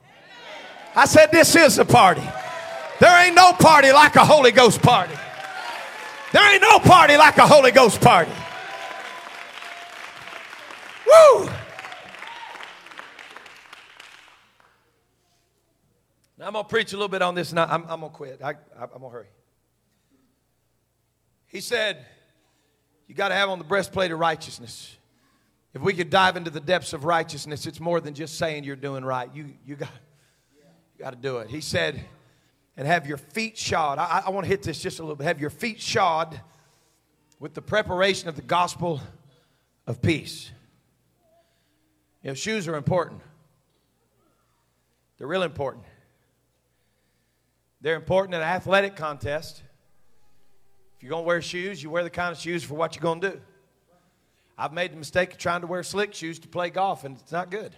I 0.95 1.05
said, 1.07 1.31
This 1.31 1.55
is 1.55 1.77
the 1.77 1.85
party. 1.85 2.23
There 2.99 3.26
ain't 3.26 3.34
no 3.34 3.53
party 3.53 3.92
like 3.92 4.16
a 4.16 4.24
Holy 4.24 4.53
Ghost 4.53 4.80
party. 4.80 5.14
There 6.32 6.53
ain't 6.53 6.62
no 6.62 6.78
party 6.78 7.16
like 7.16 7.36
a 7.36 7.47
Holy 7.47 7.70
Ghost 7.70 8.01
party. 8.01 8.30
Woo! 11.07 11.47
Now 16.38 16.47
I'm 16.47 16.53
going 16.53 16.64
to 16.64 16.68
preach 16.68 16.92
a 16.92 16.97
little 16.97 17.09
bit 17.09 17.22
on 17.22 17.34
this 17.34 17.51
and 17.51 17.61
I, 17.61 17.74
am 17.74 17.84
going 17.86 18.01
to 18.01 18.09
quit. 18.09 18.40
I, 18.42 18.51
I'm 18.80 18.88
going 18.88 19.03
to 19.03 19.09
hurry. 19.09 19.26
He 21.47 21.61
said, 21.61 22.05
You 23.07 23.14
got 23.14 23.28
to 23.28 23.34
have 23.34 23.51
on 23.51 23.59
the 23.59 23.64
breastplate 23.64 24.11
of 24.11 24.18
righteousness. 24.18 24.97
If 25.74 25.82
we 25.82 25.92
could 25.92 26.09
dive 26.09 26.38
into 26.38 26.51
the 26.51 26.61
depths 26.61 26.94
of 26.94 27.05
righteousness, 27.05 27.66
it's 27.66 27.80
more 27.80 28.01
than 28.01 28.14
just 28.14 28.38
saying 28.38 28.64
you're 28.64 28.76
doing 28.76 29.05
right. 29.05 29.28
You, 29.34 29.53
you, 29.66 29.76
got, 29.76 29.90
you 30.97 31.05
got 31.05 31.11
to 31.11 31.16
do 31.16 31.38
it. 31.38 31.51
He 31.51 31.61
said, 31.61 32.03
and 32.77 32.87
have 32.87 33.07
your 33.07 33.16
feet 33.16 33.57
shod. 33.57 33.99
I, 33.99 34.24
I 34.27 34.31
want 34.31 34.45
to 34.45 34.49
hit 34.49 34.62
this 34.62 34.81
just 34.81 34.99
a 34.99 35.03
little 35.03 35.16
bit. 35.16 35.24
Have 35.24 35.41
your 35.41 35.51
feet 35.51 35.81
shod 35.81 36.41
with 37.39 37.55
the 37.55 37.62
preparation 37.62 38.29
of 38.29 38.37
the 38.37 38.43
gospel 38.43 39.01
of 39.87 40.03
peace. 40.03 40.51
You 42.22 42.31
know, 42.31 42.35
shoes 42.35 42.68
are 42.68 42.77
important. 42.77 43.20
They're 45.18 45.27
real 45.27 45.43
important. 45.43 45.85
They're 47.81 47.97
important 47.97 48.35
in 48.35 48.41
an 48.41 48.49
athletic 48.49 48.97
contest. 48.97 49.62
If 50.97 51.03
you're 51.03 51.11
going 51.11 51.24
to 51.24 51.27
wear 51.27 51.43
shoes, 51.43 51.83
you 51.83 51.91
wear 51.91 52.03
the 52.03 52.11
kind 52.11 52.33
of 52.33 52.39
shoes 52.41 52.64
for 52.64 52.74
what 52.74 52.97
you're 52.97 53.03
going 53.03 53.20
to 53.20 53.31
do. 53.31 53.41
I've 54.59 54.72
made 54.72 54.93
the 54.93 54.97
mistake 54.97 55.33
of 55.33 55.39
trying 55.39 55.61
to 55.61 55.66
wear 55.66 55.83
slick 55.83 56.14
shoes 56.14 56.39
to 56.41 56.49
play 56.49 56.70
golf, 56.70 57.05
and 57.05 57.18
it's 57.18 57.33
not 57.33 57.51
good. 57.51 57.77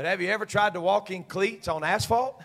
But 0.00 0.06
have 0.06 0.22
you 0.22 0.30
ever 0.30 0.46
tried 0.46 0.72
to 0.72 0.80
walk 0.80 1.10
in 1.10 1.24
cleats 1.24 1.68
on 1.68 1.84
asphalt? 1.84 2.40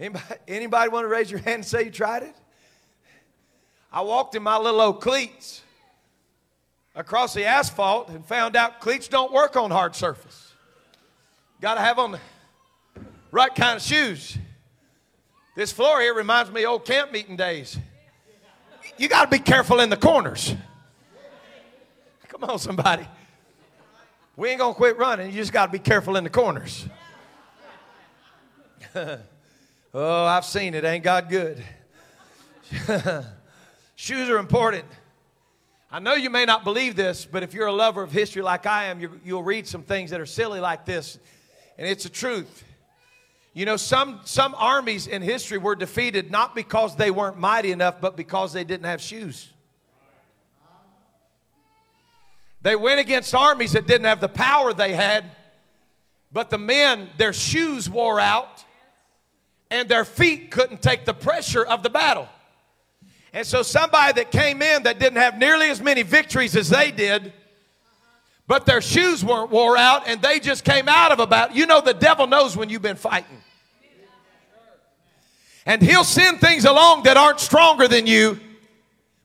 Anybody, 0.00 0.24
anybody 0.48 0.88
want 0.88 1.04
to 1.04 1.08
raise 1.08 1.30
your 1.30 1.38
hand 1.38 1.54
and 1.54 1.64
say 1.64 1.84
you 1.84 1.92
tried 1.92 2.24
it? 2.24 2.34
I 3.92 4.00
walked 4.00 4.34
in 4.34 4.42
my 4.42 4.58
little 4.58 4.80
old 4.80 5.00
cleats 5.00 5.62
across 6.96 7.32
the 7.32 7.44
asphalt 7.44 8.08
and 8.08 8.26
found 8.26 8.56
out 8.56 8.80
cleats 8.80 9.06
don't 9.06 9.32
work 9.32 9.54
on 9.54 9.70
hard 9.70 9.94
surface. 9.94 10.52
Got 11.60 11.74
to 11.74 11.80
have 11.80 12.00
on 12.00 12.10
the 12.10 12.20
right 13.30 13.54
kind 13.54 13.76
of 13.76 13.82
shoes. 13.82 14.36
This 15.54 15.70
floor 15.70 16.00
here 16.00 16.14
reminds 16.14 16.50
me 16.50 16.64
of 16.64 16.70
old 16.70 16.84
camp 16.84 17.12
meeting 17.12 17.36
days. 17.36 17.78
You 18.98 19.08
got 19.08 19.26
to 19.26 19.30
be 19.30 19.38
careful 19.38 19.78
in 19.78 19.90
the 19.90 19.96
corners. 19.96 20.56
Come 22.26 22.42
on, 22.50 22.58
somebody. 22.58 23.06
We 24.36 24.48
ain't 24.48 24.58
gonna 24.58 24.74
quit 24.74 24.98
running. 24.98 25.30
You 25.30 25.36
just 25.36 25.52
got 25.52 25.66
to 25.66 25.72
be 25.72 25.78
careful 25.78 26.16
in 26.16 26.24
the 26.24 26.30
corners. 26.30 26.88
oh, 29.94 30.24
I've 30.24 30.44
seen 30.44 30.74
it. 30.74 30.84
Ain't 30.84 31.04
God 31.04 31.28
good? 31.28 31.62
Shoes 33.94 34.28
are 34.28 34.38
important. 34.38 34.86
I 35.90 36.00
know 36.00 36.14
you 36.14 36.30
may 36.30 36.44
not 36.44 36.64
believe 36.64 36.96
this, 36.96 37.24
but 37.24 37.44
if 37.44 37.54
you're 37.54 37.68
a 37.68 37.72
lover 37.72 38.02
of 38.02 38.10
history 38.10 38.42
like 38.42 38.66
I 38.66 38.86
am, 38.86 39.00
you, 39.00 39.20
will 39.26 39.44
read 39.44 39.68
some 39.68 39.84
things 39.84 40.10
that 40.10 40.20
are 40.20 40.26
silly 40.26 40.58
like 40.58 40.84
this, 40.84 41.20
and 41.78 41.86
it's 41.86 42.02
the 42.02 42.10
truth. 42.10 42.64
You 43.52 43.66
know, 43.66 43.76
some, 43.76 44.18
some 44.24 44.56
armies 44.58 45.06
in 45.06 45.22
history 45.22 45.58
were 45.58 45.76
defeated 45.76 46.32
not 46.32 46.56
because 46.56 46.96
they 46.96 47.12
weren't 47.12 47.38
mighty 47.38 47.70
enough, 47.70 48.00
but 48.00 48.16
because 48.16 48.52
they 48.52 48.64
didn't 48.64 48.86
have 48.86 49.00
shoes. 49.00 49.53
They 52.64 52.76
went 52.76 52.98
against 52.98 53.34
armies 53.34 53.72
that 53.72 53.86
didn't 53.86 54.06
have 54.06 54.20
the 54.20 54.28
power 54.28 54.72
they 54.72 54.94
had, 54.94 55.26
but 56.32 56.48
the 56.48 56.56
men, 56.56 57.10
their 57.18 57.34
shoes 57.34 57.90
wore 57.90 58.18
out 58.18 58.64
and 59.70 59.86
their 59.86 60.06
feet 60.06 60.50
couldn't 60.50 60.80
take 60.80 61.04
the 61.04 61.12
pressure 61.12 61.62
of 61.62 61.82
the 61.82 61.90
battle. 61.90 62.26
And 63.34 63.46
so, 63.46 63.62
somebody 63.62 64.14
that 64.14 64.30
came 64.30 64.62
in 64.62 64.84
that 64.84 64.98
didn't 64.98 65.18
have 65.18 65.36
nearly 65.36 65.68
as 65.68 65.82
many 65.82 66.02
victories 66.04 66.56
as 66.56 66.70
they 66.70 66.90
did, 66.90 67.34
but 68.46 68.64
their 68.64 68.80
shoes 68.80 69.22
weren't 69.22 69.50
wore 69.50 69.76
out 69.76 70.08
and 70.08 70.22
they 70.22 70.40
just 70.40 70.64
came 70.64 70.88
out 70.88 71.12
of 71.12 71.20
a 71.20 71.26
battle. 71.26 71.54
You 71.54 71.66
know, 71.66 71.82
the 71.82 71.92
devil 71.92 72.26
knows 72.26 72.56
when 72.56 72.70
you've 72.70 72.80
been 72.80 72.96
fighting. 72.96 73.42
And 75.66 75.82
he'll 75.82 76.02
send 76.02 76.40
things 76.40 76.64
along 76.64 77.02
that 77.02 77.18
aren't 77.18 77.40
stronger 77.40 77.88
than 77.88 78.06
you, 78.06 78.40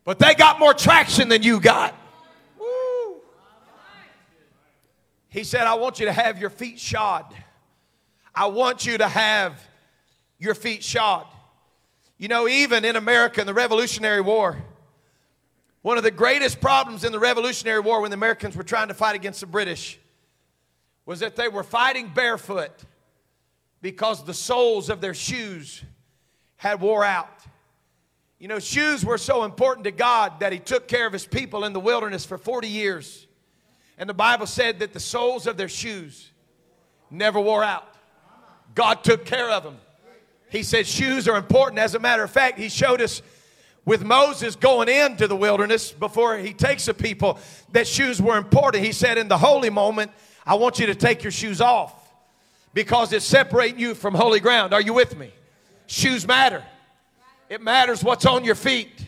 but 0.04 0.20
they 0.20 0.36
got 0.36 0.60
more 0.60 0.74
traction 0.74 1.30
than 1.30 1.42
you 1.42 1.62
got. 1.62 1.96
He 5.30 5.44
said, 5.44 5.62
I 5.62 5.76
want 5.76 6.00
you 6.00 6.08
to 6.08 6.14
have 6.14 6.40
your 6.40 6.50
feet 6.50 6.80
shod. 6.80 7.26
I 8.34 8.48
want 8.48 8.86
you 8.86 8.98
to 8.98 9.08
have 9.08 9.62
your 10.38 10.56
feet 10.56 10.84
shod. 10.84 11.26
You 12.18 12.28
know, 12.28 12.48
even 12.48 12.84
in 12.84 12.96
America 12.96 13.40
in 13.40 13.48
the 13.48 13.54
Revolutionary 13.54 14.22
War, 14.22 14.58
One 15.82 15.98
of 15.98 16.04
the 16.04 16.12
greatest 16.12 16.60
problems 16.60 17.04
in 17.06 17.12
the 17.12 17.20
Revolutionary 17.20 17.80
War 17.80 18.02
when 18.02 18.12
the 18.12 18.18
Americans 18.18 18.56
were 18.56 18.64
trying 18.64 18.90
to 18.90 18.94
fight 18.94 19.16
against 19.16 19.40
the 19.40 19.48
British 19.48 19.98
was 21.06 21.22
that 21.22 21.36
they 21.36 21.48
were 21.48 21.64
fighting 21.64 22.12
barefoot 22.14 22.72
because 23.82 24.24
the 24.26 24.34
soles 24.34 24.90
of 24.90 25.00
their 25.00 25.14
shoes 25.14 25.82
had 26.58 26.82
wore 26.82 27.06
out. 27.06 27.46
You 28.40 28.50
know, 28.50 28.60
shoes 28.60 29.06
were 29.06 29.18
so 29.18 29.46
important 29.46 29.86
to 29.86 29.92
God 29.92 30.42
that 30.42 30.52
He 30.52 30.60
took 30.60 30.88
care 30.88 31.08
of 31.08 31.14
His 31.14 31.26
people 31.26 31.64
in 31.64 31.72
the 31.72 31.80
wilderness 31.80 32.26
for 32.26 32.38
40 32.38 32.68
years. 32.68 33.26
And 34.00 34.10
the 34.10 34.14
Bible 34.14 34.47
said 34.47 34.80
that 34.80 34.93
the 34.93 35.00
soles 35.00 35.45
of 35.45 35.58
their 35.58 35.68
shoes 35.68 36.32
never 37.12 37.39
wore 37.39 37.64
out. 37.64 37.93
God 38.74 39.04
took 39.04 39.26
care 39.26 39.52
of 39.52 39.64
them. 39.64 39.78
He 40.50 40.64
said 40.64 40.88
shoes 40.88 41.28
are 41.28 41.38
important. 41.38 41.80
As 41.80 41.93
a 41.95 42.00
matter 42.00 42.24
of 42.24 42.32
fact, 42.32 42.58
He 42.58 42.70
showed 42.70 43.02
us 43.02 43.22
with 43.84 44.04
Moses 44.04 44.56
going 44.56 44.88
into 44.88 45.28
the 45.28 45.36
wilderness 45.36 45.91
before 45.91 46.38
He 46.38 46.54
takes 46.54 46.86
the 46.86 46.93
people 46.93 47.39
that 47.74 47.88
shoes 47.88 48.22
were 48.22 48.38
important. 48.38 48.86
He 48.86 48.93
said, 48.93 49.18
In 49.18 49.28
the 49.28 49.38
holy 49.38 49.70
moment, 49.70 50.12
I 50.45 50.56
want 50.56 50.80
you 50.80 50.86
to 50.88 50.95
take 50.95 51.22
your 51.22 51.32
shoes 51.32 51.60
off 51.60 51.93
because 52.74 53.12
it's 53.12 53.26
separating 53.26 53.80
you 53.80 53.93
from 53.95 54.16
holy 54.16 54.39
ground. 54.39 54.74
Are 54.74 54.82
you 54.82 54.93
with 54.93 55.18
me? 55.18 55.32
Shoes 55.88 56.26
matter. 56.26 56.64
It 57.50 57.62
matters 57.62 58.02
what's 58.02 58.26
on 58.26 58.45
your 58.45 58.56
feet. 58.56 59.06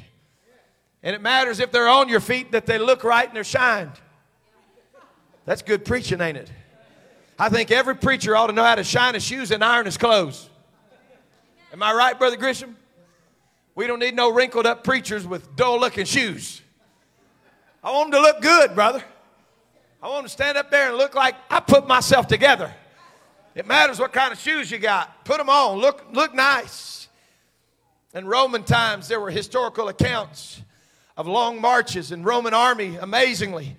And 1.02 1.16
it 1.16 1.22
matters 1.22 1.60
if 1.60 1.72
they're 1.72 1.88
on 1.88 2.10
your 2.10 2.20
feet 2.20 2.52
that 2.52 2.66
they 2.66 2.78
look 2.78 3.04
right 3.04 3.26
and 3.26 3.36
they're 3.36 3.44
shined. 3.44 3.92
That's 5.46 5.62
good 5.62 5.86
preaching, 5.86 6.22
ain't 6.22 6.38
it? 6.38 6.52
I 7.38 7.50
think 7.50 7.72
every 7.72 7.96
preacher 7.96 8.36
ought 8.36 8.48
to 8.48 8.54
know 8.54 8.64
how 8.64 8.76
to 8.76 8.84
shine 8.84 9.16
his 9.16 9.24
shoes 9.24 9.52
and 9.52 9.64
iron 9.64 9.86
his 9.86 9.98
clothes. 9.98 10.50
Am 11.74 11.82
I 11.82 11.94
right, 11.94 12.18
Brother 12.18 12.38
Grisham? 12.38 12.76
We 13.74 13.88
don't 13.88 14.00
need 14.00 14.16
no 14.16 14.32
wrinkled 14.32 14.66
up 14.66 14.84
preachers 14.84 15.26
with 15.26 15.56
dull 15.56 15.80
looking 15.80 16.06
shoes. 16.06 16.62
I 17.84 17.92
want 17.92 18.12
them 18.12 18.22
to 18.22 18.28
look 18.28 18.42
good, 18.42 18.76
brother. 18.76 19.04
I 20.04 20.08
want 20.08 20.20
them 20.20 20.26
to 20.26 20.30
stand 20.30 20.58
up 20.58 20.70
there 20.70 20.90
and 20.90 20.98
look 20.98 21.16
like 21.16 21.36
I 21.50 21.60
put 21.60 21.88
myself 21.88 22.28
together. 22.28 22.72
It 23.56 23.66
matters 23.66 24.00
what 24.00 24.14
kind 24.14 24.32
of 24.32 24.40
shoes 24.40 24.70
you 24.70 24.78
got. 24.78 25.26
Put 25.26 25.38
them 25.38 25.50
on. 25.50 25.80
Look, 25.80 26.06
look 26.12 26.34
nice. 26.34 27.08
In 28.14 28.26
Roman 28.26 28.64
times, 28.64 29.08
there 29.08 29.20
were 29.20 29.32
historical 29.32 29.88
accounts 29.88 30.62
of 31.18 31.28
long 31.28 31.60
marches 31.60 32.12
and 32.12 32.26
Roman 32.26 32.54
army. 32.54 32.98
Amazingly, 32.98 33.76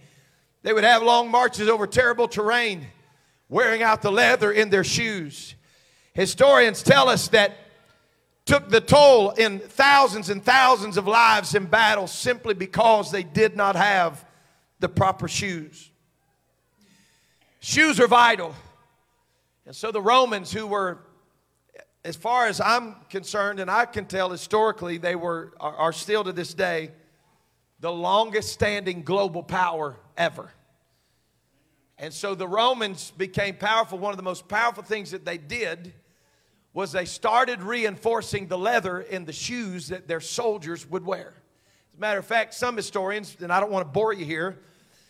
they 0.62 0.72
would 0.72 0.84
have 0.84 1.02
long 1.02 1.30
marches 1.30 1.68
over 1.68 1.86
terrible 1.86 2.28
terrain, 2.28 2.86
wearing 3.48 3.82
out 3.82 4.02
the 4.02 4.12
leather 4.12 4.52
in 4.52 4.70
their 4.70 4.84
shoes. 4.84 5.54
Historians 6.14 6.82
tell 6.82 7.08
us 7.08 7.28
that 7.28 7.56
took 8.44 8.68
the 8.68 8.80
toll 8.80 9.30
in 9.30 9.58
thousands 9.58 10.30
and 10.30 10.44
thousands 10.44 10.96
of 10.96 11.06
lives 11.06 11.54
in 11.54 11.66
battle 11.66 12.06
simply 12.06 12.54
because 12.54 13.10
they 13.10 13.22
did 13.22 13.56
not 13.56 13.76
have 13.76 14.24
the 14.80 14.88
proper 14.88 15.28
shoes. 15.28 15.90
Shoes 17.60 18.00
are 18.00 18.08
vital. 18.08 18.54
And 19.66 19.74
so 19.74 19.92
the 19.92 20.02
Romans, 20.02 20.52
who 20.52 20.66
were 20.66 20.98
as 22.04 22.16
far 22.16 22.48
as 22.48 22.60
I'm 22.60 22.96
concerned, 23.08 23.60
and 23.60 23.70
I 23.70 23.84
can 23.84 24.06
tell 24.06 24.28
historically, 24.30 24.98
they 24.98 25.14
were 25.14 25.52
are, 25.60 25.76
are 25.76 25.92
still 25.92 26.24
to 26.24 26.32
this 26.32 26.52
day 26.52 26.90
the 27.82 27.92
longest 27.92 28.52
standing 28.52 29.02
global 29.02 29.42
power 29.42 29.96
ever. 30.16 30.52
And 31.98 32.14
so 32.14 32.36
the 32.36 32.46
Romans 32.46 33.10
became 33.10 33.56
powerful. 33.56 33.98
One 33.98 34.12
of 34.12 34.16
the 34.16 34.22
most 34.22 34.46
powerful 34.46 34.84
things 34.84 35.10
that 35.10 35.24
they 35.24 35.36
did 35.36 35.92
was 36.72 36.92
they 36.92 37.04
started 37.04 37.60
reinforcing 37.60 38.46
the 38.46 38.56
leather 38.56 39.00
in 39.00 39.24
the 39.24 39.32
shoes 39.32 39.88
that 39.88 40.06
their 40.06 40.20
soldiers 40.20 40.88
would 40.88 41.04
wear. 41.04 41.34
As 41.92 41.98
a 41.98 42.00
matter 42.00 42.20
of 42.20 42.24
fact, 42.24 42.54
some 42.54 42.76
historians, 42.76 43.36
and 43.40 43.52
I 43.52 43.58
don't 43.58 43.72
want 43.72 43.84
to 43.84 43.92
bore 43.92 44.12
you 44.12 44.24
here, 44.24 44.60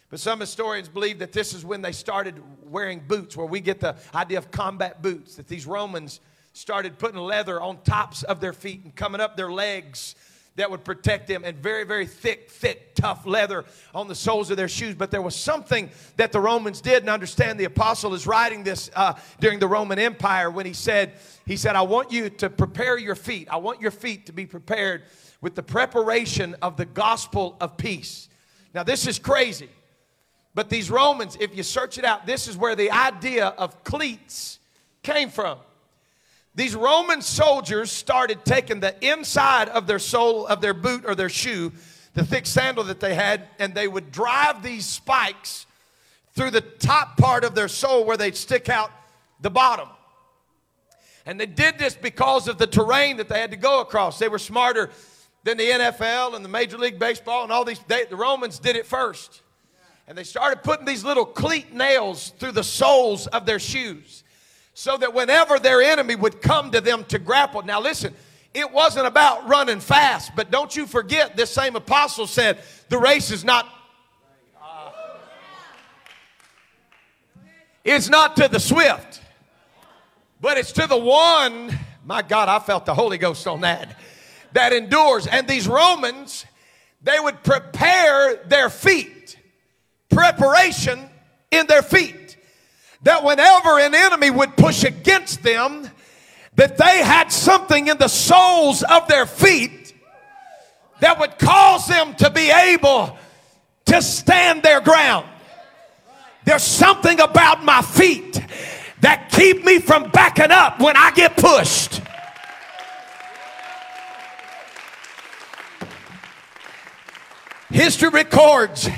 but 0.08 0.18
some 0.18 0.40
historians 0.40 0.88
believe 0.88 1.18
that 1.18 1.32
this 1.32 1.52
is 1.52 1.66
when 1.66 1.82
they 1.82 1.92
started 1.92 2.42
wearing 2.64 3.02
boots, 3.06 3.36
where 3.36 3.46
we 3.46 3.60
get 3.60 3.80
the 3.80 3.96
idea 4.14 4.38
of 4.38 4.50
combat 4.50 5.02
boots, 5.02 5.34
that 5.34 5.46
these 5.46 5.66
Romans 5.66 6.20
started 6.54 6.98
putting 6.98 7.20
leather 7.20 7.60
on 7.60 7.82
tops 7.82 8.22
of 8.22 8.40
their 8.40 8.54
feet 8.54 8.82
and 8.82 8.96
coming 8.96 9.20
up 9.20 9.36
their 9.36 9.52
legs 9.52 10.14
that 10.56 10.70
would 10.70 10.84
protect 10.84 11.28
them 11.28 11.44
and 11.44 11.56
very, 11.56 11.84
very 11.84 12.06
thick, 12.06 12.50
thick, 12.50 12.94
tough 12.94 13.24
leather 13.24 13.64
on 13.94 14.08
the 14.08 14.14
soles 14.14 14.50
of 14.50 14.56
their 14.56 14.68
shoes. 14.68 14.94
But 14.94 15.10
there 15.10 15.22
was 15.22 15.34
something 15.34 15.90
that 16.16 16.32
the 16.32 16.40
Romans 16.40 16.80
did, 16.80 17.02
and 17.02 17.08
understand 17.08 17.58
the 17.58 17.64
apostle 17.64 18.14
is 18.14 18.26
writing 18.26 18.62
this 18.62 18.90
uh, 18.94 19.14
during 19.40 19.58
the 19.58 19.66
Roman 19.66 19.98
Empire 19.98 20.50
when 20.50 20.66
he 20.66 20.74
said, 20.74 21.14
he 21.46 21.56
said, 21.56 21.74
I 21.74 21.82
want 21.82 22.12
you 22.12 22.28
to 22.28 22.50
prepare 22.50 22.98
your 22.98 23.14
feet. 23.14 23.48
I 23.50 23.56
want 23.56 23.80
your 23.80 23.90
feet 23.90 24.26
to 24.26 24.32
be 24.32 24.46
prepared 24.46 25.04
with 25.40 25.54
the 25.54 25.62
preparation 25.62 26.54
of 26.60 26.76
the 26.76 26.86
gospel 26.86 27.56
of 27.60 27.76
peace. 27.76 28.28
Now, 28.74 28.82
this 28.82 29.06
is 29.06 29.18
crazy. 29.18 29.70
But 30.54 30.68
these 30.68 30.90
Romans, 30.90 31.36
if 31.40 31.56
you 31.56 31.62
search 31.62 31.96
it 31.96 32.04
out, 32.04 32.26
this 32.26 32.46
is 32.46 32.56
where 32.58 32.76
the 32.76 32.90
idea 32.90 33.46
of 33.46 33.84
cleats 33.84 34.58
came 35.02 35.30
from. 35.30 35.58
These 36.54 36.76
Roman 36.76 37.22
soldiers 37.22 37.90
started 37.90 38.44
taking 38.44 38.80
the 38.80 38.94
inside 39.06 39.68
of 39.70 39.86
their 39.86 39.98
sole 39.98 40.46
of 40.46 40.60
their 40.60 40.74
boot 40.74 41.04
or 41.06 41.14
their 41.14 41.30
shoe, 41.30 41.72
the 42.14 42.24
thick 42.24 42.46
sandal 42.46 42.84
that 42.84 43.00
they 43.00 43.14
had, 43.14 43.48
and 43.58 43.74
they 43.74 43.88
would 43.88 44.12
drive 44.12 44.62
these 44.62 44.84
spikes 44.84 45.66
through 46.34 46.50
the 46.50 46.60
top 46.60 47.16
part 47.16 47.44
of 47.44 47.54
their 47.54 47.68
sole 47.68 48.04
where 48.04 48.18
they'd 48.18 48.36
stick 48.36 48.68
out 48.68 48.90
the 49.40 49.50
bottom. 49.50 49.88
And 51.24 51.40
they 51.40 51.46
did 51.46 51.78
this 51.78 51.94
because 51.94 52.48
of 52.48 52.58
the 52.58 52.66
terrain 52.66 53.16
that 53.16 53.28
they 53.28 53.40
had 53.40 53.52
to 53.52 53.56
go 53.56 53.80
across. 53.80 54.18
They 54.18 54.28
were 54.28 54.38
smarter 54.38 54.90
than 55.44 55.56
the 55.56 55.64
NFL 55.64 56.34
and 56.34 56.44
the 56.44 56.48
Major 56.48 56.76
League 56.76 56.98
Baseball 56.98 57.44
and 57.44 57.52
all 57.52 57.64
these. 57.64 57.80
They, 57.86 58.04
the 58.04 58.16
Romans 58.16 58.58
did 58.58 58.76
it 58.76 58.86
first. 58.86 59.40
And 60.06 60.18
they 60.18 60.24
started 60.24 60.62
putting 60.62 60.84
these 60.84 61.04
little 61.04 61.24
cleat 61.24 61.72
nails 61.72 62.32
through 62.38 62.52
the 62.52 62.64
soles 62.64 63.26
of 63.28 63.46
their 63.46 63.60
shoes 63.60 64.24
so 64.74 64.96
that 64.96 65.12
whenever 65.14 65.58
their 65.58 65.82
enemy 65.82 66.16
would 66.16 66.40
come 66.40 66.70
to 66.70 66.80
them 66.80 67.04
to 67.04 67.18
grapple. 67.18 67.62
Now, 67.62 67.80
listen, 67.80 68.14
it 68.54 68.70
wasn't 68.70 69.06
about 69.06 69.48
running 69.48 69.80
fast, 69.80 70.32
but 70.36 70.50
don't 70.50 70.74
you 70.74 70.86
forget, 70.86 71.36
this 71.36 71.50
same 71.50 71.76
apostle 71.76 72.26
said, 72.26 72.58
the 72.88 72.98
race 72.98 73.30
is 73.30 73.44
not. 73.44 73.66
Uh, 74.62 74.90
it's 77.84 78.08
not 78.08 78.36
to 78.36 78.48
the 78.48 78.60
swift, 78.60 79.20
but 80.40 80.58
it's 80.58 80.72
to 80.72 80.86
the 80.86 80.96
one. 80.96 81.78
My 82.04 82.22
God, 82.22 82.48
I 82.48 82.58
felt 82.58 82.84
the 82.84 82.94
Holy 82.94 83.18
Ghost 83.18 83.46
on 83.46 83.62
that. 83.62 83.98
That 84.52 84.72
endures. 84.72 85.26
And 85.26 85.48
these 85.48 85.66
Romans, 85.66 86.44
they 87.02 87.18
would 87.18 87.42
prepare 87.42 88.36
their 88.46 88.68
feet 88.68 89.38
preparation 90.12 91.08
in 91.50 91.66
their 91.66 91.82
feet. 91.82 92.21
That 93.02 93.24
whenever 93.24 93.78
an 93.78 93.94
enemy 93.94 94.30
would 94.30 94.56
push 94.56 94.84
against 94.84 95.42
them, 95.42 95.90
that 96.54 96.76
they 96.76 97.02
had 97.02 97.32
something 97.32 97.88
in 97.88 97.98
the 97.98 98.08
soles 98.08 98.82
of 98.82 99.08
their 99.08 99.26
feet 99.26 99.94
that 101.00 101.18
would 101.18 101.38
cause 101.38 101.86
them 101.88 102.14
to 102.16 102.30
be 102.30 102.50
able 102.50 103.16
to 103.86 104.02
stand 104.02 104.62
their 104.62 104.80
ground. 104.80 105.26
There's 106.44 106.62
something 106.62 107.20
about 107.20 107.64
my 107.64 107.82
feet 107.82 108.40
that 109.00 109.30
keep 109.30 109.64
me 109.64 109.80
from 109.80 110.10
backing 110.10 110.50
up 110.50 110.80
when 110.80 110.96
I 110.96 111.10
get 111.10 111.36
pushed. 111.36 112.00
History 117.70 118.10
records 118.10 118.88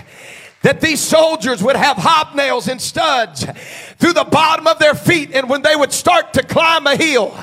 that 0.65 0.81
these 0.81 0.99
soldiers 0.99 1.63
would 1.63 1.77
have 1.77 1.99
hobnails 1.99 2.69
and 2.69 2.81
studs 2.81 3.45
through 3.99 4.15
the 4.15 4.25
bottom 4.25 4.67
of 4.67 4.79
their 4.79 4.95
feet. 4.95 5.31
And 5.35 5.49
when 5.49 5.61
they 5.61 5.77
would 5.77 5.93
start 5.93 6.33
to 6.35 6.43
climb 6.43 6.87
a 6.87 6.97
hill, 6.97 7.39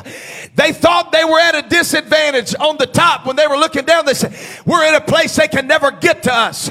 they 0.55 0.73
thought 0.73 1.11
they 1.11 1.23
were 1.23 1.39
at 1.39 1.53
a 1.55 1.69
disadvantage 1.69 2.55
on 2.59 2.77
the 2.77 2.87
top. 2.87 3.27
When 3.27 3.35
they 3.35 3.45
were 3.45 3.57
looking 3.57 3.85
down, 3.85 4.05
they 4.05 4.15
said, 4.15 4.35
We're 4.65 4.85
in 4.87 4.95
a 4.95 5.01
place 5.01 5.35
they 5.35 5.47
can 5.47 5.67
never 5.67 5.91
get 5.91 6.23
to 6.23 6.33
us. 6.33 6.69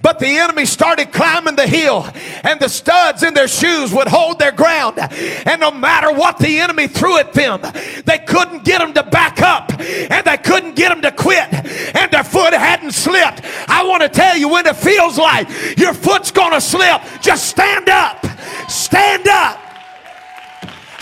But 0.00 0.18
the 0.18 0.26
enemy 0.26 0.64
started 0.64 1.12
climbing 1.12 1.56
the 1.56 1.66
hill, 1.66 2.08
and 2.44 2.58
the 2.58 2.68
studs 2.68 3.22
in 3.22 3.34
their 3.34 3.46
shoes 3.46 3.92
would 3.92 4.08
hold 4.08 4.38
their 4.38 4.52
ground. 4.52 4.98
And 4.98 5.60
no 5.60 5.70
matter 5.70 6.12
what 6.12 6.38
the 6.38 6.58
enemy 6.58 6.88
threw 6.88 7.18
at 7.18 7.34
them, 7.34 7.60
they 8.06 8.18
couldn't 8.18 8.64
get 8.64 8.78
them 8.78 8.94
to 8.94 9.02
back 9.02 9.42
up, 9.42 9.70
and 9.78 10.24
they 10.24 10.38
couldn't 10.38 10.76
get 10.76 10.88
them 10.88 11.02
to 11.02 11.12
quit, 11.12 11.52
and 11.94 12.10
their 12.10 12.24
foot 12.24 12.54
hadn't 12.90 13.42
slipped. 13.42 13.68
I 13.68 13.84
want 13.84 14.02
to 14.02 14.08
tell 14.08 14.36
you 14.36 14.48
when 14.48 14.66
it 14.66 14.76
feels 14.76 15.18
like 15.18 15.48
your 15.78 15.94
foot's 15.94 16.30
going 16.30 16.52
to 16.52 16.60
slip, 16.60 17.00
just 17.20 17.48
stand 17.48 17.88
up. 17.88 18.24
Stand 18.68 19.28
up. 19.28 19.58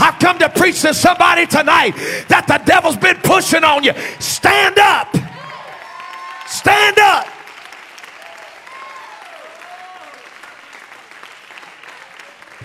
I've 0.01 0.18
come 0.20 0.39
to 0.39 0.49
preach 0.49 0.80
to 0.82 0.95
somebody 0.95 1.47
tonight 1.47 1.93
that 2.28 2.47
the 2.47 2.59
devil's 2.64 2.97
been 2.97 3.16
pushing 3.16 3.64
on 3.64 3.82
you. 3.82 3.93
Stand 4.20 4.78
up. 4.78 5.14
Stand 6.47 6.99
up. 6.99 7.26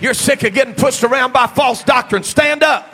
You're 0.00 0.14
sick 0.14 0.42
of 0.44 0.52
getting 0.52 0.74
pushed 0.74 1.02
around 1.02 1.32
by 1.32 1.46
false 1.46 1.82
doctrine. 1.82 2.22
Stand 2.22 2.62
up. 2.62 2.93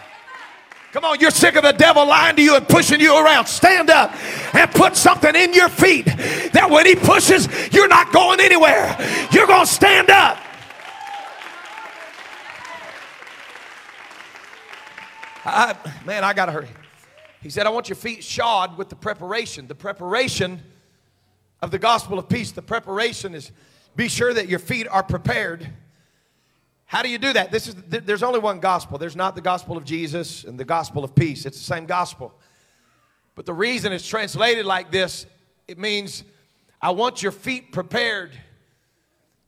Come 0.93 1.05
on, 1.05 1.21
you're 1.21 1.31
sick 1.31 1.55
of 1.55 1.63
the 1.63 1.73
devil 1.73 2.05
lying 2.05 2.35
to 2.35 2.43
you 2.43 2.57
and 2.57 2.67
pushing 2.69 3.01
you 3.01 3.17
around. 3.17 3.47
Stand 3.47 3.91
up 3.91 4.13
and 4.55 4.69
put 4.73 4.97
something 4.97 5.37
in 5.37 5.55
your 5.55 5.69
feet 5.69 6.07
that 6.07 6.69
when 6.69 6.85
he 6.85 6.97
pushes, 6.97 7.49
you're 7.73 7.87
not 7.87 8.13
going 8.13 8.41
anywhere. 8.41 8.97
You're 9.31 9.47
going 9.47 9.67
to 9.67 9.73
stand 9.73 10.11
up. 10.11 10.37
I, 15.45 15.77
man, 16.05 16.25
I 16.25 16.33
got 16.33 16.47
to 16.47 16.53
hurry. 16.53 16.69
He 17.41 17.51
said, 17.51 17.67
I 17.67 17.71
want 17.71 17.89
your 17.89 17.97
feet 17.97 18.25
shod 18.25 18.77
with 18.77 18.89
the 18.89 18.97
preparation. 18.97 19.69
The 19.69 19.75
preparation 19.77 20.61
of 21.63 21.71
the 21.71 21.79
gospel 21.79 22.19
of 22.19 22.29
peace. 22.29 22.51
The 22.51 22.63
preparation 22.63 23.35
is 23.35 23.53
be 23.95 24.09
sure 24.09 24.35
that 24.35 24.49
your 24.49 24.59
feet 24.59 24.89
are 24.89 25.03
prepared 25.03 25.69
how 26.91 27.03
do 27.03 27.09
you 27.09 27.19
do 27.19 27.33
that? 27.35 27.53
This 27.53 27.69
is 27.69 27.77
there's 27.87 28.25
only 28.25 28.41
one 28.41 28.59
gospel. 28.59 28.99
There's 28.99 29.15
not 29.15 29.37
the 29.37 29.41
gospel 29.41 29.77
of 29.77 29.85
Jesus 29.85 30.43
and 30.43 30.59
the 30.59 30.65
gospel 30.65 31.05
of 31.05 31.15
peace. 31.15 31.47
It's 31.47 31.57
the 31.57 31.63
same 31.63 31.87
gospel. 31.87 32.35
But 33.37 33.47
the 33.47 33.53
reason 33.53 33.93
it's 33.93 34.05
translated 34.05 34.67
like 34.67 34.91
this, 34.91 35.25
it 35.69 35.79
means 35.79 36.25
I 36.83 36.91
want 36.91 37.23
your 37.23 37.31
feet 37.31 37.71
prepared 37.71 38.33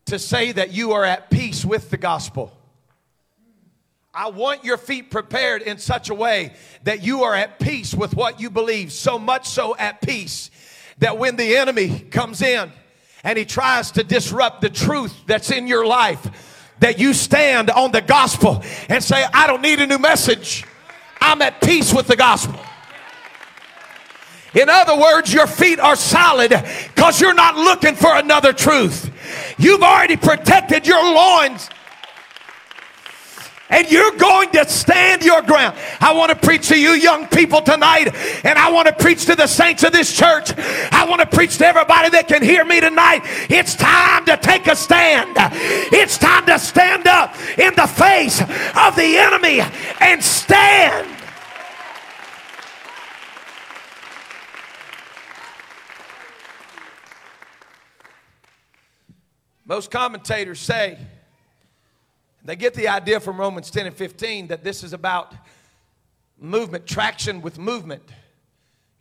to 0.05 0.21
say 0.21 0.53
that 0.53 0.71
you 0.71 0.93
are 0.93 1.05
at 1.05 1.31
peace 1.31 1.65
with 1.65 1.91
the 1.91 1.97
gospel. 1.97 2.57
I 4.15 4.31
want 4.31 4.63
your 4.63 4.77
feet 4.77 5.11
prepared 5.11 5.63
in 5.63 5.79
such 5.79 6.11
a 6.11 6.15
way 6.15 6.53
that 6.85 7.03
you 7.03 7.25
are 7.25 7.35
at 7.35 7.59
peace 7.59 7.93
with 7.93 8.15
what 8.15 8.39
you 8.39 8.51
believe, 8.51 8.93
so 8.93 9.19
much 9.19 9.49
so 9.49 9.77
at 9.79 10.01
peace 10.01 10.53
that 10.99 11.19
when 11.19 11.35
the 11.35 11.57
enemy 11.57 11.99
comes 11.99 12.41
in 12.41 12.71
and 13.25 13.37
he 13.37 13.45
tries 13.45 13.91
to 13.91 14.05
disrupt 14.05 14.61
the 14.61 14.71
truth 14.71 15.25
that's 15.27 15.51
in 15.51 15.67
your 15.67 15.85
life, 15.85 16.51
that 16.83 16.99
you 16.99 17.15
stand 17.15 17.71
on 17.71 17.93
the 17.93 18.01
gospel 18.01 18.63
and 18.89 19.03
say, 19.03 19.25
I 19.33 19.47
don't 19.47 19.63
need 19.63 19.81
a 19.81 19.87
new 19.87 19.99
message. 19.99 20.65
I'm 21.21 21.41
at 21.41 21.61
peace 21.61 21.95
with 21.95 22.09
the 22.09 22.17
gospel. 22.17 22.59
In 24.53 24.69
other 24.69 24.99
words, 24.99 25.33
your 25.33 25.47
feet 25.47 25.79
are 25.79 25.95
solid 25.95 26.51
because 26.51 27.21
you're 27.21 27.35
not 27.35 27.57
looking 27.57 27.95
for 27.95 28.15
another 28.17 28.53
truth. 28.53 29.11
You've 29.59 29.83
already 29.83 30.17
protected 30.17 30.87
your 30.87 31.03
loins 31.03 31.71
and 33.73 33.91
you're 33.91 34.17
going 34.17 34.51
to 34.51 34.69
stand 34.69 35.23
your 35.23 35.43
ground. 35.43 35.77
I 36.01 36.13
want 36.13 36.31
to 36.31 36.37
preach 36.37 36.69
to 36.69 36.79
you 36.79 36.91
young 36.91 37.27
people 37.27 37.63
tonight, 37.63 38.15
and 38.45 38.59
I 38.59 38.71
want 38.71 38.87
to 38.89 38.95
preach 38.95 39.25
to 39.27 39.35
the 39.35 39.47
saints 39.47 39.83
of 39.83 39.93
this 39.93 40.15
church. 40.15 40.53
I 40.57 41.07
want 41.09 41.21
to 41.23 41.27
preach 41.27 41.59
to 41.59 41.67
everybody 41.67 42.11
that 42.11 42.29
can 42.29 42.43
hear 42.43 42.65
me 42.65 42.81
tonight. 42.81 43.23
It's 43.51 43.75
time 43.75 44.27
to 44.27 44.37
take 44.37 44.67
a 44.67 44.77
stand. 44.77 45.37
It's 45.93 46.19
time 46.19 46.47
to 46.47 46.59
stand 46.59 47.07
up 47.07 47.35
in 47.59 47.75
the 47.75 47.87
face 47.87 48.41
of 48.41 48.95
the 48.95 49.17
enemy 49.17 49.61
and 50.01 50.23
stand. 50.23 51.09
Most 59.65 59.91
commentators 59.91 60.61
say 60.61 60.99
they 62.45 62.57
get 62.57 62.75
the 62.75 62.89
idea 62.89 63.21
from 63.21 63.39
Romans 63.39 63.71
10 63.71 63.87
and 63.87 63.97
15 63.97 64.49
that 64.49 64.65
this 64.65 64.83
is 64.83 64.93
about 64.93 65.35
movement, 66.39 66.87
traction 66.87 67.41
with 67.41 67.59
movement. 67.59 68.03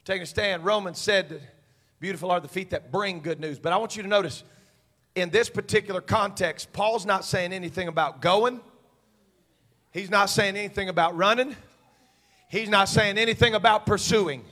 Taking 0.05 0.23
a 0.23 0.25
stand, 0.25 0.63
Romans 0.63 0.99
said, 0.99 1.41
Beautiful 1.99 2.31
are 2.31 2.39
the 2.39 2.47
feet 2.47 2.71
that 2.71 2.91
bring 2.91 3.19
good 3.19 3.39
news. 3.39 3.59
But 3.59 3.73
I 3.73 3.77
want 3.77 3.95
you 3.95 4.01
to 4.01 4.09
notice, 4.09 4.43
in 5.13 5.29
this 5.29 5.49
particular 5.49 6.01
context, 6.01 6.73
Paul's 6.73 7.05
not 7.05 7.23
saying 7.25 7.53
anything 7.53 7.87
about 7.87 8.21
going, 8.21 8.59
he's 9.91 10.09
not 10.09 10.29
saying 10.29 10.55
anything 10.55 10.89
about 10.89 11.15
running, 11.15 11.55
he's 12.49 12.69
not 12.69 12.89
saying 12.89 13.17
anything 13.17 13.53
about 13.53 13.85
pursuing. 13.85 14.43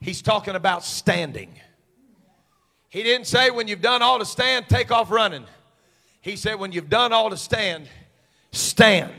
He's 0.00 0.20
talking 0.20 0.56
about 0.56 0.84
standing. 0.84 1.54
He 2.88 3.04
didn't 3.04 3.26
say, 3.26 3.50
When 3.50 3.68
you've 3.68 3.80
done 3.80 4.02
all 4.02 4.18
to 4.18 4.24
stand, 4.24 4.68
take 4.68 4.90
off 4.90 5.10
running. 5.10 5.46
He 6.22 6.36
said, 6.36 6.58
when 6.58 6.72
you've 6.72 6.88
done 6.88 7.12
all 7.12 7.30
to 7.30 7.36
stand, 7.36 7.88
stand 8.52 9.12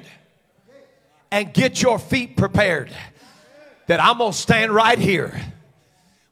and 1.32 1.54
get 1.54 1.82
your 1.82 1.99
feet 1.99 2.36
prepared. 2.38 2.89
That 3.88 4.01
I'm 4.01 4.18
gonna 4.18 4.32
stand 4.32 4.72
right 4.72 4.97
here. 4.97 5.39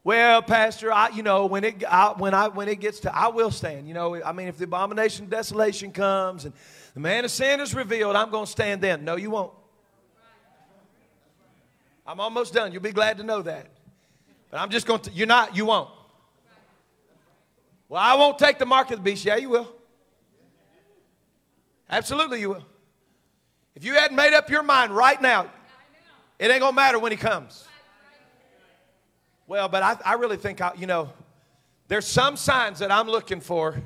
Well, 0.06 0.42
Pastor, 0.42 0.92
I, 0.92 1.10
you 1.10 1.22
know, 1.22 1.46
when 1.46 1.66
it 1.66 1.84
I, 1.84 2.14
when 2.18 2.34
I 2.34 2.48
when 2.48 2.70
it 2.70 2.80
gets 2.80 3.02
to, 3.02 3.16
I 3.16 3.28
will 3.28 3.52
stand. 3.52 3.90
You 3.90 3.94
know, 3.94 4.24
I 4.24 4.32
mean, 4.32 4.48
if 4.48 4.58
the 4.58 4.64
abomination 4.64 5.26
of 5.26 5.32
desolation 5.32 5.92
comes 5.92 6.46
and 6.46 6.54
the 6.94 7.02
man 7.02 7.26
of 7.26 7.32
sin 7.32 7.60
is 7.60 7.76
revealed, 7.76 8.16
I'm 8.16 8.32
gonna 8.32 8.48
stand 8.48 8.82
then. 8.82 9.04
No, 9.04 9.18
you 9.18 9.30
won't. 9.30 9.52
I'm 12.08 12.22
almost 12.22 12.54
done. 12.54 12.72
You'll 12.72 12.82
be 12.82 12.94
glad 12.94 13.18
to 13.18 13.24
know 13.24 13.42
that. 13.42 13.68
But 14.50 14.62
I'm 14.62 14.70
just 14.70 14.88
going 14.88 15.02
to, 15.02 15.12
you're 15.12 15.28
not, 15.28 15.56
you 15.56 15.66
won't. 15.66 15.90
Well, 17.90 18.02
I 18.02 18.16
won't 18.16 18.40
take 18.40 18.60
the 18.60 18.66
mark 18.66 18.92
of 18.92 18.98
the 18.98 19.04
beast. 19.04 19.24
Yeah, 19.26 19.36
you 19.36 19.50
will. 19.50 19.68
Absolutely, 21.92 22.40
you 22.40 22.50
will. 22.50 22.66
If 23.76 23.84
you 23.84 23.94
hadn't 23.94 24.16
made 24.16 24.34
up 24.34 24.50
your 24.50 24.64
mind 24.64 24.96
right 24.96 25.22
now, 25.22 25.48
it 26.40 26.50
ain't 26.50 26.62
gonna 26.62 26.76
matter 26.76 26.98
when 26.98 27.12
he 27.12 27.18
comes. 27.18 27.68
Well, 29.46 29.68
but 29.68 29.84
I, 29.84 29.98
I 30.06 30.14
really 30.14 30.38
think, 30.38 30.62
I, 30.62 30.72
you 30.78 30.88
know, 30.88 31.12
there's 31.90 32.08
some 32.08 32.38
signs 32.38 32.80
that 32.80 32.90
I'm 32.92 33.08
looking 33.08 33.42
for 33.42 33.82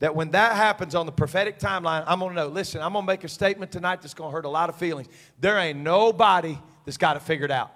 that 0.00 0.14
when 0.14 0.32
that 0.32 0.54
happens 0.56 0.94
on 0.94 1.06
the 1.06 1.12
prophetic 1.12 1.58
timeline, 1.58 2.04
I'm 2.06 2.18
gonna 2.18 2.34
know. 2.34 2.48
Listen, 2.48 2.82
I'm 2.82 2.92
gonna 2.92 3.06
make 3.06 3.24
a 3.24 3.28
statement 3.28 3.72
tonight 3.72 4.02
that's 4.02 4.14
gonna 4.14 4.30
hurt 4.30 4.44
a 4.44 4.50
lot 4.50 4.68
of 4.68 4.76
feelings. 4.76 5.08
There 5.40 5.56
ain't 5.56 5.78
nobody 5.78 6.58
that's 6.84 6.98
got 6.98 7.16
it 7.16 7.22
figured 7.22 7.50
out. 7.50 7.72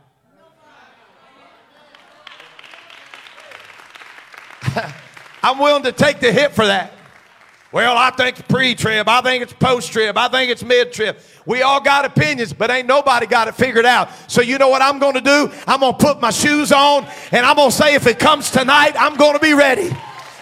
I'm 5.43 5.59
willing 5.59 5.85
to 5.85 5.93
take 5.93 6.21
the 6.21 6.33
hit 6.33 6.53
for 6.53 6.67
that. 6.67 6.93
Well, 7.73 7.97
I 7.97 8.11
think 8.11 8.39
it's 8.39 8.49
pre-trib. 8.49 9.09
I 9.09 9.21
think 9.21 9.43
it's 9.43 9.53
post-trib. 9.53 10.17
I 10.17 10.29
think 10.29 10.51
it's 10.51 10.63
mid-trib. 10.63 11.19
We 11.47 11.63
all 11.63 11.81
got 11.81 12.05
opinions, 12.05 12.53
but 12.53 12.71
ain't 12.71 12.87
nobody 12.87 13.27
got 13.27 13.49
it 13.49 13.55
figured 13.55 13.85
out. 13.85 14.09
So 14.29 14.41
you 14.41 14.59
know 14.59 14.69
what 14.69 14.83
I'm 14.83 14.99
going 14.99 15.15
to 15.15 15.21
do? 15.21 15.51
I'm 15.67 15.81
going 15.81 15.95
to 15.95 15.99
put 15.99 16.21
my 16.21 16.31
shoes 16.31 16.73
on 16.73 17.07
and 17.33 17.45
I'm 17.45 17.57
going 17.57 17.71
to 17.71 17.77
say 17.77 17.95
if 17.95 18.07
it 18.07 18.19
comes 18.19 18.51
tonight, 18.51 18.93
I'm 18.97 19.17
going 19.17 19.35
to 19.35 19.41
be 19.41 19.53
ready. 19.55 19.91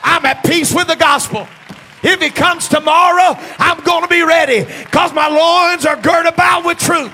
I'm 0.02 0.24
at 0.26 0.44
peace 0.44 0.74
with 0.74 0.86
the 0.86 0.96
gospel. 0.96 1.48
If 2.02 2.20
it 2.20 2.34
comes 2.34 2.68
tomorrow, 2.68 3.34
I'm 3.58 3.82
going 3.82 4.02
to 4.02 4.08
be 4.08 4.22
ready 4.22 4.64
because 4.64 5.12
my 5.14 5.26
loins 5.26 5.86
are 5.86 5.96
girt 5.96 6.26
about 6.26 6.64
with 6.64 6.78
truth. 6.78 7.12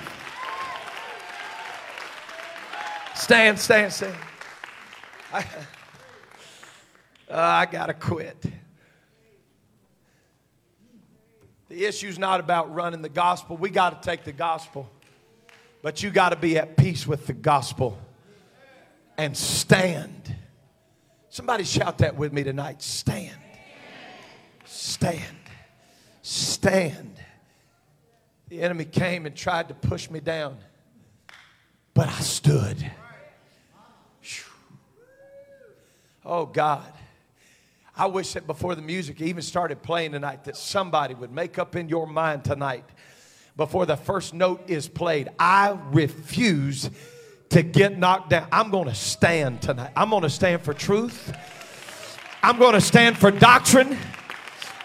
Stand, 3.15 3.59
stand, 3.59 3.93
stand. 3.93 4.17
I, 5.33 5.39
uh, 7.31 7.37
I 7.37 7.67
got 7.67 7.87
to 7.87 7.95
quit. 7.95 8.45
The 11.71 11.85
issue's 11.85 12.19
not 12.19 12.41
about 12.41 12.75
running 12.75 13.01
the 13.01 13.09
gospel. 13.09 13.57
We 13.57 13.71
got 13.71 14.03
to 14.03 14.09
take 14.09 14.25
the 14.25 14.33
gospel. 14.33 14.91
But 15.83 16.03
you 16.03 16.11
got 16.11 16.31
to 16.31 16.37
be 16.37 16.59
at 16.59 16.77
peace 16.77 17.07
with 17.07 17.29
the 17.29 17.33
gospel 17.33 17.97
and 19.17 19.37
stand. 19.37 20.35
Somebody 21.29 21.63
shout 21.63 21.99
that 21.99 22.17
with 22.17 22.33
me 22.33 22.43
tonight. 22.43 22.83
Stand. 22.83 23.39
Stand. 24.65 25.23
Stand. 26.23 27.17
The 28.49 28.63
enemy 28.63 28.85
came 28.85 29.25
and 29.25 29.37
tried 29.37 29.69
to 29.69 29.75
push 29.75 30.11
me 30.11 30.19
down, 30.19 30.59
but 31.95 32.09
I 32.09 32.19
stood. 32.19 32.91
Oh, 36.25 36.47
God. 36.47 36.93
I 38.01 38.07
wish 38.07 38.33
that 38.33 38.47
before 38.47 38.75
the 38.75 38.81
music 38.81 39.21
even 39.21 39.43
started 39.43 39.83
playing 39.83 40.13
tonight, 40.13 40.45
that 40.45 40.57
somebody 40.57 41.13
would 41.13 41.31
make 41.31 41.59
up 41.59 41.77
in 41.77 41.91
your 41.91 42.07
mind 42.07 42.47
tonight, 42.47 42.87
before 43.59 43.85
the 43.85 43.95
first 43.99 44.33
note 44.33 44.71
is 44.71 44.89
played, 44.89 45.29
I 45.39 45.77
refuse 45.93 46.89
to 47.51 47.63
get 47.63 47.99
knocked 47.99 48.31
down. 48.31 48.49
I'm 48.51 48.71
going 48.71 48.89
to 48.89 48.95
stand 48.95 49.61
tonight. 49.61 49.91
I'm 49.95 50.09
going 50.09 50.23
to 50.23 50.31
stand 50.31 50.63
for 50.63 50.73
truth. 50.73 51.31
I'm 52.43 52.59
going 52.59 52.73
to 52.73 52.81
stand 52.81 53.19
for 53.19 53.31
doctrine. 53.31 53.99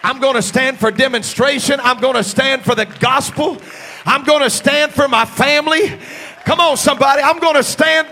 I'm 0.02 0.20
going 0.20 0.34
to 0.34 0.42
stand 0.42 0.78
for 0.78 0.90
demonstration. 0.90 1.80
I'm 1.82 2.00
going 2.00 2.16
to 2.16 2.24
stand 2.24 2.64
for 2.64 2.74
the 2.74 2.84
gospel. 2.84 3.56
I'm 4.04 4.24
going 4.24 4.42
to 4.42 4.50
stand 4.50 4.92
for 4.92 5.08
my 5.08 5.24
family. 5.24 5.98
Come 6.44 6.60
on, 6.60 6.76
somebody. 6.76 7.22
I'm 7.22 7.38
going 7.38 7.56
to 7.56 7.64
stand 7.64 8.08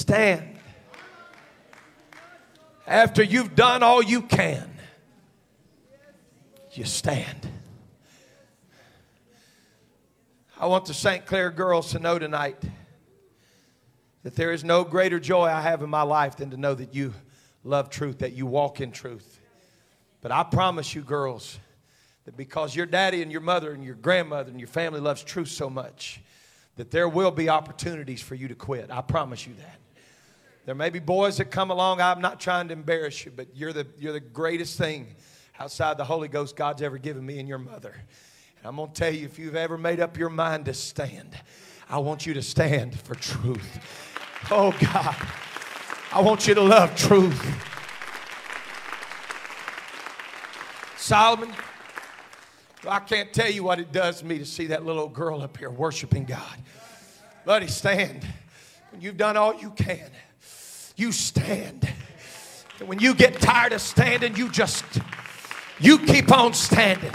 stand. 0.00 0.56
After 2.86 3.22
you've 3.22 3.54
done 3.54 3.82
all 3.82 4.02
you 4.02 4.22
can, 4.22 4.68
you 6.72 6.84
stand. 6.84 7.48
I 10.58 10.66
want 10.66 10.86
the 10.86 10.94
St. 10.94 11.24
Clair 11.24 11.50
girls 11.50 11.92
to 11.92 11.98
know 11.98 12.18
tonight 12.18 12.62
that 14.22 14.34
there 14.36 14.52
is 14.52 14.64
no 14.64 14.84
greater 14.84 15.20
joy 15.20 15.46
I 15.46 15.60
have 15.60 15.82
in 15.82 15.90
my 15.90 16.02
life 16.02 16.36
than 16.36 16.50
to 16.50 16.56
know 16.56 16.74
that 16.74 16.94
you 16.94 17.14
love 17.64 17.90
truth, 17.90 18.18
that 18.18 18.32
you 18.32 18.46
walk 18.46 18.80
in 18.80 18.92
truth. 18.92 19.40
But 20.20 20.32
I 20.32 20.42
promise 20.42 20.94
you, 20.94 21.02
girls, 21.02 21.58
that 22.24 22.36
because 22.36 22.76
your 22.76 22.86
daddy 22.86 23.22
and 23.22 23.32
your 23.32 23.40
mother 23.40 23.72
and 23.72 23.84
your 23.84 23.94
grandmother 23.94 24.50
and 24.50 24.60
your 24.60 24.68
family 24.68 25.00
loves 25.00 25.22
truth 25.22 25.48
so 25.48 25.70
much, 25.70 26.20
that 26.76 26.90
there 26.90 27.08
will 27.08 27.30
be 27.30 27.48
opportunities 27.48 28.20
for 28.20 28.34
you 28.34 28.48
to 28.48 28.54
quit. 28.54 28.90
I 28.90 29.00
promise 29.00 29.46
you 29.46 29.54
that. 29.54 29.78
There 30.70 30.76
may 30.76 30.90
be 30.90 31.00
boys 31.00 31.38
that 31.38 31.46
come 31.46 31.72
along. 31.72 32.00
I'm 32.00 32.20
not 32.20 32.38
trying 32.38 32.68
to 32.68 32.74
embarrass 32.74 33.24
you, 33.24 33.32
but 33.34 33.48
you're 33.56 33.72
the, 33.72 33.88
you're 33.98 34.12
the 34.12 34.20
greatest 34.20 34.78
thing 34.78 35.16
outside 35.58 35.98
the 35.98 36.04
Holy 36.04 36.28
Ghost 36.28 36.54
God's 36.54 36.80
ever 36.80 36.96
given 36.96 37.26
me 37.26 37.40
and 37.40 37.48
your 37.48 37.58
mother. 37.58 37.92
And 37.92 38.66
I'm 38.66 38.76
going 38.76 38.92
to 38.92 38.94
tell 38.94 39.12
you 39.12 39.24
if 39.24 39.36
you've 39.36 39.56
ever 39.56 39.76
made 39.76 39.98
up 39.98 40.16
your 40.16 40.30
mind 40.30 40.66
to 40.66 40.74
stand, 40.74 41.36
I 41.88 41.98
want 41.98 42.24
you 42.24 42.34
to 42.34 42.42
stand 42.42 42.96
for 43.00 43.16
truth. 43.16 43.80
Oh, 44.52 44.70
God. 44.80 45.16
I 46.12 46.20
want 46.20 46.46
you 46.46 46.54
to 46.54 46.62
love 46.62 46.94
truth. 46.94 47.44
Solomon, 50.96 51.52
I 52.86 53.00
can't 53.00 53.32
tell 53.32 53.50
you 53.50 53.64
what 53.64 53.80
it 53.80 53.90
does 53.90 54.20
to 54.20 54.24
me 54.24 54.38
to 54.38 54.46
see 54.46 54.66
that 54.66 54.86
little 54.86 55.08
girl 55.08 55.42
up 55.42 55.56
here 55.56 55.68
worshiping 55.68 56.26
God. 56.26 56.58
Buddy, 57.44 57.66
stand. 57.66 58.24
When 58.92 59.00
you've 59.00 59.16
done 59.16 59.36
all 59.36 59.60
you 59.60 59.70
can, 59.70 60.10
you 61.00 61.12
stand. 61.12 61.88
And 62.78 62.88
when 62.88 62.98
you 62.98 63.14
get 63.14 63.40
tired 63.40 63.72
of 63.72 63.80
standing, 63.80 64.36
you 64.36 64.50
just 64.50 64.84
you 65.80 65.98
keep 65.98 66.30
on 66.30 66.52
standing. 66.52 67.12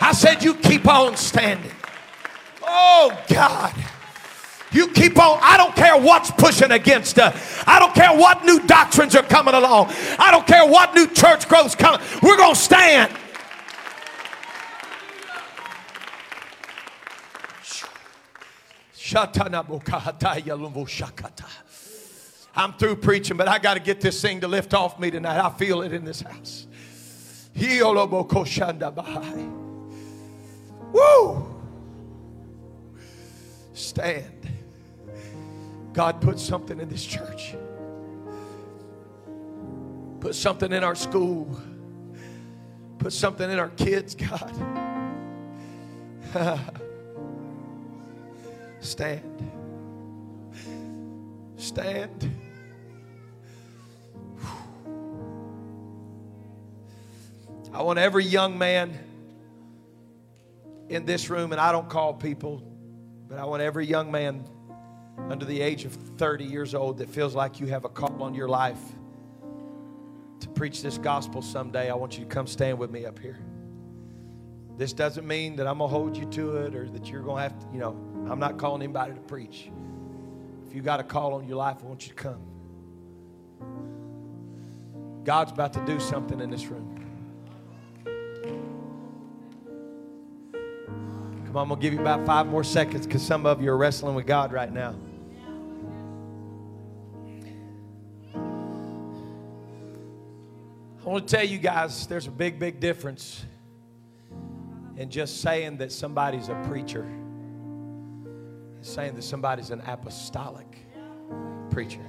I 0.00 0.12
said 0.12 0.42
you 0.42 0.54
keep 0.54 0.88
on 0.88 1.16
standing. 1.16 1.70
Oh 2.62 3.16
God. 3.28 3.74
You 4.72 4.88
keep 4.88 5.18
on. 5.18 5.38
I 5.40 5.56
don't 5.56 5.76
care 5.76 5.96
what's 5.96 6.32
pushing 6.32 6.72
against 6.72 7.18
us. 7.18 7.62
I 7.64 7.78
don't 7.78 7.94
care 7.94 8.18
what 8.18 8.44
new 8.44 8.58
doctrines 8.66 9.14
are 9.14 9.22
coming 9.22 9.54
along. 9.54 9.92
I 10.18 10.32
don't 10.32 10.46
care 10.46 10.66
what 10.66 10.94
new 10.94 11.06
church 11.06 11.48
growth's 11.48 11.76
coming. 11.76 12.00
We're 12.22 12.36
going 12.36 12.54
to 12.54 12.60
stand. 12.60 13.12
I'm 22.56 22.72
through 22.74 22.96
preaching, 22.96 23.36
but 23.36 23.48
I 23.48 23.58
got 23.58 23.74
to 23.74 23.80
get 23.80 24.00
this 24.00 24.20
thing 24.20 24.40
to 24.42 24.48
lift 24.48 24.74
off 24.74 24.98
me 24.98 25.10
tonight. 25.10 25.40
I 25.40 25.50
feel 25.50 25.82
it 25.82 25.92
in 25.92 26.04
this 26.04 26.20
house. 26.20 26.66
Woo! 30.92 31.54
Stand. 33.72 34.48
God 35.92 36.20
put 36.20 36.38
something 36.38 36.78
in 36.80 36.88
this 36.88 37.04
church. 37.04 37.56
Put 40.20 40.34
something 40.34 40.72
in 40.72 40.84
our 40.84 40.94
school. 40.94 41.60
Put 42.98 43.12
something 43.12 43.50
in 43.50 43.58
our 43.58 43.68
kids, 43.70 44.14
God. 44.14 44.52
Stand. 48.80 49.50
Stand. 51.56 52.30
I 57.74 57.82
want 57.82 57.98
every 57.98 58.24
young 58.24 58.56
man 58.56 58.96
in 60.88 61.04
this 61.04 61.28
room, 61.28 61.50
and 61.50 61.60
I 61.60 61.72
don't 61.72 61.88
call 61.88 62.14
people, 62.14 62.62
but 63.28 63.36
I 63.36 63.44
want 63.46 63.62
every 63.62 63.84
young 63.84 64.12
man 64.12 64.44
under 65.28 65.44
the 65.44 65.60
age 65.60 65.84
of 65.84 65.92
30 65.92 66.44
years 66.44 66.72
old 66.72 66.98
that 66.98 67.10
feels 67.10 67.34
like 67.34 67.58
you 67.58 67.66
have 67.66 67.84
a 67.84 67.88
call 67.88 68.22
on 68.22 68.32
your 68.32 68.48
life 68.48 68.78
to 70.38 70.48
preach 70.50 70.82
this 70.82 70.98
gospel 70.98 71.42
someday, 71.42 71.90
I 71.90 71.94
want 71.94 72.16
you 72.16 72.24
to 72.24 72.30
come 72.30 72.46
stand 72.46 72.78
with 72.78 72.92
me 72.92 73.06
up 73.06 73.18
here. 73.18 73.40
This 74.76 74.92
doesn't 74.92 75.26
mean 75.26 75.56
that 75.56 75.66
I'm 75.66 75.78
going 75.78 75.90
to 75.90 75.96
hold 75.96 76.16
you 76.16 76.26
to 76.26 76.58
it 76.58 76.76
or 76.76 76.88
that 76.90 77.08
you're 77.08 77.22
going 77.22 77.38
to 77.38 77.42
have 77.42 77.58
to, 77.58 77.66
you 77.72 77.80
know, 77.80 77.96
I'm 78.30 78.38
not 78.38 78.56
calling 78.56 78.82
anybody 78.82 79.14
to 79.14 79.20
preach. 79.20 79.68
If 80.68 80.74
you 80.74 80.80
got 80.80 81.00
a 81.00 81.04
call 81.04 81.34
on 81.34 81.48
your 81.48 81.56
life, 81.56 81.78
I 81.82 81.86
want 81.86 82.06
you 82.06 82.10
to 82.10 82.14
come. 82.14 82.40
God's 85.24 85.50
about 85.50 85.72
to 85.72 85.84
do 85.86 85.98
something 85.98 86.40
in 86.40 86.50
this 86.50 86.66
room. 86.66 86.93
Come 91.54 91.60
on, 91.60 91.62
I'm 91.62 91.68
going 91.68 91.80
to 91.82 91.86
give 91.86 91.94
you 91.94 92.00
about 92.00 92.26
five 92.26 92.48
more 92.48 92.64
seconds 92.64 93.06
because 93.06 93.22
some 93.22 93.46
of 93.46 93.62
you 93.62 93.70
are 93.70 93.76
wrestling 93.76 94.16
with 94.16 94.26
God 94.26 94.52
right 94.52 94.72
now. 94.72 94.92
I 98.34 98.38
want 101.08 101.28
to 101.28 101.36
tell 101.36 101.46
you 101.46 101.58
guys 101.58 102.08
there's 102.08 102.26
a 102.26 102.32
big, 102.32 102.58
big 102.58 102.80
difference 102.80 103.44
in 104.96 105.10
just 105.10 105.42
saying 105.42 105.76
that 105.76 105.92
somebody's 105.92 106.48
a 106.48 106.60
preacher 106.66 107.06
saying 108.82 109.14
that 109.14 109.22
somebody's 109.22 109.70
an 109.70 109.80
apostolic 109.86 110.66
preacher. 111.70 112.04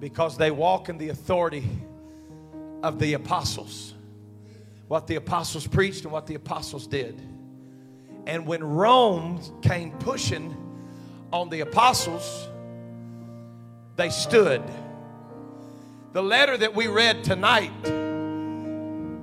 Because 0.00 0.36
they 0.36 0.50
walk 0.50 0.88
in 0.88 0.98
the 0.98 1.10
authority 1.10 1.68
of 2.82 2.98
the 2.98 3.12
apostles. 3.12 3.94
What 4.88 5.06
the 5.06 5.14
apostles 5.14 5.68
preached 5.68 6.02
and 6.02 6.10
what 6.10 6.26
the 6.26 6.34
apostles 6.34 6.88
did. 6.88 7.31
And 8.26 8.46
when 8.46 8.62
Rome 8.62 9.40
came 9.62 9.92
pushing 9.92 10.56
on 11.32 11.48
the 11.48 11.60
apostles, 11.60 12.48
they 13.96 14.10
stood. 14.10 14.62
The 16.12 16.22
letter 16.22 16.56
that 16.56 16.74
we 16.74 16.86
read 16.86 17.24
tonight, 17.24 17.82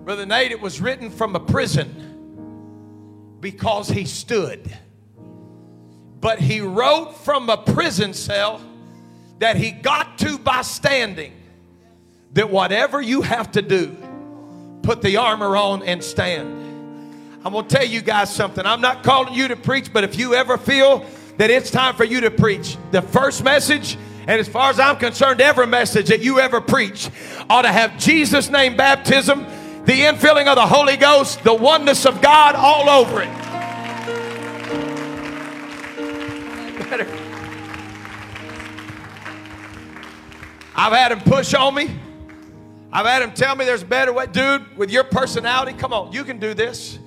Brother 0.05 0.25
Nate, 0.25 0.51
it 0.51 0.59
was 0.59 0.81
written 0.81 1.09
from 1.09 1.35
a 1.35 1.39
prison 1.39 3.37
because 3.39 3.89
he 3.89 4.05
stood. 4.05 4.75
But 6.19 6.39
he 6.39 6.61
wrote 6.61 7.13
from 7.13 7.49
a 7.49 7.57
prison 7.57 8.13
cell 8.13 8.61
that 9.37 9.55
he 9.55 9.71
got 9.71 10.17
to 10.19 10.37
by 10.37 10.63
standing. 10.63 11.33
That 12.33 12.49
whatever 12.49 13.01
you 13.01 13.21
have 13.21 13.51
to 13.53 13.61
do, 13.61 13.95
put 14.83 15.01
the 15.01 15.17
armor 15.17 15.55
on 15.55 15.83
and 15.83 16.03
stand. 16.03 16.58
I'm 17.45 17.53
going 17.53 17.67
to 17.67 17.75
tell 17.75 17.85
you 17.85 18.01
guys 18.01 18.33
something. 18.33 18.65
I'm 18.65 18.81
not 18.81 19.01
calling 19.01 19.33
you 19.33 19.47
to 19.47 19.55
preach, 19.55 19.93
but 19.93 20.03
if 20.03 20.19
you 20.19 20.35
ever 20.35 20.57
feel 20.57 21.05
that 21.37 21.49
it's 21.49 21.71
time 21.71 21.95
for 21.95 22.03
you 22.03 22.19
to 22.21 22.31
preach, 22.31 22.75
the 22.91 23.01
first 23.01 23.45
message, 23.45 23.97
and 24.27 24.41
as 24.41 24.49
far 24.49 24.69
as 24.69 24.77
I'm 24.77 24.97
concerned, 24.97 25.39
every 25.39 25.65
message 25.65 26.09
that 26.09 26.21
you 26.21 26.41
ever 26.41 26.59
preach 26.59 27.09
ought 27.49 27.61
to 27.61 27.71
have 27.71 27.97
Jesus' 27.97 28.49
name 28.49 28.75
baptism, 28.75 29.45
the 29.85 30.01
infilling 30.01 30.47
of 30.47 30.55
the 30.55 30.67
Holy 30.67 30.97
Ghost, 30.97 31.41
the 31.43 31.53
oneness 31.53 32.05
of 32.05 32.21
God 32.21 32.55
all 32.55 32.89
over 32.89 33.21
it. 33.21 33.29
Better. 36.89 37.07
I've 40.75 40.93
had 40.93 41.13
him 41.13 41.21
push 41.21 41.53
on 41.53 41.73
me. 41.73 41.89
I've 42.91 43.05
had 43.05 43.21
him 43.21 43.31
tell 43.31 43.55
me 43.55 43.63
there's 43.63 43.83
a 43.83 43.85
better 43.85 44.11
way. 44.11 44.25
Dude, 44.25 44.75
with 44.75 44.89
your 44.89 45.03
personality, 45.03 45.77
come 45.77 45.93
on, 45.93 46.11
you 46.11 46.23
can 46.23 46.39
do 46.39 46.53
this. 46.53 46.99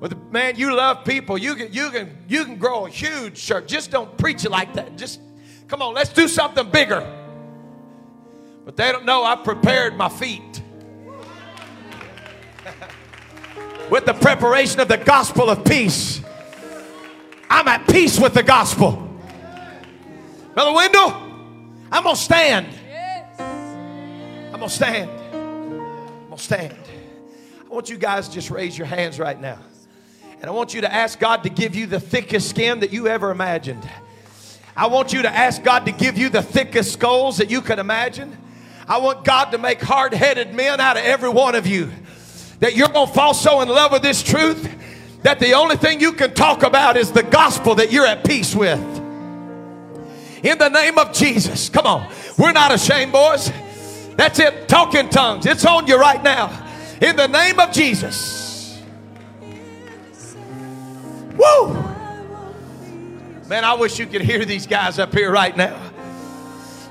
But 0.00 0.32
man, 0.32 0.56
you 0.56 0.74
love 0.74 1.04
people. 1.04 1.36
You 1.36 1.54
can 1.54 1.72
you 1.72 1.90
can 1.90 2.16
you 2.26 2.44
can 2.46 2.56
grow 2.56 2.86
a 2.86 2.88
huge 2.88 3.40
church. 3.40 3.68
Just 3.68 3.90
don't 3.90 4.16
preach 4.16 4.46
it 4.46 4.50
like 4.50 4.72
that. 4.74 4.96
Just 4.96 5.20
come 5.68 5.82
on, 5.82 5.92
let's 5.92 6.10
do 6.10 6.26
something 6.26 6.70
bigger. 6.70 7.06
But 8.64 8.76
they 8.76 8.90
don't 8.92 9.04
know 9.04 9.22
I 9.24 9.36
prepared 9.36 9.96
my 9.96 10.08
feet 10.08 10.62
with 13.90 14.06
the 14.06 14.14
preparation 14.14 14.80
of 14.80 14.88
the 14.88 14.96
gospel 14.96 15.50
of 15.50 15.64
peace. 15.66 16.22
I'm 17.50 17.68
at 17.68 17.86
peace 17.86 18.18
with 18.18 18.32
the 18.32 18.42
gospel. 18.42 19.06
Brother 20.54 20.72
Wendell, 20.72 21.10
I'm 21.92 22.04
gonna 22.04 22.16
stand. 22.16 22.66
I'm 23.38 24.52
gonna 24.52 24.68
stand. 24.70 25.10
I'm 25.10 26.24
gonna 26.30 26.38
stand. 26.38 26.74
I 27.64 27.68
want 27.68 27.90
you 27.90 27.98
guys 27.98 28.30
just 28.30 28.50
raise 28.50 28.78
your 28.78 28.86
hands 28.86 29.18
right 29.18 29.38
now. 29.38 29.58
And 30.40 30.48
I 30.48 30.52
want 30.52 30.72
you 30.72 30.80
to 30.80 30.92
ask 30.92 31.18
God 31.18 31.42
to 31.42 31.50
give 31.50 31.74
you 31.74 31.84
the 31.84 32.00
thickest 32.00 32.48
skin 32.48 32.80
that 32.80 32.92
you 32.92 33.08
ever 33.08 33.30
imagined. 33.30 33.86
I 34.74 34.86
want 34.86 35.12
you 35.12 35.20
to 35.22 35.28
ask 35.28 35.62
God 35.62 35.84
to 35.84 35.92
give 35.92 36.16
you 36.16 36.30
the 36.30 36.40
thickest 36.40 36.94
skulls 36.94 37.36
that 37.36 37.50
you 37.50 37.60
could 37.60 37.78
imagine. 37.78 38.38
I 38.88 38.98
want 38.98 39.26
God 39.26 39.50
to 39.50 39.58
make 39.58 39.82
hard 39.82 40.14
headed 40.14 40.54
men 40.54 40.80
out 40.80 40.96
of 40.96 41.04
every 41.04 41.28
one 41.28 41.54
of 41.54 41.66
you. 41.66 41.90
That 42.60 42.74
you're 42.74 42.88
going 42.88 43.08
to 43.08 43.12
fall 43.12 43.34
so 43.34 43.60
in 43.60 43.68
love 43.68 43.92
with 43.92 44.00
this 44.00 44.22
truth 44.22 44.66
that 45.22 45.40
the 45.40 45.52
only 45.52 45.76
thing 45.76 46.00
you 46.00 46.14
can 46.14 46.32
talk 46.32 46.62
about 46.62 46.96
is 46.96 47.12
the 47.12 47.22
gospel 47.22 47.74
that 47.74 47.92
you're 47.92 48.06
at 48.06 48.24
peace 48.24 48.54
with. 48.54 48.80
In 50.42 50.56
the 50.56 50.70
name 50.70 50.96
of 50.96 51.12
Jesus. 51.12 51.68
Come 51.68 51.84
on. 51.84 52.10
We're 52.38 52.52
not 52.52 52.72
ashamed, 52.72 53.12
boys. 53.12 53.52
That's 54.16 54.38
it. 54.38 54.68
Talking 54.68 55.10
tongues. 55.10 55.44
It's 55.44 55.66
on 55.66 55.86
you 55.86 56.00
right 56.00 56.22
now. 56.22 56.66
In 57.02 57.16
the 57.16 57.28
name 57.28 57.60
of 57.60 57.72
Jesus. 57.72 58.39
Woo! 61.40 61.72
Man, 63.48 63.64
I 63.64 63.74
wish 63.74 63.98
you 63.98 64.06
could 64.06 64.20
hear 64.20 64.44
these 64.44 64.66
guys 64.66 64.98
up 64.98 65.12
here 65.14 65.30
right 65.30 65.56
now. 65.56 65.80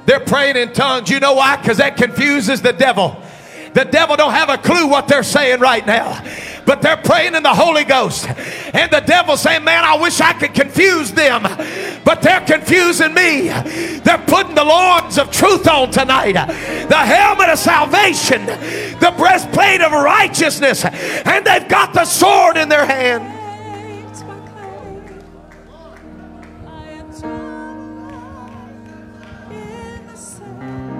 They're 0.05 0.19
praying 0.19 0.57
in 0.57 0.73
tongues. 0.73 1.09
You 1.09 1.19
know 1.19 1.33
why? 1.33 1.55
Because 1.57 1.77
that 1.77 1.95
confuses 1.95 2.61
the 2.61 2.73
devil. 2.73 3.15
The 3.73 3.85
devil 3.85 4.15
don't 4.15 4.33
have 4.33 4.49
a 4.49 4.57
clue 4.57 4.87
what 4.87 5.07
they're 5.07 5.23
saying 5.23 5.59
right 5.59 5.85
now. 5.85 6.23
But 6.65 6.81
they're 6.81 6.97
praying 6.97 7.35
in 7.35 7.43
the 7.43 7.53
Holy 7.53 7.83
Ghost. 7.83 8.27
And 8.27 8.91
the 8.91 9.01
devil 9.01 9.37
saying, 9.37 9.63
Man, 9.63 9.83
I 9.83 9.97
wish 9.97 10.19
I 10.19 10.33
could 10.33 10.53
confuse 10.53 11.11
them. 11.11 11.43
But 12.03 12.21
they're 12.23 12.41
confusing 12.41 13.13
me. 13.13 13.49
They're 13.99 14.23
putting 14.27 14.55
the 14.55 14.63
loins 14.63 15.19
of 15.19 15.29
truth 15.31 15.67
on 15.67 15.91
tonight. 15.91 16.33
The 16.33 16.97
helmet 16.97 17.49
of 17.49 17.59
salvation. 17.59 18.47
The 18.47 19.13
breastplate 19.15 19.81
of 19.81 19.91
righteousness. 19.91 20.83
And 20.83 21.45
they've 21.45 21.67
got 21.69 21.93
the 21.93 22.05
sword 22.05 22.57
in 22.57 22.67
their 22.67 22.85
hand. 22.85 23.38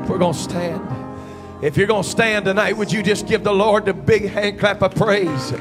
We're 0.10 0.18
going 0.18 0.34
to 0.34 0.40
stand. 0.40 1.64
If 1.64 1.78
you're 1.78 1.86
going 1.86 2.02
to 2.02 2.10
stand 2.10 2.46
tonight, 2.46 2.76
would 2.76 2.92
you 2.92 3.04
just 3.04 3.28
give 3.28 3.44
the 3.44 3.54
Lord 3.54 3.88
a 3.88 3.94
big 3.94 4.28
hand 4.28 4.60
clap 4.60 4.82
of 4.82 4.96
praise? 4.96 5.52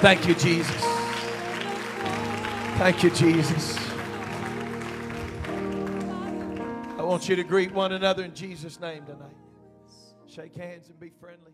Thank 0.00 0.26
you, 0.26 0.34
Jesus. 0.34 0.82
Thank 2.76 3.04
you, 3.04 3.10
Jesus. 3.10 3.78
I 6.98 7.02
want 7.02 7.28
you 7.28 7.36
to 7.36 7.44
greet 7.44 7.70
one 7.70 7.92
another 7.92 8.24
in 8.24 8.34
Jesus' 8.34 8.80
name 8.80 9.04
tonight. 9.04 9.36
Shake 10.26 10.56
hands 10.56 10.88
and 10.88 10.98
be 10.98 11.10
friendly. 11.20 11.51